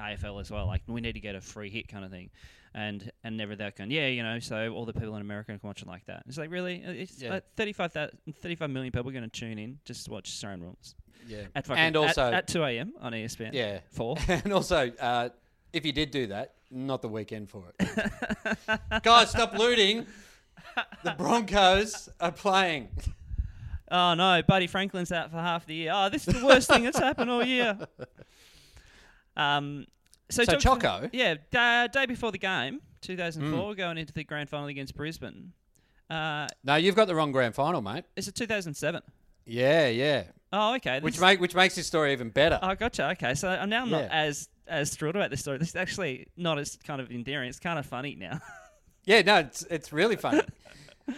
AFL 0.00 0.40
as 0.40 0.50
well, 0.50 0.66
like 0.66 0.82
we 0.86 1.00
need 1.00 1.12
to 1.14 1.20
get 1.20 1.34
a 1.34 1.40
free 1.40 1.70
hit 1.70 1.88
kind 1.88 2.04
of 2.04 2.10
thing, 2.10 2.30
and 2.74 3.10
and 3.22 3.36
never 3.36 3.54
that 3.56 3.76
going, 3.76 3.90
yeah, 3.90 4.06
you 4.08 4.22
know, 4.22 4.38
so 4.40 4.70
all 4.70 4.84
the 4.84 4.92
people 4.92 5.14
in 5.16 5.20
America 5.22 5.56
can 5.58 5.60
watch 5.66 5.82
it 5.82 5.88
like 5.88 6.04
that. 6.06 6.22
It's 6.26 6.38
like 6.38 6.50
really, 6.50 6.76
it's 6.84 7.20
Yeah. 7.22 7.30
like 7.34 7.44
35, 7.56 7.92
35 7.92 8.70
million 8.70 8.92
people 8.92 9.08
are 9.08 9.12
going 9.12 9.24
to 9.24 9.30
tune 9.30 9.58
in 9.58 9.78
just 9.84 10.04
to 10.06 10.10
watch 10.10 10.28
Australian 10.28 10.62
rules 10.62 10.94
Yeah, 11.28 11.42
at 11.54 11.66
fucking, 11.66 11.82
and 11.82 11.96
also, 11.96 12.32
at, 12.32 12.48
two 12.48 12.64
a.m. 12.64 12.92
on 13.00 13.12
ESPN. 13.12 13.50
yeah, 13.52 13.80
four. 13.92 14.16
and 14.28 14.52
also, 14.52 14.90
uh, 15.00 15.28
if 15.72 15.84
you 15.86 15.92
did 15.92 16.10
do 16.10 16.26
that, 16.28 16.54
not 16.70 17.02
the 17.02 17.08
weekend 17.08 17.48
for 17.50 17.72
it. 17.78 18.12
Guys, 19.02 19.30
stop 19.30 19.54
looting. 19.56 20.06
The 21.04 21.12
Broncos 21.12 22.08
are 22.20 22.32
playing. 22.32 22.88
Oh 23.90 24.14
no, 24.14 24.42
Buddy 24.42 24.66
Franklin's 24.66 25.12
out 25.12 25.30
for 25.30 25.36
half 25.36 25.66
the 25.66 25.74
year. 25.74 25.92
Oh, 25.94 26.08
this 26.08 26.26
is 26.26 26.34
the 26.40 26.44
worst 26.44 26.68
thing 26.68 26.82
that's 26.84 26.98
happened 26.98 27.30
all 27.30 27.44
year. 27.44 27.78
Um, 29.36 29.86
so, 30.30 30.44
So 30.44 30.56
Choco? 30.56 31.10
yeah, 31.12 31.34
da- 31.50 31.86
day 31.88 32.06
before 32.06 32.32
the 32.32 32.38
game, 32.38 32.80
2004, 33.02 33.72
Hmm. 33.72 33.76
going 33.76 33.98
into 33.98 34.12
the 34.12 34.24
grand 34.24 34.48
final 34.48 34.68
against 34.68 34.94
Brisbane. 34.96 35.52
Uh, 36.10 36.46
No, 36.62 36.76
you've 36.76 36.94
got 36.96 37.06
the 37.06 37.14
wrong 37.14 37.32
grand 37.32 37.54
final, 37.54 37.82
mate. 37.82 38.04
is 38.16 38.28
it 38.28 38.34
2007? 38.34 39.02
Yeah, 39.46 39.88
yeah. 39.88 40.24
Oh, 40.52 40.74
okay. 40.76 41.00
Which 41.00 41.18
make 41.20 41.40
which 41.40 41.54
makes 41.54 41.74
this 41.74 41.86
story 41.86 42.12
even 42.12 42.30
better. 42.30 42.58
Oh, 42.62 42.74
gotcha. 42.74 43.10
Okay, 43.10 43.34
so 43.34 43.48
I'm 43.48 43.68
now 43.68 43.82
I'm 43.82 43.90
not 43.90 44.04
as 44.10 44.48
as 44.68 44.94
thrilled 44.94 45.16
about 45.16 45.30
this 45.30 45.40
story. 45.40 45.58
This 45.58 45.70
is 45.70 45.76
actually 45.76 46.28
not 46.36 46.58
as 46.58 46.76
kind 46.76 47.00
of 47.00 47.10
endearing. 47.10 47.48
It's 47.48 47.58
kind 47.58 47.78
of 47.78 47.84
funny 47.86 48.14
now. 48.14 48.40
Yeah, 49.04 49.20
no, 49.22 49.38
it's 49.40 49.64
it's 49.64 49.92
really 49.92 50.16
funny. 50.16 50.40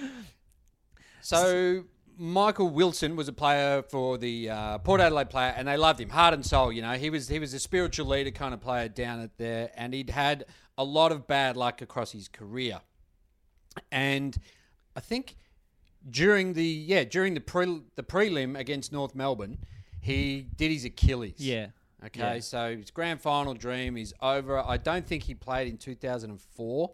so 1.20 1.84
Michael 2.18 2.68
Wilson 2.70 3.14
was 3.16 3.28
a 3.28 3.32
player 3.32 3.82
for 3.82 4.16
the 4.16 4.48
uh, 4.50 4.78
Port 4.78 5.00
Adelaide 5.00 5.28
player, 5.30 5.52
and 5.56 5.68
they 5.68 5.76
loved 5.76 6.00
him, 6.00 6.08
heart 6.08 6.32
and 6.34 6.44
soul. 6.44 6.72
You 6.72 6.82
know, 6.82 6.92
he 6.92 7.10
was 7.10 7.28
he 7.28 7.38
was 7.38 7.52
a 7.54 7.58
spiritual 7.58 8.06
leader 8.06 8.30
kind 8.30 8.54
of 8.54 8.60
player 8.60 8.88
down 8.88 9.20
at 9.20 9.36
there, 9.38 9.70
and 9.76 9.92
he'd 9.92 10.10
had 10.10 10.46
a 10.78 10.84
lot 10.84 11.12
of 11.12 11.26
bad 11.26 11.56
luck 11.56 11.82
across 11.82 12.12
his 12.12 12.28
career. 12.28 12.80
And 13.92 14.36
I 14.94 15.00
think 15.00 15.36
during 16.08 16.54
the 16.54 16.64
yeah 16.64 17.04
during 17.04 17.34
the 17.34 17.40
pre 17.40 17.82
the 17.96 18.02
prelim 18.02 18.58
against 18.58 18.92
North 18.92 19.14
Melbourne, 19.14 19.58
he 20.00 20.48
did 20.56 20.70
his 20.72 20.84
Achilles. 20.84 21.34
yeah. 21.38 21.68
Okay, 22.04 22.20
Yeah. 22.34 22.40
so 22.40 22.76
his 22.76 22.90
grand 22.90 23.20
final 23.22 23.54
dream 23.54 23.96
is 23.96 24.14
over. 24.22 24.58
I 24.58 24.76
don't 24.76 25.06
think 25.06 25.24
he 25.24 25.34
played 25.34 25.66
in 25.66 25.76
2004, 25.78 26.92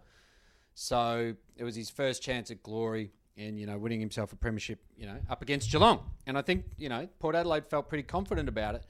so 0.74 1.34
it 1.56 1.64
was 1.64 1.74
his 1.74 1.90
first 1.90 2.22
chance 2.22 2.50
at 2.52 2.62
glory 2.62 3.10
and 3.36 3.58
you 3.58 3.66
know 3.66 3.78
winning 3.78 4.00
himself 4.00 4.32
a 4.32 4.36
premiership. 4.36 4.80
You 4.96 5.06
know, 5.06 5.16
up 5.28 5.42
against 5.42 5.70
Geelong, 5.70 6.10
and 6.26 6.36
I 6.38 6.42
think 6.42 6.64
you 6.76 6.88
know 6.88 7.08
Port 7.18 7.34
Adelaide 7.34 7.66
felt 7.66 7.88
pretty 7.88 8.04
confident 8.04 8.48
about 8.48 8.74
it. 8.74 8.84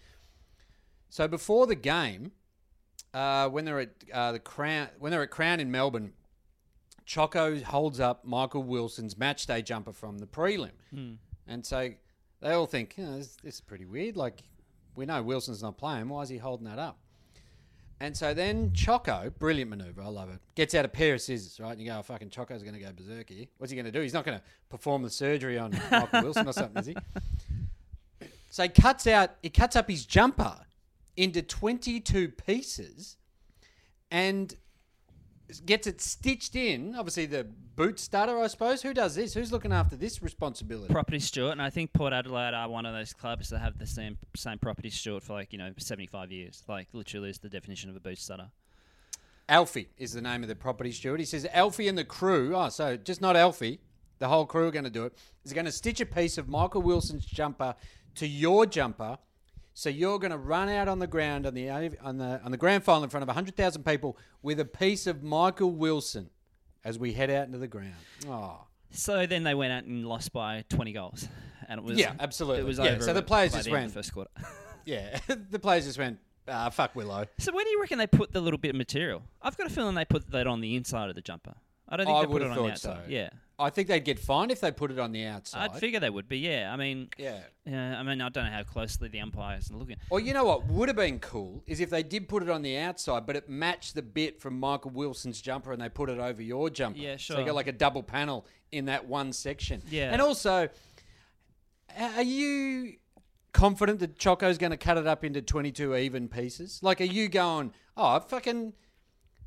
So 1.09 1.29
before 1.29 1.67
the 1.67 1.75
game, 1.75 2.33
uh, 3.15 3.49
when 3.49 3.65
they're 3.65 3.81
at 3.81 3.91
uh, 4.13 4.33
the 4.33 4.39
Crown, 4.39 4.89
when 4.99 5.13
they're 5.13 5.23
at 5.23 5.31
Crown 5.31 5.61
in 5.61 5.71
Melbourne, 5.71 6.13
Choco 7.05 7.61
holds 7.61 8.01
up 8.01 8.25
Michael 8.25 8.63
Wilson's 8.63 9.19
match 9.19 9.47
day 9.47 9.63
jumper 9.63 9.93
from 9.93 10.19
the 10.19 10.27
prelim, 10.27 10.71
and 11.47 11.65
so 11.67 11.91
they 12.41 12.53
all 12.53 12.67
think, 12.67 12.97
you 12.99 13.05
know, 13.05 13.19
this, 13.19 13.37
this 13.43 13.55
is 13.57 13.61
pretty 13.61 13.85
weird. 13.85 14.17
Like 14.17 14.43
we 14.97 15.07
know 15.07 15.23
Wilson's 15.23 15.63
not 15.63 15.77
playing. 15.79 16.09
Why 16.09 16.23
is 16.23 16.29
he 16.29 16.39
holding 16.39 16.67
that 16.67 16.79
up? 16.79 16.99
And 18.03 18.17
so 18.17 18.35
then 18.35 18.73
Choco, 18.73 19.33
brilliant 19.39 19.71
maneuver, 19.71 20.03
I 20.03 20.09
love 20.09 20.29
it. 20.29 20.41
Gets 20.57 20.75
out 20.75 20.85
a 20.85 20.89
pair 20.89 21.15
of 21.15 21.21
scissors, 21.21 21.61
right? 21.61 21.71
And 21.71 21.81
you 21.81 21.87
go, 21.87 21.99
oh, 22.01 22.03
fucking 22.03 22.31
Choco's 22.31 22.65
going 22.65 22.75
to 22.75 22.81
go 22.81 22.91
berserk 22.91 23.29
here. 23.29 23.47
What's 23.59 23.71
he 23.71 23.77
going 23.77 23.87
to 23.87 23.93
do? 23.93 24.01
He's 24.01 24.13
not 24.13 24.25
going 24.25 24.39
to 24.39 24.45
perform 24.71 25.05
the 25.05 25.09
surgery 25.09 25.57
on 25.57 25.71
Michael 25.93 26.23
Wilson 26.23 26.49
or 26.49 26.53
something, 26.53 26.81
is 26.81 26.87
he? 26.87 26.97
So 28.51 28.65
he 28.65 28.71
cuts 28.71 29.07
out, 29.07 29.37
he 29.41 29.51
cuts 29.51 29.77
up 29.77 29.89
his 29.89 30.05
jumper 30.05 30.57
into 31.17 31.43
22 31.43 32.31
pieces 32.31 33.19
and 34.11 34.53
gets 35.67 35.87
it 35.87 36.01
stitched 36.01 36.57
in. 36.57 36.95
Obviously, 36.95 37.27
the 37.27 37.45
boot 37.77 37.99
stutter, 37.99 38.39
I 38.39 38.47
suppose. 38.47 38.83
Who 38.83 38.95
does 38.95 39.15
this? 39.15 39.35
Who's 39.35 39.53
looking 39.53 39.73
after 39.73 39.97
this 39.97 40.23
responsibility? 40.23 40.93
Property 40.93 41.19
steward, 41.19 41.53
and 41.53 41.63
I 41.63 41.71
think 41.71 41.93
Port 41.93 42.13
Adelaide 42.13 42.55
are 42.55 42.69
one 42.69 42.87
of 42.87 42.95
those 42.95 43.13
clubs 43.13 43.51
that 43.51 43.59
have 43.59 43.79
the 43.79 43.87
same 43.87 44.19
same 44.37 44.59
property 44.59 44.91
steward 44.91 45.23
for 45.23 45.35
like 45.35 45.53
you 45.53 45.59
know 45.59 45.73
75 45.77 46.33
years. 46.33 46.63
Like 46.69 46.89
literally 46.93 47.31
is 47.31 47.39
the 47.39 47.49
definition 47.49 47.91
of 47.91 47.97
a 47.97 48.01
boot 48.01 48.19
stutter. 48.19 48.51
Alfie 49.49 49.89
is 49.99 50.13
the 50.13 50.23
name 50.23 50.43
of 50.43 50.49
the 50.49 50.55
property 50.55 50.93
steward. 50.93 51.21
He 51.21 51.27
says 51.27 51.47
Alfie 51.53 51.89
and 51.89 51.99
the 51.99 52.05
crew, 52.05 52.57
oh, 52.57 52.69
so 52.69 52.97
just 52.97 53.21
not 53.21 53.37
Alfie, 53.37 53.81
the 54.19 54.29
whole 54.29 54.47
crew 54.47 54.69
are 54.69 54.71
going 54.71 54.85
to 54.85 54.91
do 54.91 55.05
it, 55.05 55.19
is 55.45 55.53
going 55.53 55.67
to 55.67 55.73
stitch 55.73 56.01
a 56.01 56.07
piece 56.07 56.39
of 56.39 56.49
Michael 56.49 56.83
Wilson's 56.83 57.27
jumper 57.27 57.75
to 58.15 58.27
your 58.27 58.67
jumper. 58.67 59.19
So 59.75 59.89
you're 59.89 60.19
going 60.19 60.31
to 60.33 60.39
run 60.39 60.69
out 60.69 60.87
on 60.89 60.99
the 60.99 61.07
ground 61.07 61.47
on 61.47 61.55
the 61.55 61.69
on 61.71 62.19
the 62.19 62.41
on 62.45 62.51
the 62.51 62.57
grand 62.59 62.85
final 62.85 63.05
in 63.05 63.11
front 63.11 63.23
of 63.23 63.29
100,000 63.29 63.85
people 63.85 64.19
with 64.43 64.61
a 64.61 64.65
piece 64.65 65.07
of 65.07 65.23
Michael 65.23 65.71
Wilson 65.73 66.31
as 66.85 66.99
we 66.99 67.13
head 67.13 67.31
out 67.31 67.47
into 67.47 67.59
the 67.59 67.69
ground. 67.69 67.95
Oh. 68.29 68.65
So 68.91 69.25
then 69.27 69.43
they 69.45 69.55
went 69.55 69.73
out 69.73 69.85
and 69.85 70.05
lost 70.07 70.33
by 70.35 70.65
20 70.69 70.93
goals, 70.93 71.27
and 71.69 71.79
it 71.79 71.85
was 71.85 71.99
Yeah, 71.99 72.13
absolutely. 72.21 72.61
It 72.63 72.67
was 72.67 72.79
Yeah, 72.79 72.85
over. 72.91 73.03
so 73.03 73.15
the 73.15 73.23
players 73.23 73.53
just 73.55 73.65
the 73.65 73.71
went- 73.73 73.89
the 73.89 73.95
first 73.95 74.13
quarter. 74.13 74.31
Yeah, 74.85 75.17
the 75.51 75.61
players 75.61 75.85
just 75.87 75.97
went, 75.97 76.19
ah, 76.49 76.69
fuck 76.69 76.97
Willow. 76.97 77.25
so 77.39 77.53
where 77.53 77.65
do 77.65 77.71
you 77.71 77.81
reckon 77.81 77.99
they 77.99 78.07
put 78.09 78.33
the 78.33 78.41
little 78.41 78.59
bit 78.59 78.71
of 78.71 78.75
material? 78.77 79.23
I've 79.41 79.57
got 79.57 79.69
a 79.69 79.71
feeling 79.71 79.95
they 79.95 80.05
put 80.05 80.29
that 80.33 80.49
on 80.49 80.61
the 80.61 80.75
inside 80.75 81.09
of 81.09 81.15
the 81.15 81.21
jumper. 81.23 81.55
I 81.89 81.97
don't 81.97 82.07
think 82.07 82.17
I 82.17 82.21
they 82.21 82.27
put 82.27 82.33
would 82.33 82.43
it 82.43 82.49
have 82.49 82.59
on 82.59 82.65
the 82.65 82.71
thought 82.71 82.79
so. 82.79 82.91
outside. 82.93 83.11
Yeah, 83.11 83.29
I 83.59 83.71
think 83.71 83.89
they'd 83.89 84.05
get 84.05 84.19
fined 84.19 84.51
if 84.51 84.61
they 84.61 84.71
put 84.71 84.91
it 84.91 84.99
on 84.99 85.13
the 85.13 85.27
outside. 85.27 85.71
I'd 85.71 85.79
figure 85.79 86.01
they 86.01 86.11
would 86.11 86.29
be. 86.29 86.39
Yeah, 86.39 86.71
I 86.73 86.77
mean, 86.77 87.09
yeah. 87.19 87.41
yeah, 87.67 87.99
I 87.99 88.03
mean, 88.03 88.21
I 88.21 88.29
don't 88.29 88.45
know 88.45 88.51
how 88.51 88.63
closely 88.63 89.09
the 89.09 89.21
umpires 89.21 89.71
are 89.71 89.75
looking. 89.77 89.97
Or 90.11 90.19
you 90.21 90.33
know 90.33 90.45
what 90.45 90.67
would 90.69 90.89
have 90.89 90.97
been 90.97 91.19
cool 91.19 91.63
is 91.67 91.81
if 91.81 91.91
they 91.91 92.03
did 92.03 92.29
put 92.29 92.43
it 92.43 92.49
on 92.51 92.63
the 92.63 92.79
outside, 92.79 93.27
but 93.27 93.37
it 93.37 93.49
matched 93.49 93.95
the 93.95 94.03
bit 94.03 94.41
from 94.41 94.59
Michael 94.59 94.91
Wilson's 94.93 95.41
jumper, 95.43 95.73
and 95.73 95.83
they 95.83 95.89
put 95.89 96.09
it 96.09 96.19
over 96.19 96.41
your 96.43 96.71
jumper. 96.71 96.99
Yeah, 96.99 97.17
So 97.19 97.35
you 97.35 97.39
sure. 97.41 97.47
got 97.47 97.55
like 97.55 97.67
a 97.69 97.73
double 97.73 98.03
panel 98.03 98.47
in 98.71 98.87
that 98.87 99.07
one 99.07 99.33
section. 99.33 99.83
Yeah. 99.91 100.13
And 100.13 100.23
also, 100.23 100.69
a- 101.97 102.03
are 102.17 102.23
you 102.23 102.95
confident 103.53 104.01
that 104.01 104.19
Choco's 104.19 104.57
going 104.59 104.71
to 104.71 104.77
cut 104.79 104.97
it 104.97 105.07
up 105.07 105.25
into 105.25 105.43
22 105.43 105.95
even 105.97 106.29
pieces? 106.29 106.81
Like, 106.83 107.01
are 107.01 107.05
you 107.05 107.29
going, 107.29 107.73
oh, 107.97 108.19
fucking, 108.21 108.73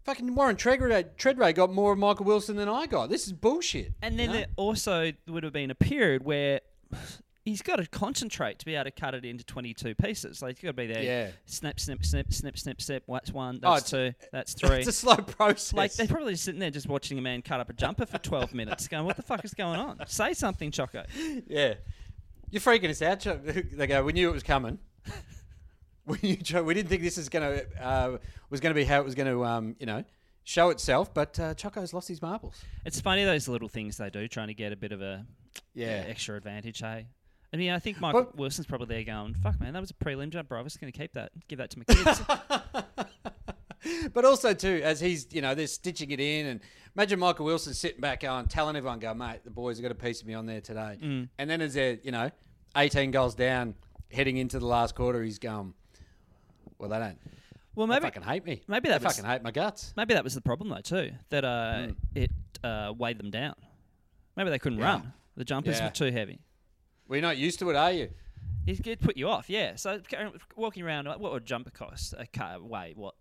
fucking 0.06 0.34
Warren 0.36 0.56
Tredrea, 0.56 1.06
Tredrea 1.18 1.54
got 1.54 1.74
more 1.74 1.94
of 1.94 2.00
Michael 2.00 2.26
Wilson 2.26 2.56
than 2.56 2.70
I 2.70 2.86
got. 2.86 3.10
This 3.10 3.26
is 3.26 3.34
bullshit. 3.34 3.94
And 4.02 4.18
then 4.18 4.30
you 4.30 4.34
know? 4.34 4.40
there 4.40 4.48
also 4.56 5.12
would 5.28 5.44
have 5.44 5.54
been 5.54 5.72
a 5.72 5.76
period 5.76 6.24
where 6.24 6.62
he's 7.44 7.62
got 7.62 7.78
to 7.78 7.86
concentrate 7.88 8.60
to 8.60 8.66
be 8.66 8.76
able 8.76 8.86
to 8.86 8.92
cut 8.92 9.14
it 9.14 9.26
into 9.26 9.44
22 9.44 9.96
pieces. 9.96 10.42
Like, 10.42 10.62
you've 10.62 10.76
got 10.76 10.82
to 10.82 10.88
be 10.88 10.94
there. 10.94 11.04
Yeah. 11.04 11.30
Snip, 11.46 11.80
snip, 11.80 12.06
snip, 12.06 12.32
snip, 12.32 12.58
snip, 12.58 12.82
snip. 12.82 13.04
That's 13.08 13.32
one. 13.32 13.60
Oh, 13.64 13.74
That's 13.74 13.90
two. 13.90 14.14
That's 14.32 14.54
three. 14.54 14.78
it's 14.78 14.88
a 14.88 14.92
slow 14.92 15.18
process. 15.18 15.74
Like 15.74 15.94
they're 15.94 16.08
probably 16.08 16.34
just 16.34 16.46
sitting 16.46 16.60
there 16.60 16.72
just 16.72 16.88
watching 16.88 17.18
a 17.18 17.22
man 17.22 17.42
cut 17.42 17.60
up 17.60 17.70
a 17.70 17.74
jumper 17.74 18.06
for 18.06 18.20
12 18.20 18.54
minutes, 18.54 18.88
going, 18.88 19.06
"What 19.06 19.16
the 19.16 19.24
fuck 19.24 19.44
is 19.44 19.54
going 19.54 19.80
on? 19.80 20.00
Say 20.08 20.34
something, 20.34 20.72
Choco." 20.72 21.04
yeah. 21.48 21.76
You're 22.52 22.62
freaking 22.62 22.90
us 22.90 23.02
out. 23.02 23.20
Choco. 23.20 23.52
They 23.74 23.88
go, 23.88 24.04
we 24.04 24.14
knew 24.14 24.30
it 24.30 24.34
was 24.34 24.44
coming. 24.44 24.80
we, 26.08 26.18
didn't 26.38 26.88
think 26.88 27.02
this 27.02 27.18
is 27.18 27.30
going 27.30 27.58
to 27.58 27.84
uh, 27.84 28.18
was 28.50 28.60
going 28.60 28.74
to 28.74 28.80
be 28.80 28.86
how 28.86 29.00
it 29.00 29.06
was 29.06 29.16
going 29.16 29.28
to, 29.28 29.44
um, 29.44 29.76
you 29.80 29.86
know, 29.86 30.04
show 30.44 30.70
itself. 30.70 31.14
But 31.14 31.40
uh, 31.40 31.54
Choco's 31.56 31.94
lost 31.94 32.08
his 32.08 32.22
marbles. 32.22 32.56
It's 32.86 33.02
funny 33.02 33.24
those 33.24 33.48
little 33.48 33.70
things 33.70 33.98
they 33.98 34.10
do, 34.10 34.28
trying 34.28 34.48
to 34.48 34.54
get 34.54 34.72
a 34.72 34.76
bit 34.76 34.92
of 34.92 35.02
a 35.02 35.26
Yeah. 35.74 36.04
extra 36.08 36.38
advantage. 36.38 36.80
Hey, 36.80 37.08
I 37.54 37.58
mean, 37.58 37.72
I 37.72 37.80
think 37.80 38.00
Michael 38.00 38.24
But- 38.24 38.38
Wilson's 38.38 38.68
probably 38.68 38.88
there 38.88 39.04
going, 39.04 39.34
"Fuck, 39.36 39.60
man, 39.60 39.74
that 39.74 39.80
was 39.82 39.92
a 39.92 39.94
prelim 39.96 40.30
jump, 40.30 40.50
bro. 40.50 40.60
I 40.60 40.62
was 40.62 40.78
going 40.78 40.92
to 40.92 40.98
keep 40.98 41.14
that, 41.14 41.32
give 41.48 41.58
that 41.58 41.72
to 41.72 41.80
my 41.80 41.86
kids." 41.86 42.22
But 44.14 44.26
also 44.26 44.54
too, 44.54 44.82
as 44.84 45.00
he's 45.00 45.28
you 45.32 45.42
know 45.42 45.54
they're 45.54 45.68
stitching 45.68 46.10
it 46.10 46.20
in, 46.20 46.48
and 46.48 46.60
imagine 46.96 47.20
Michael 47.20 47.46
Wilson 47.46 47.74
sitting 47.76 48.02
back 48.02 48.22
going, 48.22 48.48
telling 48.48 48.76
everyone, 48.76 48.98
"Go, 49.00 49.14
mate, 49.14 49.42
the 49.44 49.52
boys 49.52 49.78
have 49.78 49.84
got 49.84 49.92
a 49.92 49.96
piece 49.96 50.22
of 50.22 50.28
me 50.28 50.34
on 50.34 50.48
there 50.48 50.62
today." 50.62 50.98
Mm. 51.00 51.30
And 51.38 51.50
then 51.50 51.62
as 51.62 51.76
they're 51.76 52.00
you 52.02 52.12
know, 52.12 52.32
eighteen 52.76 53.12
goals 53.12 53.36
down, 53.36 53.76
heading 54.12 54.38
into 54.38 54.58
the 54.58 54.66
last 54.66 54.96
quarter, 54.96 55.22
he's 55.22 55.38
going, 55.38 55.76
"Well, 56.78 56.90
they 56.90 57.00
don't. 57.00 57.18
well, 57.76 57.88
maybe 57.88 58.02
They 58.02 58.08
fucking 58.08 58.24
hate 58.24 58.46
me. 58.46 58.64
maybe 58.68 58.90
they 58.90 58.94
that 58.96 59.04
was- 59.04 59.16
fucking 59.18 59.30
hate 59.30 59.44
my 59.44 59.52
guts." 59.52 59.94
maybe 59.98 60.14
that 60.14 60.24
was 60.24 60.34
the 60.34 60.42
problem 60.42 60.70
though 60.70 60.82
too, 60.82 61.12
that 61.30 61.44
uh, 61.46 61.88
it 62.14 62.32
uh, 62.64 62.94
weighed 62.98 63.18
them 63.20 63.32
down. 63.32 63.56
Maybe 64.36 64.50
they 64.50 64.60
couldn't 64.60 64.80
Yeah. 64.80 64.86
run. 64.86 65.14
The 65.38 65.46
jumpers 65.46 65.78
Yeah. 65.80 65.86
were 65.86 65.92
too 65.92 66.12
heavy. 66.12 66.40
We're 67.08 67.22
not 67.22 67.38
used 67.38 67.60
to 67.60 67.70
it, 67.70 67.76
are 67.76 67.92
you? 67.92 68.10
It 68.66 68.84
could 68.84 69.00
put 69.00 69.16
you 69.18 69.30
off, 69.30 69.50
yeah. 69.50 69.76
So 69.76 70.02
walking 70.56 70.84
around, 70.84 71.08
what 71.08 71.20
would 71.20 71.44
a 71.44 71.46
jumper 71.46 71.70
cost? 71.70 72.14
A 72.18 72.26
car 72.26 72.60
weigh 72.62 72.94
what? 72.96 73.16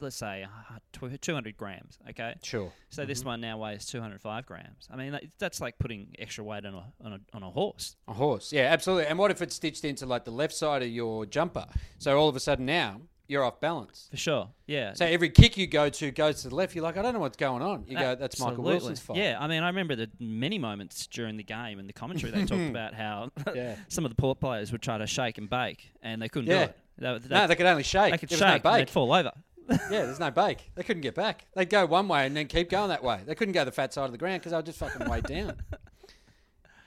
Let's 0.00 0.16
say 0.16 0.44
uh, 0.44 1.08
200 1.20 1.56
grams. 1.56 1.98
Okay. 2.08 2.34
Sure. 2.42 2.72
So 2.88 3.04
this 3.04 3.24
one 3.24 3.40
now 3.40 3.58
weighs 3.58 3.86
205 3.86 4.46
grams. 4.46 4.88
I 4.90 4.96
mean, 4.96 5.18
that's 5.38 5.60
like 5.60 5.78
putting 5.78 6.14
extra 6.18 6.42
weight 6.42 6.64
on 6.64 6.74
a 6.74 6.92
on 7.04 7.12
a, 7.12 7.20
on 7.34 7.42
a 7.42 7.50
horse. 7.50 7.96
A 8.08 8.14
horse, 8.14 8.52
yeah, 8.52 8.62
absolutely. 8.72 9.06
And 9.06 9.18
what 9.18 9.30
if 9.30 9.42
it's 9.42 9.54
stitched 9.54 9.84
into 9.84 10.06
like 10.06 10.24
the 10.24 10.30
left 10.32 10.54
side 10.54 10.82
of 10.82 10.88
your 10.88 11.26
jumper? 11.26 11.66
So 11.98 12.18
all 12.18 12.28
of 12.28 12.36
a 12.36 12.40
sudden 12.40 12.66
now 12.66 13.02
you're 13.30 13.44
off 13.44 13.60
balance. 13.60 14.08
For 14.10 14.16
sure. 14.16 14.48
Yeah. 14.66 14.92
So 14.94 15.06
every 15.06 15.30
kick 15.30 15.56
you 15.56 15.66
go 15.66 15.88
to 15.88 16.10
goes 16.10 16.42
to 16.42 16.48
the 16.48 16.54
left. 16.54 16.74
You're 16.74 16.82
like, 16.84 16.96
I 16.96 17.02
don't 17.02 17.14
know 17.14 17.20
what's 17.20 17.36
going 17.36 17.62
on. 17.62 17.84
You 17.86 17.96
go, 17.96 18.14
that's 18.16 18.38
Michael 18.40 18.52
Absolutely. 18.54 18.72
Wilson's 18.72 19.00
fault. 19.00 19.18
Yeah, 19.18 19.36
I 19.40 19.46
mean, 19.46 19.62
I 19.62 19.68
remember 19.68 19.94
the 19.96 20.10
many 20.18 20.58
moments 20.58 21.06
during 21.06 21.36
the 21.36 21.44
game 21.44 21.78
and 21.78 21.88
the 21.88 21.92
commentary 21.92 22.32
they 22.32 22.44
talked 22.44 22.60
about 22.70 22.94
how 22.94 23.30
Yeah. 23.54 23.76
some 23.88 24.04
of 24.04 24.10
the 24.10 24.16
poor 24.16 24.34
players 24.34 24.72
would 24.72 24.82
try 24.82 24.98
to 24.98 25.06
shake 25.06 25.38
and 25.38 25.48
bake 25.48 25.92
and 26.02 26.20
they 26.20 26.28
couldn't 26.28 26.50
Yeah. 26.50 26.66
do 26.66 26.70
it. 26.70 26.76
They, 27.22 27.28
they, 27.28 27.34
No, 27.34 27.46
they 27.46 27.54
could 27.56 27.66
only 27.66 27.82
shake. 27.84 28.10
they 28.12 28.18
could 28.18 28.28
there 28.28 28.36
was 28.36 28.40
shake 28.40 28.64
no 28.64 28.70
and 28.70 28.78
bake. 28.78 28.86
they'd 28.88 28.92
fall 28.92 29.12
over. 29.12 29.32
yeah, 29.70 29.78
there's 30.06 30.18
no 30.18 30.32
bake. 30.32 30.68
They 30.74 30.82
couldn't 30.82 31.02
get 31.02 31.14
back. 31.14 31.46
They'd 31.54 31.70
go 31.70 31.86
one 31.86 32.08
way 32.08 32.26
and 32.26 32.36
then 32.36 32.48
keep 32.48 32.68
going 32.70 32.88
that 32.88 33.04
way. 33.04 33.20
They 33.24 33.36
couldn't 33.36 33.52
go 33.52 33.64
the 33.64 33.70
fat 33.70 33.94
side 33.94 34.06
of 34.06 34.10
the 34.12 34.18
ground 34.18 34.40
because 34.40 34.50
they 34.50 34.56
were 34.56 34.62
just 34.62 34.78
fucking 34.80 35.08
weighed 35.08 35.24
down. 35.24 35.54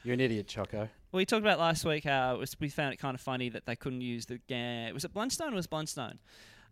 You're 0.03 0.13
an 0.13 0.19
idiot, 0.19 0.47
Choco. 0.47 0.77
Well, 0.79 1.17
we 1.19 1.25
talked 1.25 1.43
about 1.43 1.59
last 1.59 1.85
week 1.85 2.03
how 2.03 2.35
it 2.35 2.39
was, 2.39 2.55
we 2.59 2.69
found 2.69 2.93
it 2.93 2.97
kind 2.97 3.15
of 3.15 3.21
funny 3.21 3.49
that 3.49 3.65
they 3.65 3.75
couldn't 3.75 4.01
use 4.01 4.25
the 4.25 4.39
game. 4.47 4.93
Was 4.93 5.05
it 5.05 5.13
Blundstone 5.13 5.51
or 5.51 5.55
was 5.55 5.67
Blundstone? 5.67 6.17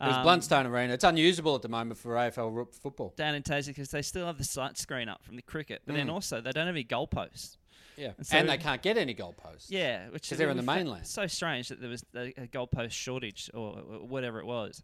It 0.02 0.06
was 0.08 0.16
Um, 0.18 0.26
Blundstone 0.26 0.66
Arena. 0.66 0.94
It's 0.94 1.04
unusable 1.04 1.56
at 1.56 1.62
the 1.62 1.70
moment 1.70 2.00
for 2.00 2.16
AFL 2.16 2.68
football. 2.74 3.14
Down 3.16 3.36
in 3.36 3.44
Tassie 3.44 3.68
because 3.68 3.90
they 3.92 4.02
still 4.02 4.26
have 4.26 4.38
the 4.40 4.44
sight 4.44 4.78
screen 4.78 5.08
up 5.08 5.24
from 5.24 5.36
the 5.36 5.44
cricket, 5.44 5.84
but 5.86 5.96
then 5.96 6.08
Mm. 6.08 6.14
also 6.14 6.42
they 6.42 6.52
don't 6.52 6.66
have 6.66 6.76
any 6.76 6.84
goalposts. 6.84 7.58
Yeah, 7.98 8.14
And 8.18 8.26
so- 8.26 8.38
and 8.38 8.50
they 8.50 8.58
can't 8.58 8.82
get 8.82 8.98
any 8.98 9.14
goalposts. 9.14 9.68
Yeah, 9.70 10.10
which 10.10 10.32
is 10.32 10.38
they're 10.40 10.50
in 10.50 10.58
the 10.58 10.64
mainland. 10.64 11.06
So 11.06 11.28
strange 11.28 11.68
that 11.70 11.80
there 11.80 11.90
was 11.90 12.04
a, 12.16 12.34
a 12.42 12.48
goalpost 12.48 12.94
shortage 12.94 13.52
or, 13.54 13.80
or 13.80 14.08
whatever 14.08 14.40
it 14.40 14.46
was. 14.46 14.82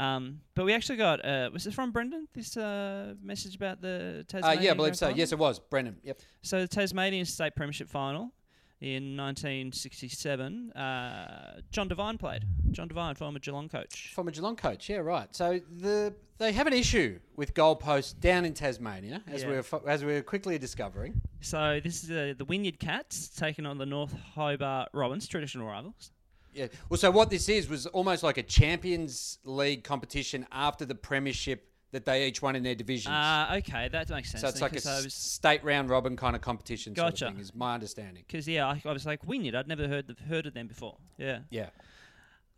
Um, 0.00 0.40
but 0.54 0.64
we 0.64 0.72
actually 0.72 0.96
got 0.96 1.24
uh, 1.24 1.50
was 1.52 1.66
it 1.66 1.74
from 1.74 1.90
Brendan? 1.92 2.26
This 2.34 2.56
uh, 2.56 3.14
message 3.22 3.54
about 3.54 3.80
the 3.82 4.20
Uh, 4.20 4.22
Tasmanian. 4.32 4.62
yeah, 4.62 4.70
I 4.70 4.74
believe 4.74 4.96
so. 4.96 5.06
Final? 5.06 5.18
Yes, 5.18 5.32
it 5.32 5.38
was 5.38 5.58
Brennan. 5.58 5.96
Yep. 6.02 6.20
So 6.42 6.60
the 6.60 6.68
Tasmanian 6.68 7.26
State 7.26 7.54
Premiership 7.54 7.88
Final 7.88 8.32
in 8.80 9.14
1967, 9.14 10.72
uh, 10.72 11.60
John 11.70 11.88
Devine 11.88 12.16
played. 12.16 12.44
John 12.70 12.88
Devine, 12.88 13.14
former 13.14 13.38
Geelong 13.38 13.68
coach. 13.68 14.12
Former 14.14 14.30
Geelong 14.30 14.56
coach. 14.56 14.88
Yeah, 14.88 14.98
right. 14.98 15.28
So 15.36 15.60
the 15.80 16.14
they 16.38 16.52
have 16.52 16.66
an 16.66 16.72
issue 16.72 17.18
with 17.36 17.52
goalposts 17.52 18.18
down 18.18 18.46
in 18.46 18.54
Tasmania, 18.54 19.22
as 19.26 19.42
Yeah. 19.42 19.48
we're 19.50 19.62
fo- 19.62 19.84
as 19.86 20.02
we're 20.04 20.22
quickly 20.22 20.56
discovering. 20.58 21.20
So 21.42 21.80
this 21.84 22.02
is 22.04 22.10
uh, 22.10 22.32
the 22.38 22.44
Wynyard 22.46 22.78
Cats 22.78 23.28
taking 23.28 23.66
on 23.66 23.76
the 23.76 23.84
North 23.86 24.14
Hobart 24.34 24.88
Robins, 24.94 25.28
traditional 25.28 25.66
rivals. 25.66 26.10
Yeah. 26.52 26.66
Well, 26.88 26.98
so 26.98 27.10
what 27.10 27.30
this 27.30 27.48
is 27.48 27.68
was 27.68 27.86
almost 27.86 28.22
like 28.22 28.38
a 28.38 28.42
Champions 28.42 29.38
League 29.44 29.84
competition 29.84 30.46
after 30.50 30.84
the 30.84 30.94
Premiership 30.94 31.66
that 31.92 32.04
they 32.04 32.26
each 32.28 32.40
won 32.40 32.54
in 32.54 32.62
their 32.62 32.74
divisions. 32.76 33.12
Uh, 33.12 33.54
okay, 33.58 33.88
that 33.88 34.08
makes 34.10 34.30
sense. 34.30 34.42
so 34.42 34.48
it's 34.48 34.60
then, 34.60 34.62
like 34.62 34.72
a 34.72 34.74
'cause 34.76 34.86
I 34.86 34.98
s- 34.98 35.04
was- 35.04 35.14
state 35.14 35.64
round 35.64 35.90
robin 35.90 36.16
kind 36.16 36.36
of 36.36 36.42
competition. 36.42 36.94
Sort 36.94 37.12
Gotcha. 37.12 37.26
of 37.28 37.32
thing, 37.32 37.40
is 37.40 37.54
my 37.54 37.74
understanding. 37.74 38.22
Because 38.26 38.46
yeah, 38.46 38.66
I, 38.68 38.80
I 38.84 38.92
was 38.92 39.04
like 39.06 39.26
Wynyard. 39.26 39.54
I'd 39.56 39.66
never 39.68 39.88
heard 39.88 40.06
the, 40.06 40.14
heard 40.28 40.46
of 40.46 40.54
them 40.54 40.68
before. 40.68 40.98
Yeah. 41.18 41.40
Yeah. 41.50 41.70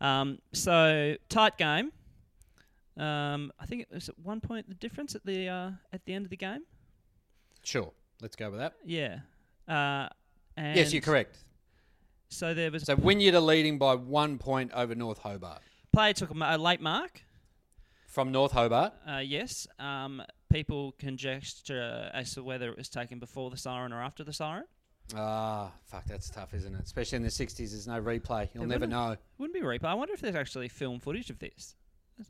Um, 0.01 0.39
so 0.53 1.15
tight 1.29 1.57
game. 1.57 1.91
Um, 2.95 3.51
I 3.59 3.65
think 3.65 3.81
it 3.81 3.87
was 3.91 4.07
at 4.09 4.19
one 4.19 4.39
point 4.39 4.69
the 4.69 4.75
difference 4.75 5.15
at 5.15 5.25
the 5.25 5.47
uh, 5.49 5.71
at 5.91 6.05
the 6.05 6.13
end 6.13 6.25
of 6.25 6.29
the 6.29 6.37
game. 6.37 6.61
Sure. 7.63 7.91
Let's 8.21 8.35
go 8.35 8.51
with 8.51 8.59
that. 8.59 8.73
Yeah. 8.85 9.19
Uh, 9.67 10.09
and 10.57 10.77
yes, 10.77 10.93
you're 10.93 11.01
correct. 11.01 11.37
So 12.33 12.53
there 12.53 12.71
was 12.71 12.83
So 12.83 12.95
Wynyard 12.95 13.35
are 13.35 13.39
leading 13.39 13.77
by 13.77 13.95
one 13.95 14.37
point 14.37 14.71
over 14.73 14.95
North 14.95 15.19
Hobart. 15.19 15.61
player 15.91 16.13
took 16.13 16.31
a, 16.31 16.37
a 16.41 16.57
late 16.57 16.81
mark. 16.81 17.21
From 18.07 18.31
North 18.31 18.51
Hobart. 18.51 18.93
Uh, 19.07 19.17
yes. 19.17 19.65
Um, 19.79 20.21
people 20.51 20.93
conjecture 20.99 22.09
as 22.13 22.33
to 22.35 22.43
whether 22.43 22.69
it 22.69 22.77
was 22.77 22.89
taken 22.89 23.17
before 23.19 23.49
the 23.49 23.57
siren 23.57 23.91
or 23.93 24.01
after 24.01 24.23
the 24.23 24.33
siren. 24.33 24.65
Ah, 25.15 25.71
fuck, 25.85 26.05
that's 26.05 26.29
tough, 26.29 26.53
isn't 26.53 26.73
it? 26.73 26.81
Especially 26.83 27.15
in 27.17 27.23
the 27.23 27.29
60s, 27.29 27.57
there's 27.57 27.87
no 27.87 28.01
replay. 28.01 28.49
You'll 28.53 28.63
It 28.63 28.67
never 28.67 28.81
wouldn't- 28.85 28.91
know. 28.91 29.15
Wouldn't 29.37 29.53
be 29.53 29.61
replay. 29.61 29.85
I 29.85 29.93
wonder 29.95 30.13
if 30.13 30.21
there's 30.21 30.35
actually 30.35 30.69
film 30.69 30.99
footage 30.99 31.29
of 31.29 31.39
this. 31.39 31.75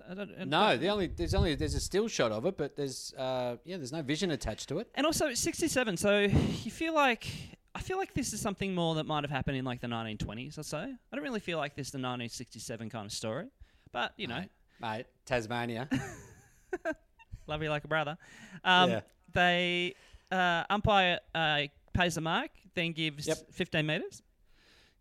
I 0.09 0.13
don't, 0.13 0.31
I 0.39 0.43
No, 0.45 0.69
don't- 0.69 0.79
the 0.81 0.87
only 0.89 1.07
there's 1.07 1.33
only 1.33 1.55
there's 1.55 1.75
a 1.75 1.79
still 1.79 2.07
shot 2.07 2.31
of 2.31 2.45
it, 2.45 2.57
but 2.57 2.75
there's 2.77 3.13
uh 3.17 3.57
yeah, 3.65 3.75
there's 3.77 3.91
no 3.91 4.01
vision 4.01 4.31
attached 4.31 4.69
to 4.69 4.79
it. 4.79 4.89
And 4.95 5.05
also, 5.05 5.27
it's 5.27 5.41
67, 5.41 5.97
so 5.97 6.19
you 6.19 6.71
feel 6.71 6.93
like 6.93 7.27
I 7.76 7.82
feel 7.82 7.97
like 7.97 8.13
this 8.13 8.34
is 8.34 8.39
something 8.41 8.76
more 8.76 8.95
that 8.95 9.05
might 9.05 9.24
have 9.24 9.32
happened 9.32 9.57
in 9.57 9.65
like 9.65 9.82
the 9.82 9.88
1920s 9.88 10.57
or 10.57 10.63
so. 10.63 10.78
I 10.78 11.15
don't 11.15 11.24
really 11.24 11.39
feel 11.39 11.57
like 11.57 11.76
this 11.76 11.88
is 11.88 11.91
the 11.91 11.97
1967 11.97 12.89
kind 12.89 13.05
of 13.05 13.11
story, 13.11 13.47
but 13.91 14.13
you 14.17 14.28
know, 14.28 14.39
Mate, 14.39 14.49
mate 14.80 15.05
Tasmania. 15.26 15.89
love 17.47 17.61
you 17.63 17.69
like 17.69 17.84
a 17.84 17.88
brother. 17.88 18.17
Um, 18.63 18.89
Yeah. 18.91 19.01
They 19.34 19.95
uh, 20.32 20.63
umpire 20.69 21.19
uh, 21.34 21.63
pays 21.93 22.15
the 22.15 22.21
mark, 22.21 22.51
then 22.76 22.91
gives 22.91 23.28
Yep. 23.28 23.51
15 23.51 23.86
meters. 23.86 24.21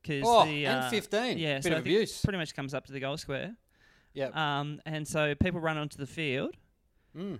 Cause 0.07 0.23
Oh, 0.25 0.45
the, 0.47 0.66
and 0.66 0.85
uh, 0.85 0.91
15. 0.91 1.39
Yeah, 1.39 1.57
Bit 1.57 1.64
so 1.64 1.73
of 1.73 1.79
abuse. 1.79 2.20
Pretty 2.23 2.39
much 2.39 2.55
comes 2.55 2.73
up 2.75 2.87
to 2.87 2.93
the 2.93 3.01
goal 3.01 3.16
square. 3.18 3.55
yeah. 4.14 4.31
Um, 4.61 4.81
and 4.87 5.07
so 5.07 5.35
people 5.35 5.61
run 5.61 5.77
onto 5.79 5.97
the 5.99 6.07
field, 6.07 6.55
Mm. 7.16 7.39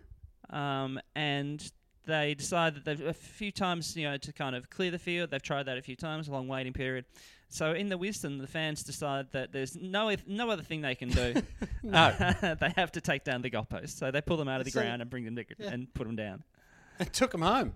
um, 0.51 1.01
and 1.16 1.72
they 2.07 2.34
decide 2.34 2.74
that 2.74 2.84
they've 2.84 3.00
a 3.07 3.12
few 3.14 3.53
times, 3.53 3.96
you 3.96 4.05
know, 4.09 4.16
to 4.16 4.32
kind 4.32 4.57
of 4.57 4.68
clear 4.70 4.90
the 4.90 4.98
field. 4.98 5.30
They've 5.30 5.42
tried 5.42 5.64
that 5.64 5.78
a 5.78 5.82
few 5.82 5.96
times, 5.96 6.28
a 6.28 6.32
long 6.32 6.48
waiting 6.48 6.72
period. 6.72 7.05
So 7.48 7.72
in 7.72 7.88
the 7.90 7.98
wisdom, 7.98 8.38
the 8.38 8.46
fans 8.46 8.82
decide 8.82 9.26
that 9.32 9.53
there's 9.53 9.76
no 9.76 10.14
no 10.26 10.50
other 10.50 10.62
thing 10.62 10.80
they 10.80 10.94
can 10.94 11.11
do. 11.11 11.34
No. 11.82 12.11
they 12.61 12.72
have 12.76 12.92
to 12.92 13.00
take 13.00 13.24
down 13.24 13.42
the 13.42 13.50
goalposts. 13.50 13.98
So 13.98 14.11
they 14.11 14.20
pull 14.20 14.36
them 14.36 14.48
out 14.48 14.61
of 14.61 14.64
the 14.64 14.70
So- 14.70 14.80
ground 14.80 15.03
and 15.03 15.11
bring 15.11 15.24
them 15.24 15.36
to, 15.36 15.44
Yeah. 15.59 15.70
and 15.70 15.92
put 15.94 16.07
them 16.07 16.16
down. 16.16 16.42
It 17.00 17.12
took 17.12 17.32
them 17.32 17.42
home. 17.42 17.74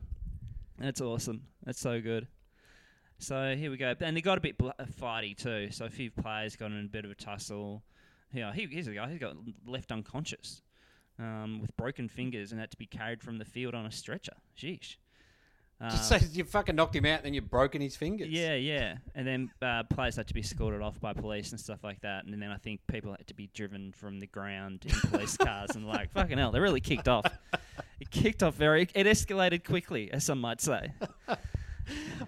That's 0.79 1.01
awesome. 1.01 1.43
That's 1.65 1.81
so 1.81 2.01
good. 2.01 2.27
So 3.19 3.55
here 3.57 3.71
we 3.71 3.77
go, 3.79 3.95
and 4.01 4.15
they 4.17 4.21
got 4.21 4.37
a 4.39 4.41
bit 4.43 4.59
bl- 4.59 4.69
uh, 4.79 4.85
fighty 5.01 5.37
too. 5.37 5.71
So 5.71 5.87
a 5.87 5.91
few 5.91 6.11
players 6.11 6.55
got 6.55 6.71
in 6.71 6.85
a 6.85 6.89
bit 6.89 7.05
of 7.07 7.11
a 7.11 7.15
tussle. 7.15 7.83
Yeah, 8.33 8.53
he, 8.53 8.67
here's 8.71 8.87
a 8.89 8.93
guy. 8.93 9.11
He 9.11 9.17
got 9.19 9.37
left 9.67 9.91
unconscious 9.91 10.61
um, 11.19 11.61
with 11.61 11.77
broken 11.77 12.09
fingers 12.09 12.53
and 12.53 12.61
had 12.61 12.71
to 12.71 12.77
be 12.77 12.87
carried 12.87 13.23
from 13.23 13.39
the 13.39 13.45
field 13.45 13.75
on 13.75 13.87
a 13.87 13.93
stretcher. 13.93 14.35
Sheesh. 14.59 14.97
Uh, 15.79 15.91
Just 15.91 16.09
say 16.09 16.19
you 16.33 16.43
fucking 16.43 16.75
knocked 16.75 16.97
him 16.97 17.05
out 17.05 17.17
and 17.19 17.27
then 17.27 17.35
you've 17.35 17.51
broken 17.51 17.83
his 17.83 17.95
fingers. 17.97 18.29
yeah, 18.31 18.55
yeah. 18.55 18.97
And 19.15 19.27
then 19.27 19.51
uh, 19.61 19.83
players 19.83 20.17
had 20.17 20.27
to 20.29 20.33
be 20.33 20.41
escorted 20.41 20.81
off 20.81 20.99
by 21.03 21.13
police 21.13 21.51
and 21.51 21.61
stuff 21.61 21.85
like 21.85 22.01
that. 22.01 22.25
And 22.25 22.33
then 22.41 22.51
I 22.51 22.57
think 22.57 22.81
people 22.87 23.11
had 23.13 23.27
to 23.27 23.35
be 23.35 23.51
driven 23.53 23.93
from 23.93 24.19
the 24.19 24.27
ground 24.27 24.87
in 24.87 25.11
police 25.11 25.37
cars 25.47 25.77
and 25.77 25.87
like 25.87 26.11
fucking 26.13 26.39
hell, 26.39 26.51
they 26.51 26.61
really 26.61 26.81
kicked 26.81 27.09
off. 27.09 27.27
It 28.01 28.11
kicked 28.11 28.43
off 28.43 28.55
very. 28.55 28.89
It 28.95 29.07
escalated 29.07 29.65
quickly, 29.65 30.11
as 30.11 30.25
some 30.25 30.41
might 30.41 30.63
say. 30.63 30.93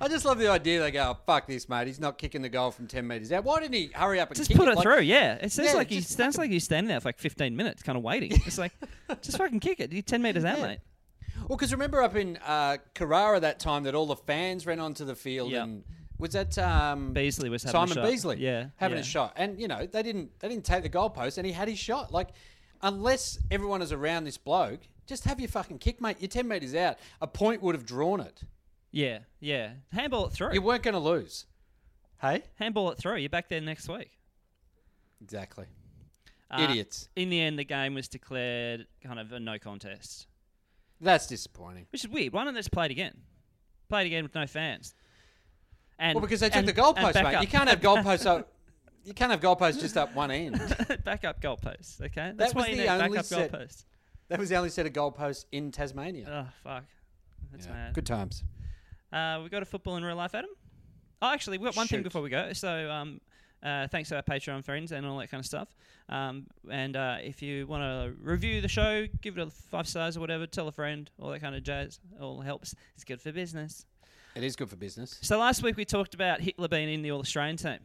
I 0.01 0.09
just 0.09 0.24
love 0.24 0.38
the 0.38 0.49
idea. 0.49 0.80
They 0.80 0.90
go, 0.90 1.11
oh, 1.16 1.18
"Fuck 1.26 1.46
this, 1.46 1.68
mate. 1.68 1.86
He's 1.86 2.01
not 2.01 2.18
kicking 2.18 2.42
the 2.42 2.49
goal 2.49 2.70
from 2.70 2.86
ten 2.86 3.07
meters 3.07 3.32
out. 3.32 3.44
Why 3.44 3.61
didn't 3.61 3.74
he 3.74 3.90
hurry 3.94 4.20
up 4.20 4.28
and 4.30 4.36
Just 4.36 4.51
put 4.55 4.68
it 4.68 4.76
Like, 4.76 4.82
through, 4.82 5.01
yeah. 5.01 5.34
It 5.34 5.53
sounds 5.53 5.68
Yeah, 5.70 5.74
like 5.76 5.88
he 5.90 6.01
sounds 6.01 6.36
fucking- 6.36 6.40
like 6.49 6.51
he's 6.53 6.64
standing 6.64 6.88
there 6.88 7.01
for 7.01 7.09
like 7.09 7.18
15 7.18 7.57
minutes, 7.57 7.82
kind 7.82 7.96
of 7.99 8.05
waiting. 8.05 8.32
It's 8.46 8.59
like, 8.59 8.72
just 9.22 9.38
fucking 9.38 9.61
kick 9.61 9.80
it. 9.80 9.92
You're 9.92 10.03
10 10.03 10.22
meters 10.22 10.44
out, 10.44 10.59
Yeah. 10.59 10.66
mate. 10.66 10.78
Well, 11.49 11.57
because 11.57 11.72
remember 11.72 12.03
up 12.03 12.16
in 12.16 12.36
uh, 12.46 12.78
Carrara 12.94 13.40
that 13.40 13.59
time 13.61 13.84
that 13.84 13.94
all 13.94 14.07
the 14.07 14.16
fans 14.16 14.66
ran 14.66 14.80
onto 14.80 15.05
the 15.05 15.14
field 15.14 15.51
Yep. 15.53 15.62
and 15.64 15.84
was 16.18 16.32
that 16.32 16.59
um, 16.59 17.12
Beasley 17.12 17.49
was 17.49 17.62
having 17.62 17.72
Simon 17.80 17.90
a 17.92 17.94
shot. 18.03 18.11
Beasley, 18.11 18.36
Yeah, 18.38 18.66
having 18.76 18.96
yeah. 18.99 19.03
a 19.03 19.07
shot, 19.07 19.32
and 19.36 19.61
you 19.61 19.68
know 19.68 19.86
they 19.86 20.03
didn't 20.03 20.36
they 20.40 20.49
didn't 20.49 20.64
take 20.64 20.82
the 20.82 20.90
goalpost, 20.90 21.38
and 21.38 21.46
he 21.46 21.53
had 21.53 21.68
his 21.68 21.78
shot. 21.78 22.12
Like, 22.12 22.30
unless 22.82 23.38
everyone 23.51 23.82
is 23.82 23.92
around 23.92 24.24
this 24.24 24.36
bloke, 24.36 24.80
just 25.07 25.24
have 25.24 25.38
your 25.40 25.49
fucking 25.49 25.78
kick, 25.78 26.01
mate. 26.01 26.16
You're 26.18 26.28
ten 26.28 26.49
meters 26.49 26.74
out. 26.74 26.99
A 27.22 27.26
point 27.28 27.62
would 27.62 27.74
have 27.76 27.86
drawn 27.86 28.20
it. 28.20 28.42
Yeah, 28.91 29.18
yeah. 29.41 29.72
Handball 29.93 30.26
it 30.26 30.32
through. 30.32 30.53
You 30.55 30.62
weren't 30.62 30.82
going 30.82 30.95
to 30.95 31.01
lose. 31.01 31.47
Hey, 32.20 32.43
Handball 32.57 32.91
it 32.91 32.99
through. 32.99 33.16
You're 33.16 33.28
back 33.28 33.49
there 33.49 33.61
next 33.61 33.89
week. 33.89 34.18
exactly. 35.22 35.66
Uh, 36.51 36.62
Idiots. 36.62 37.09
In 37.14 37.28
the 37.28 37.41
end, 37.41 37.59
the 37.59 37.64
game 37.64 37.95
was 37.95 38.09
declared 38.09 38.86
kind 39.05 39.20
of 39.20 39.32
a 39.32 39.39
no 39.41 39.59
contest, 39.59 40.26
That's 41.01 41.26
disappointing. 41.26 41.86
which 41.93 42.05
is 42.05 42.09
weird. 42.11 42.32
Why 42.32 42.45
don't 42.45 42.55
they 42.55 42.61
just 42.61 42.72
play 42.72 42.86
it 42.86 42.91
again? 42.91 43.14
Play 43.91 44.03
it 44.05 44.07
again 44.07 44.22
with 44.22 44.34
no 44.34 44.47
fans. 44.47 44.95
And 45.99 46.14
Well, 46.14 46.22
because 46.22 46.41
they 46.41 46.49
took 46.49 46.57
and- 46.57 46.68
the 46.68 46.72
and 46.72 46.97
goalpost, 46.97 47.12
back 47.12 47.24
mate. 47.24 47.34
up- 47.34 47.43
You 47.43 47.49
can't 47.49 47.68
have 47.68 47.80
goalposts 47.82 48.24
up. 48.24 48.51
You 49.05 49.12
can't 49.14 49.30
have 49.30 49.41
goalposts 49.41 49.80
just 49.80 49.97
up 49.99 50.14
one 50.14 50.30
end. 50.30 50.55
back 51.05 51.24
up 51.24 51.41
goalposts. 51.43 52.01
Okay, 52.01 52.32
that's 52.34 52.55
was 52.55 52.64
why 52.64 52.70
you 52.70 52.76
the 52.76 52.82
need 52.82 52.89
only 52.89 53.09
back 53.11 53.18
up 53.18 53.24
set- 53.26 53.53
goalposts. 53.53 53.84
That 54.28 54.39
was 54.39 54.49
the 54.49 54.57
only 54.57 54.70
set 54.70 54.86
of 54.86 54.93
goalposts 54.95 55.45
in 55.53 55.70
Tasmania. 55.70 56.26
Oh 56.30 56.53
fuck, 56.62 56.84
that's 57.53 57.66
Yeah. 57.66 57.72
mad. 57.72 57.95
Good 57.95 58.07
times. 58.07 58.43
Uh, 59.12 59.40
we 59.42 59.48
got 59.48 59.62
a 59.62 59.66
football 59.66 59.96
in 59.96 60.04
real 60.04 60.16
life, 60.16 60.34
Adam. 60.34 60.50
Oh, 61.20 61.32
actually, 61.32 61.59
we've 61.59 61.66
got 61.66 61.76
one 61.76 61.86
thing 61.86 62.02
before 62.02 62.22
we 62.22 62.30
go. 62.30 62.52
So, 62.52 62.90
um, 62.90 63.20
uh, 63.62 63.88
thanks 63.88 64.09
to 64.11 64.16
our 64.16 64.22
Patreon 64.22 64.64
friends 64.64 64.92
and 64.92 65.04
all 65.04 65.18
that 65.18 65.30
kind 65.30 65.40
of 65.40 65.46
stuff. 65.46 65.68
Um, 66.09 66.46
and 66.70 66.96
uh, 66.96 67.16
if 67.20 67.42
you 67.42 67.66
want 67.66 67.82
to 67.82 68.14
review 68.22 68.61
the 68.61 68.68
show, 68.68 69.06
give 69.20 69.36
it 69.36 69.46
a 69.46 69.50
five 69.50 69.88
stars 69.88 70.16
or 70.16 70.20
whatever, 70.20 70.46
tell 70.46 70.68
a 70.68 70.72
friend, 70.72 71.11
all 71.20 71.30
that 71.30 71.40
kind 71.40 71.54
of 71.54 71.62
jazz. 71.62 71.98
All 72.20 72.40
helps. 72.40 72.74
It's 72.94 73.04
good 73.04 73.20
for 73.20 73.32
business. 73.32 73.84
It 74.34 74.44
is 74.44 74.54
good 74.54 74.70
for 74.70 74.76
business. 74.76 75.18
So 75.22 75.38
last 75.38 75.62
week 75.62 75.76
we 75.76 75.84
talked 75.84 76.14
about 76.14 76.40
Hitler 76.40 76.68
being 76.68 76.92
in 76.92 77.02
the 77.02 77.11
All 77.11 77.20
Australian 77.20 77.56
team. 77.56 77.78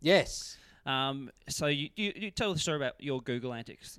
Yes. 0.00 0.56
Um, 0.86 1.30
so 1.48 1.66
you, 1.66 1.90
you 1.96 2.12
you 2.14 2.30
tell 2.30 2.52
the 2.52 2.58
story 2.58 2.76
about 2.76 2.94
your 3.00 3.20
Google 3.20 3.52
antics. 3.52 3.98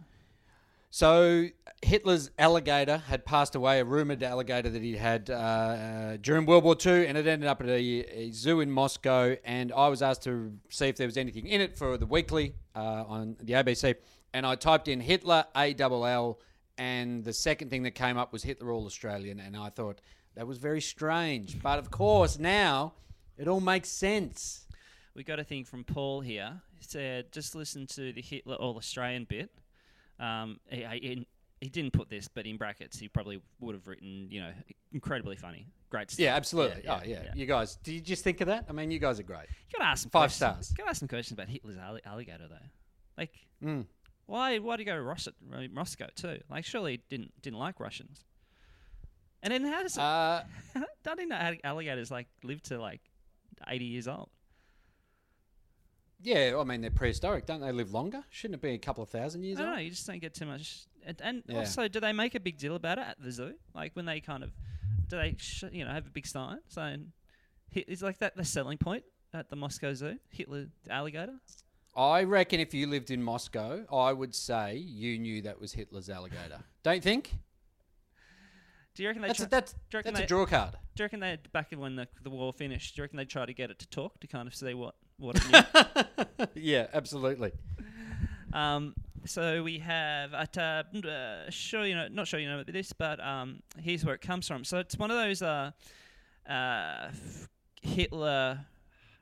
So 0.92 1.48
Hitler's 1.82 2.32
alligator 2.40 2.98
had 2.98 3.26
passed 3.26 3.56
away, 3.56 3.80
a 3.80 3.86
rumored 3.86 4.24
alligator 4.24 4.70
that 4.70 4.82
he 4.82 4.98
had 4.98 5.30
uh, 5.30 5.34
uh, 5.34 6.18
during 6.20 6.46
World 6.46 6.64
War 6.64 6.76
II, 6.84 7.06
and 7.06 7.18
it 7.18 7.28
ended 7.28 7.48
up 7.48 7.62
at 7.62 7.70
a, 7.70 7.80
a 7.80 8.32
zoo 8.32 8.60
in 8.60 8.72
Moscow. 8.72 9.36
And 9.46 9.72
I 9.72 9.88
was 9.88 10.02
asked 10.02 10.24
to 10.24 10.52
see 10.70 10.88
if 10.88 10.98
there 10.98 11.08
was 11.08 11.18
anything 11.18 11.46
in 11.48 11.62
it 11.62 11.78
for 11.78 11.98
the 11.98 12.06
weekly 12.06 12.56
uh, 12.76 13.06
on 13.08 13.38
the 13.40 13.54
ABC, 13.54 13.96
and 14.34 14.46
I 14.46 14.56
typed 14.56 14.88
in 14.88 15.00
Hitler 15.00 15.46
A 15.56 15.74
double 15.74 16.06
L, 16.06 16.40
and 16.78 17.24
the 17.24 17.34
second 17.34 17.70
thing 17.70 17.84
that 17.84 17.92
came 17.92 18.18
up 18.18 18.34
was 18.34 18.44
Hitler 18.44 18.72
All 18.72 18.86
Australian, 18.86 19.40
and 19.40 19.56
I 19.56 19.70
thought 19.70 20.02
that 20.36 20.48
was 20.48 20.58
very 20.58 20.82
strange. 20.82 21.62
But 21.62 21.78
of 21.78 21.92
course, 21.92 22.40
now 22.40 22.94
it 23.38 23.48
all 23.48 23.62
makes 23.62 23.90
sense. 23.90 24.66
We 25.14 25.24
got 25.24 25.40
a 25.40 25.44
thing 25.44 25.66
from 25.66 25.84
Paul 25.84 26.22
here. 26.22 26.62
He 26.78 26.84
said, 26.84 27.32
just 27.32 27.54
listen 27.54 27.86
to 27.88 28.12
the 28.12 28.22
Hitler 28.22 28.56
All 28.56 28.78
Australian 28.78 29.26
bit. 29.26 29.52
Um, 30.20 30.60
he, 30.70 30.84
he, 30.84 31.28
he 31.62 31.70
didn't 31.70 31.92
put 31.94 32.10
this, 32.10 32.28
but 32.28 32.46
in 32.46 32.58
brackets, 32.58 32.98
he 33.00 33.08
probably 33.08 33.42
would 33.60 33.76
have 33.76 33.88
written, 33.88 34.28
you 34.30 34.42
know, 34.42 34.52
incredibly 34.94 35.36
funny. 35.36 35.68
Great 35.90 36.12
stuff. 36.12 36.20
Yeah, 36.24 36.36
absolutely. 36.36 36.82
Yeah, 36.84 37.00
oh, 37.02 37.06
yeah. 37.06 37.22
yeah. 37.26 37.32
You 37.36 37.46
guys, 37.46 37.76
did 37.78 37.94
you 37.94 38.02
just 38.02 38.24
think 38.24 38.42
of 38.42 38.48
that? 38.48 38.66
I 38.70 38.74
mean, 38.74 38.92
you 38.92 39.00
guys 39.00 39.20
are 39.20 39.24
great. 39.24 39.48
You 39.70 39.78
gotta 39.80 39.90
ask 39.90 40.04
some 40.04 40.12
Five 40.12 40.30
questions. 40.30 40.38
stars. 40.38 40.70
You 40.72 40.76
gotta 40.78 40.90
ask 40.92 41.00
some 41.00 41.08
questions 41.08 41.38
about 41.38 41.50
Hitler's 41.50 41.78
alli- 41.78 42.02
alligator, 42.06 42.48
though. 42.48 42.56
Like, 43.18 43.34
Mm. 43.64 43.86
why 44.28 44.60
why 44.60 44.76
did 44.78 44.82
he 44.82 44.86
go 44.86 44.96
to 44.96 45.02
Rus- 45.02 45.28
uh, 45.28 45.32
Moscow 45.72 46.08
too? 46.16 46.40
Like, 46.50 46.64
surely 46.66 46.92
he 46.94 47.02
didn't 47.10 47.34
didn't 47.42 47.60
like 47.60 47.80
Russians. 47.80 48.24
And 49.42 49.54
then 49.54 49.64
how 49.66 49.82
does 49.84 49.96
it? 49.98 50.02
Uh, 50.02 50.44
don't 51.04 51.20
he 51.20 51.26
know 51.26 51.36
how 51.38 51.54
alligators 51.64 52.12
like 52.12 52.28
live 52.44 52.62
to 52.64 52.80
like 52.80 53.02
eighty 53.68 53.86
years 53.86 54.08
old? 54.08 54.30
Yeah, 56.22 56.58
I 56.60 56.64
mean 56.66 56.82
they're 56.82 56.92
prehistoric, 56.92 57.46
don't 57.46 57.62
they? 57.62 57.72
Live 57.72 57.94
longer? 57.94 58.24
Shouldn't 58.30 58.56
it 58.56 58.62
be 58.62 58.72
a 58.72 58.78
couple 58.78 59.04
of 59.04 59.10
thousand 59.10 59.44
years 59.44 59.58
I 59.58 59.62
don't 59.62 59.70
old? 59.70 59.78
know. 59.78 59.84
You 59.84 59.90
just 59.92 60.06
don't 60.06 60.20
get 60.20 60.34
too 60.34 60.46
much. 60.46 60.82
And, 61.06 61.22
and 61.22 61.44
Yeah. 61.48 61.60
also, 61.60 61.88
do 61.88 62.00
they 62.00 62.12
make 62.12 62.36
a 62.36 62.40
big 62.40 62.58
deal 62.58 62.76
about 62.76 62.98
it 62.98 63.06
at 63.08 63.22
the 63.22 63.32
zoo? 63.32 63.54
Like 63.74 63.96
when 63.96 64.06
they 64.06 64.20
kind 64.20 64.44
of 64.44 64.52
do 65.08 65.16
they 65.18 65.36
sh- 65.38 65.64
you 65.72 65.86
know 65.86 65.92
have 65.92 66.06
a 66.06 66.10
big 66.10 66.28
sign 66.28 66.60
saying 66.68 67.12
is 67.74 68.02
like 68.04 68.18
that 68.20 68.36
the 68.36 68.44
selling 68.46 68.78
point 68.78 69.04
at 69.34 69.50
the 69.50 69.56
Moscow 69.56 69.94
Zoo? 69.94 70.18
Hitler 70.30 70.68
the 70.84 70.92
alligator. 70.92 71.36
I 71.96 72.24
reckon 72.24 72.60
if 72.60 72.74
you 72.74 72.86
lived 72.88 73.12
in 73.12 73.24
Moscow, 73.24 73.86
I 73.92 74.14
would 74.14 74.36
say 74.36 74.76
you 74.76 75.18
knew 75.18 75.42
that 75.44 75.60
was 75.60 75.74
Hitler's 75.74 76.10
alligator. 76.10 76.60
Don't 76.84 76.96
you 76.96 77.02
think? 77.02 77.34
Do 78.96 79.04
you 79.04 79.10
reckon 79.10 79.22
they? 79.22 79.28
That's 79.30 79.40
try- 79.40 79.46
a, 79.48 79.50
that's, 79.50 79.76
reckon 79.94 80.14
that's 80.14 80.26
a 80.26 80.28
draw 80.28 80.46
card. 80.46 80.74
Do 80.96 81.04
you 81.04 81.06
reckon 81.06 81.20
they 81.22 81.38
back 81.54 81.72
when 81.76 81.96
the, 81.96 82.08
the 82.24 82.30
war 82.30 82.52
finished? 82.52 82.96
Do 82.96 83.00
you 83.00 83.04
reckon 83.04 83.18
they 83.18 83.26
try 83.26 83.46
to 83.46 83.54
get 83.54 83.72
it 83.72 83.80
to 83.80 83.88
talk 83.88 84.20
to 84.20 84.28
kind 84.28 84.48
of 84.48 84.54
see 84.54 84.74
what 84.74 84.96
what 85.20 85.36
it 85.38 85.52
knew? 85.52 86.46
yeah, 86.62 86.88
absolutely. 86.94 87.52
um, 88.54 88.96
so 89.26 89.62
we 89.64 89.80
have 89.80 90.34
at 90.34 90.58
uh, 90.58 90.84
uh, 91.08 91.50
sure 91.50 91.86
you 91.86 91.94
know 91.96 92.08
not 92.10 92.28
sure 92.28 92.40
you 92.40 92.48
know 92.48 92.60
about 92.60 92.74
this, 92.74 92.94
but 92.94 93.20
um, 93.20 93.62
here's 93.78 94.04
where 94.06 94.16
it 94.16 94.22
comes 94.22 94.48
from. 94.48 94.64
So 94.64 94.80
it's 94.80 94.98
one 94.98 95.12
of 95.12 95.18
those 95.18 95.42
uh, 95.42 95.72
uh, 96.50 97.10
Hitler. 97.82 98.66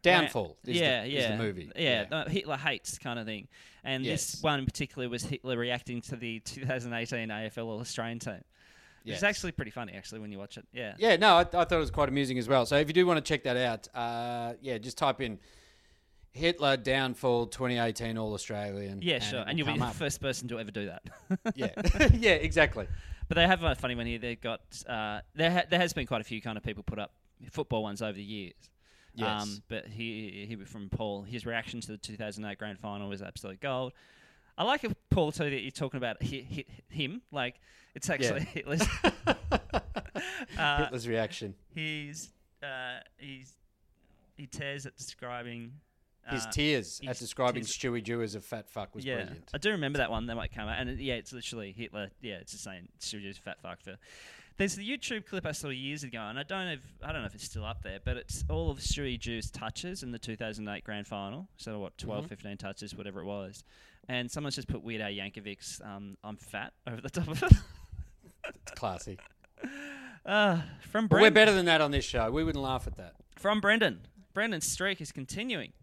Downfall 0.04 0.58
is, 0.66 0.78
yeah, 0.78 1.04
the, 1.04 1.10
yeah, 1.10 1.38
movie. 1.38 1.70
Yeah, 1.76 2.06
uh, 2.10 2.30
Hitler 2.30 2.56
hates 2.56 2.98
kind 2.98 3.20
of 3.20 3.26
thing. 3.26 3.48
And 3.84 4.06
Yes. 4.06 4.32
this 4.32 4.44
one 4.44 4.60
in 4.60 4.66
particular 4.66 5.10
was 5.10 5.24
Hitler 5.24 5.58
reacting 5.58 6.02
to 6.04 6.16
the 6.16 6.40
2018 6.42 7.28
AFL 7.30 7.66
All 7.66 7.80
Australian 7.80 8.20
team. 8.20 8.42
Yes. 9.04 9.18
is 9.18 9.24
actually 9.24 9.54
pretty 9.54 9.72
funny, 9.72 9.94
actually, 9.94 10.20
when 10.20 10.32
you 10.32 10.38
watch 10.38 10.58
it. 10.58 10.66
Yeah. 10.72 10.94
Yeah, 10.98 11.16
no, 11.16 11.36
I, 11.36 11.42
I 11.42 11.44
thought 11.44 11.72
it 11.74 11.78
was 11.78 11.92
quite 11.92 12.10
amusing 12.10 12.38
as 12.38 12.48
well. 12.48 12.66
So 12.66 12.78
if 12.78 12.88
you 12.88 12.94
do 12.94 13.06
want 13.08 13.18
to 13.18 13.22
check 13.22 13.44
that 13.44 13.58
out, 13.58 13.88
uh, 13.96 14.54
yeah, 14.62 14.78
just 14.78 14.98
type 14.98 15.20
in 15.20 15.40
Hitler 16.38 16.78
downfall 16.78 17.48
2018 17.48 18.18
All 18.18 18.34
Australian. 18.34 19.02
Yeah, 19.02 19.20
sure. 19.20 19.44
And 19.46 19.58
you'll 19.58 19.68
be 19.68 19.78
the 19.78 19.86
up. 19.86 19.96
first 19.96 20.22
person 20.22 20.48
to 20.50 20.60
ever 20.60 20.72
do 20.72 20.86
that. 20.86 21.04
Yeah, 21.56 21.70
yeah, 22.14 22.34
exactly. 22.34 22.88
But 23.28 23.36
they 23.36 23.46
have 23.48 23.64
a 23.64 23.76
funny 23.76 23.96
one 23.96 24.06
here. 24.06 24.20
They've 24.20 24.40
got 24.40 24.62
uh, 24.88 25.22
there. 25.36 25.52
Ha- 25.52 25.64
there 25.70 25.80
has 25.80 25.94
been 25.94 26.08
quite 26.08 26.22
a 26.22 26.24
few 26.24 26.42
kind 26.42 26.58
of 26.58 26.64
people 26.64 26.84
put 26.84 27.00
up 27.00 27.12
football 27.52 27.84
ones 27.84 28.02
over 28.02 28.14
the 28.14 28.24
years. 28.24 28.54
Yes. 29.16 29.42
Um, 29.42 29.64
but 29.68 29.88
he 29.88 30.46
he 30.48 30.56
from 30.64 30.90
Paul. 30.90 31.24
His 31.24 31.46
reaction 31.46 31.82
to 31.82 31.88
the 31.88 31.98
2008 31.98 32.58
grand 32.58 32.80
final 32.80 33.10
was 33.10 33.22
absolute 33.22 33.60
gold. 33.60 33.94
I 34.58 34.64
like 34.64 34.84
it, 34.84 34.96
Paul 35.10 35.32
too 35.32 35.50
that 35.50 35.62
you're 35.62 35.72
talking 35.72 35.98
about 35.98 36.18
hi 36.24 36.46
hi 36.50 36.64
him. 36.90 37.22
Like 37.32 37.60
it's 37.96 38.10
actually 38.10 38.42
Hitler's. 38.42 38.84
uh, 40.58 40.84
Hitler's 40.84 41.08
reaction. 41.08 41.56
he's 41.74 42.30
uh, 42.64 43.00
he's 43.18 43.54
he 44.36 44.46
tears 44.46 44.86
at 44.86 44.96
describing. 44.96 45.74
His 46.30 46.46
uh, 46.46 46.52
tears 46.52 47.00
his 47.00 47.10
at 47.10 47.18
describing 47.20 47.64
tears- 47.64 47.78
Stewie 47.78 48.04
Dew 48.04 48.22
as 48.22 48.36
a 48.36 48.42
fat 48.42 48.70
fuck 48.70 48.94
was 48.96 49.06
yeah, 49.06 49.16
brilliant. 49.16 49.50
I 49.54 49.58
do 49.58 49.72
remember 49.72 49.98
that 50.00 50.12
one. 50.12 50.26
That 50.28 50.36
might 50.36 50.54
come 50.54 50.68
out, 50.68 50.80
and 50.80 50.90
it, 50.90 51.00
yeah, 51.00 51.16
it's 51.16 51.34
literally 51.34 51.72
Hitler. 51.72 52.10
Yeah, 52.22 52.36
it's 52.36 52.52
just 52.52 52.64
saying 52.64 52.88
a 53.02 53.34
fat 53.34 53.62
fuck 53.62 53.82
for. 53.82 53.98
There's 54.58 54.76
the 54.76 54.90
YouTube 54.90 55.28
clip 55.28 55.46
I 55.46 55.52
saw 55.52 55.70
years 55.70 56.04
ago, 56.04 56.20
and 56.20 56.40
I 56.40 56.44
don't 56.44 56.66
know 56.66 56.72
if 56.74 56.82
I 57.04 57.12
don't 57.12 57.22
know 57.22 57.28
if 57.28 57.36
it's 57.36 57.44
still 57.44 57.64
up 57.64 57.84
there, 57.84 58.00
but 58.04 58.18
it's 58.18 58.44
all 58.50 58.72
of 58.72 58.80
Stewie 58.80 59.20
Dew's 59.20 59.52
touches 59.52 60.02
in 60.02 60.12
the 60.12 60.18
2008 60.18 60.84
grand 60.84 61.06
final. 61.06 61.48
So 61.58 61.80
what, 61.80 61.98
12, 62.00 62.24
Mm-hmm. 62.26 62.30
15 62.30 62.58
touches, 62.58 62.96
whatever 62.96 63.22
it 63.22 63.26
was, 63.26 63.64
and 64.10 64.30
someone's 64.32 64.56
just 64.56 64.68
put 64.68 64.82
Weird 64.84 65.02
Al 65.02 65.12
Yankovic's 65.12 65.80
um, 65.86 66.18
"I'm 66.24 66.38
fat" 66.38 66.74
over 66.88 67.02
the 67.02 67.10
top 67.10 67.28
of 67.28 67.44
it. 67.44 67.52
It's 68.50 68.72
classy. 68.72 69.20
uh, 70.26 70.62
from 70.82 71.08
But 71.08 71.22
we're 71.22 71.32
better 71.32 71.52
than 71.52 71.66
that 71.66 71.82
on 71.82 71.92
this 71.92 72.06
show. 72.06 72.32
We 72.32 72.44
wouldn't 72.44 72.64
laugh 72.64 72.88
at 72.88 72.98
that. 72.98 73.14
From 73.36 73.60
Brendan. 73.62 74.02
Brendan's 74.34 74.68
streak 74.68 75.02
is 75.02 75.12
continuing. 75.12 75.74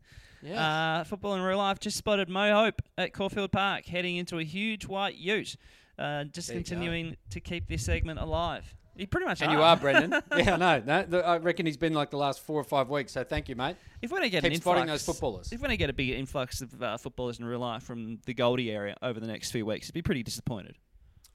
Yeah. 0.45 0.99
Uh, 1.01 1.05
football 1.05 1.35
in 1.35 1.43
real 1.43 1.59
life 1.59 1.81
just 1.81 1.97
spotted 1.97 2.29
Mo 2.29 2.53
Hope 2.55 2.83
at 2.99 3.13
Caulfield 3.13 3.51
Park 3.53 3.87
heading 3.87 4.17
into 4.17 4.39
a 4.39 4.45
huge 4.45 4.87
white 4.87 5.17
ute. 5.17 5.57
Uh, 5.99 6.25
just 6.25 6.49
There 6.49 6.57
continuing 6.57 7.17
to 7.31 7.41
keep 7.41 7.69
this 7.69 7.85
segment 7.85 8.19
alive. 8.21 8.75
You 8.97 9.07
pretty 9.09 9.27
much 9.27 9.43
and 9.43 9.51
are. 9.51 9.55
you 9.57 9.63
are, 9.63 9.77
Brendan. 9.77 10.11
yeah, 10.37 10.55
I 10.55 10.57
know. 10.57 10.83
No, 10.87 11.03
th- 11.05 11.25
I 11.25 11.39
reckon 11.39 11.67
he's 11.67 11.77
been 11.77 11.95
like 11.95 12.11
the 12.11 12.17
last 12.17 12.41
four 12.41 12.61
or 12.61 12.65
five 12.65 12.89
weeks. 12.89 13.13
So 13.13 13.25
thank 13.25 13.49
you, 13.49 13.57
mate. 13.57 13.77
If 14.03 14.11
we're 14.13 14.19
going 14.19 14.29
to 14.29 14.31
get 14.31 14.45
Keep 14.45 14.53
an 14.53 14.61
spotting 14.61 14.83
influx, 14.83 15.05
those 15.05 15.15
footballers. 15.17 15.53
if 15.53 15.61
we're 15.61 15.67
going 15.67 15.71
to 15.71 15.77
get 15.77 15.91
a 15.91 15.95
big 15.95 16.11
influx 16.11 16.61
of 16.61 16.81
uh, 16.81 16.97
footballers 16.97 17.41
in 17.41 17.45
real 17.45 17.59
life 17.59 17.83
from 17.83 18.19
the 18.27 18.35
Goldie 18.35 18.71
area 18.71 18.97
over 19.03 19.19
the 19.19 19.27
next 19.27 19.51
few 19.51 19.67
weeks, 19.67 19.89
I'd 19.89 19.95
be 19.95 20.03
pretty 20.03 20.23
disappointed. 20.23 20.77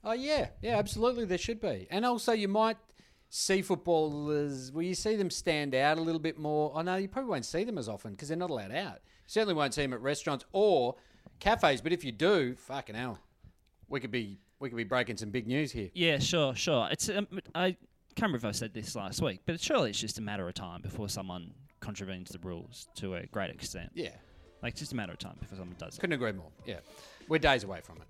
Oh 0.02 0.12
yeah, 0.12 0.48
yeah, 0.62 0.78
absolutely. 0.78 1.26
There 1.26 1.36
should 1.36 1.60
be, 1.60 1.86
and 1.90 2.06
also 2.06 2.32
you 2.32 2.48
might 2.48 2.78
see 3.30 3.62
footballers. 3.62 4.70
Will 4.72 4.82
you 4.82 4.94
see 4.94 5.16
them 5.16 5.30
stand 5.30 5.74
out 5.74 5.96
a 5.96 6.02
little 6.02 6.20
bit 6.20 6.38
more? 6.38 6.72
I 6.76 6.82
know 6.82 6.96
you 6.96 7.08
probably 7.08 7.30
won't 7.30 7.46
see 7.46 7.64
them 7.64 7.78
as 7.78 7.88
often 7.88 8.12
because 8.12 8.28
they're 8.28 8.36
not 8.36 8.50
allowed 8.50 8.72
out. 8.72 8.98
You 9.04 9.28
certainly 9.28 9.54
won't 9.54 9.72
see 9.72 9.82
them 9.82 9.94
at 9.94 10.02
restaurants 10.02 10.44
or 10.52 10.96
cafes. 11.38 11.80
But 11.80 11.92
if 11.92 12.04
you 12.04 12.12
do, 12.12 12.54
fucking 12.56 12.94
hell, 12.94 13.18
we 13.88 14.00
could 14.00 14.10
be 14.10 14.38
we 14.58 14.68
could 14.68 14.76
be 14.76 14.84
breaking 14.84 15.16
some 15.16 15.30
big 15.30 15.46
news 15.46 15.72
here. 15.72 15.88
Yeah, 15.94 16.18
sure, 16.18 16.54
sure. 16.54 16.88
It's 16.90 17.08
um, 17.08 17.26
I 17.54 17.76
can't 18.16 18.32
remember 18.32 18.36
if 18.36 18.44
I 18.44 18.52
said 18.52 18.74
this 18.74 18.94
last 18.94 19.22
week, 19.22 19.40
but 19.46 19.60
surely 19.60 19.90
it's 19.90 20.00
just 20.00 20.18
a 20.18 20.22
matter 20.22 20.46
of 20.46 20.54
time 20.54 20.82
before 20.82 21.08
someone 21.08 21.52
contravenes 21.80 22.30
the 22.30 22.38
rules 22.40 22.88
to 22.96 23.14
a 23.14 23.26
great 23.26 23.50
extent. 23.50 23.90
Yeah. 23.94 24.10
Like, 24.62 24.72
it's 24.72 24.80
just 24.80 24.92
a 24.92 24.96
matter 24.96 25.12
of 25.12 25.18
time 25.18 25.36
before 25.40 25.56
someone 25.56 25.76
does 25.78 25.96
it. 25.96 26.00
Couldn't 26.00 26.14
agree 26.14 26.32
more. 26.32 26.50
Yeah. 26.66 26.80
We're 27.28 27.38
days 27.38 27.64
away 27.64 27.80
from 27.82 27.96
it. 27.96 28.02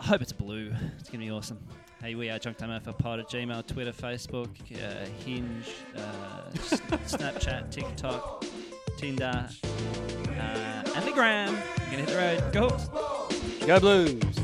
I 0.00 0.04
hope 0.04 0.20
it's 0.20 0.32
blue. 0.32 0.70
It's 0.98 1.08
going 1.08 1.20
to 1.20 1.26
be 1.26 1.30
awesome. 1.30 1.66
Hey, 2.04 2.14
we 2.14 2.28
are 2.28 2.38
Junk 2.38 2.58
Time 2.58 2.70
Alpha 2.70 2.92
Pod 2.92 3.18
at 3.18 3.30
Gmail, 3.30 3.66
Twitter, 3.66 3.90
Facebook, 3.90 4.50
uh, 4.74 5.06
Hinge, 5.24 5.70
uh, 5.96 6.50
Snapchat, 6.52 7.70
TikTok, 7.70 8.44
Tinder, 8.98 9.48
uh, 9.64 10.82
and 10.96 11.06
the 11.06 11.12
gram. 11.14 11.56
You're 11.90 11.92
going 11.92 12.04
to 12.04 12.12
hit 12.12 12.50
the 12.52 12.52
road. 12.52 12.52
Go 12.52 13.66
Go 13.66 13.80
Blues. 13.80 14.43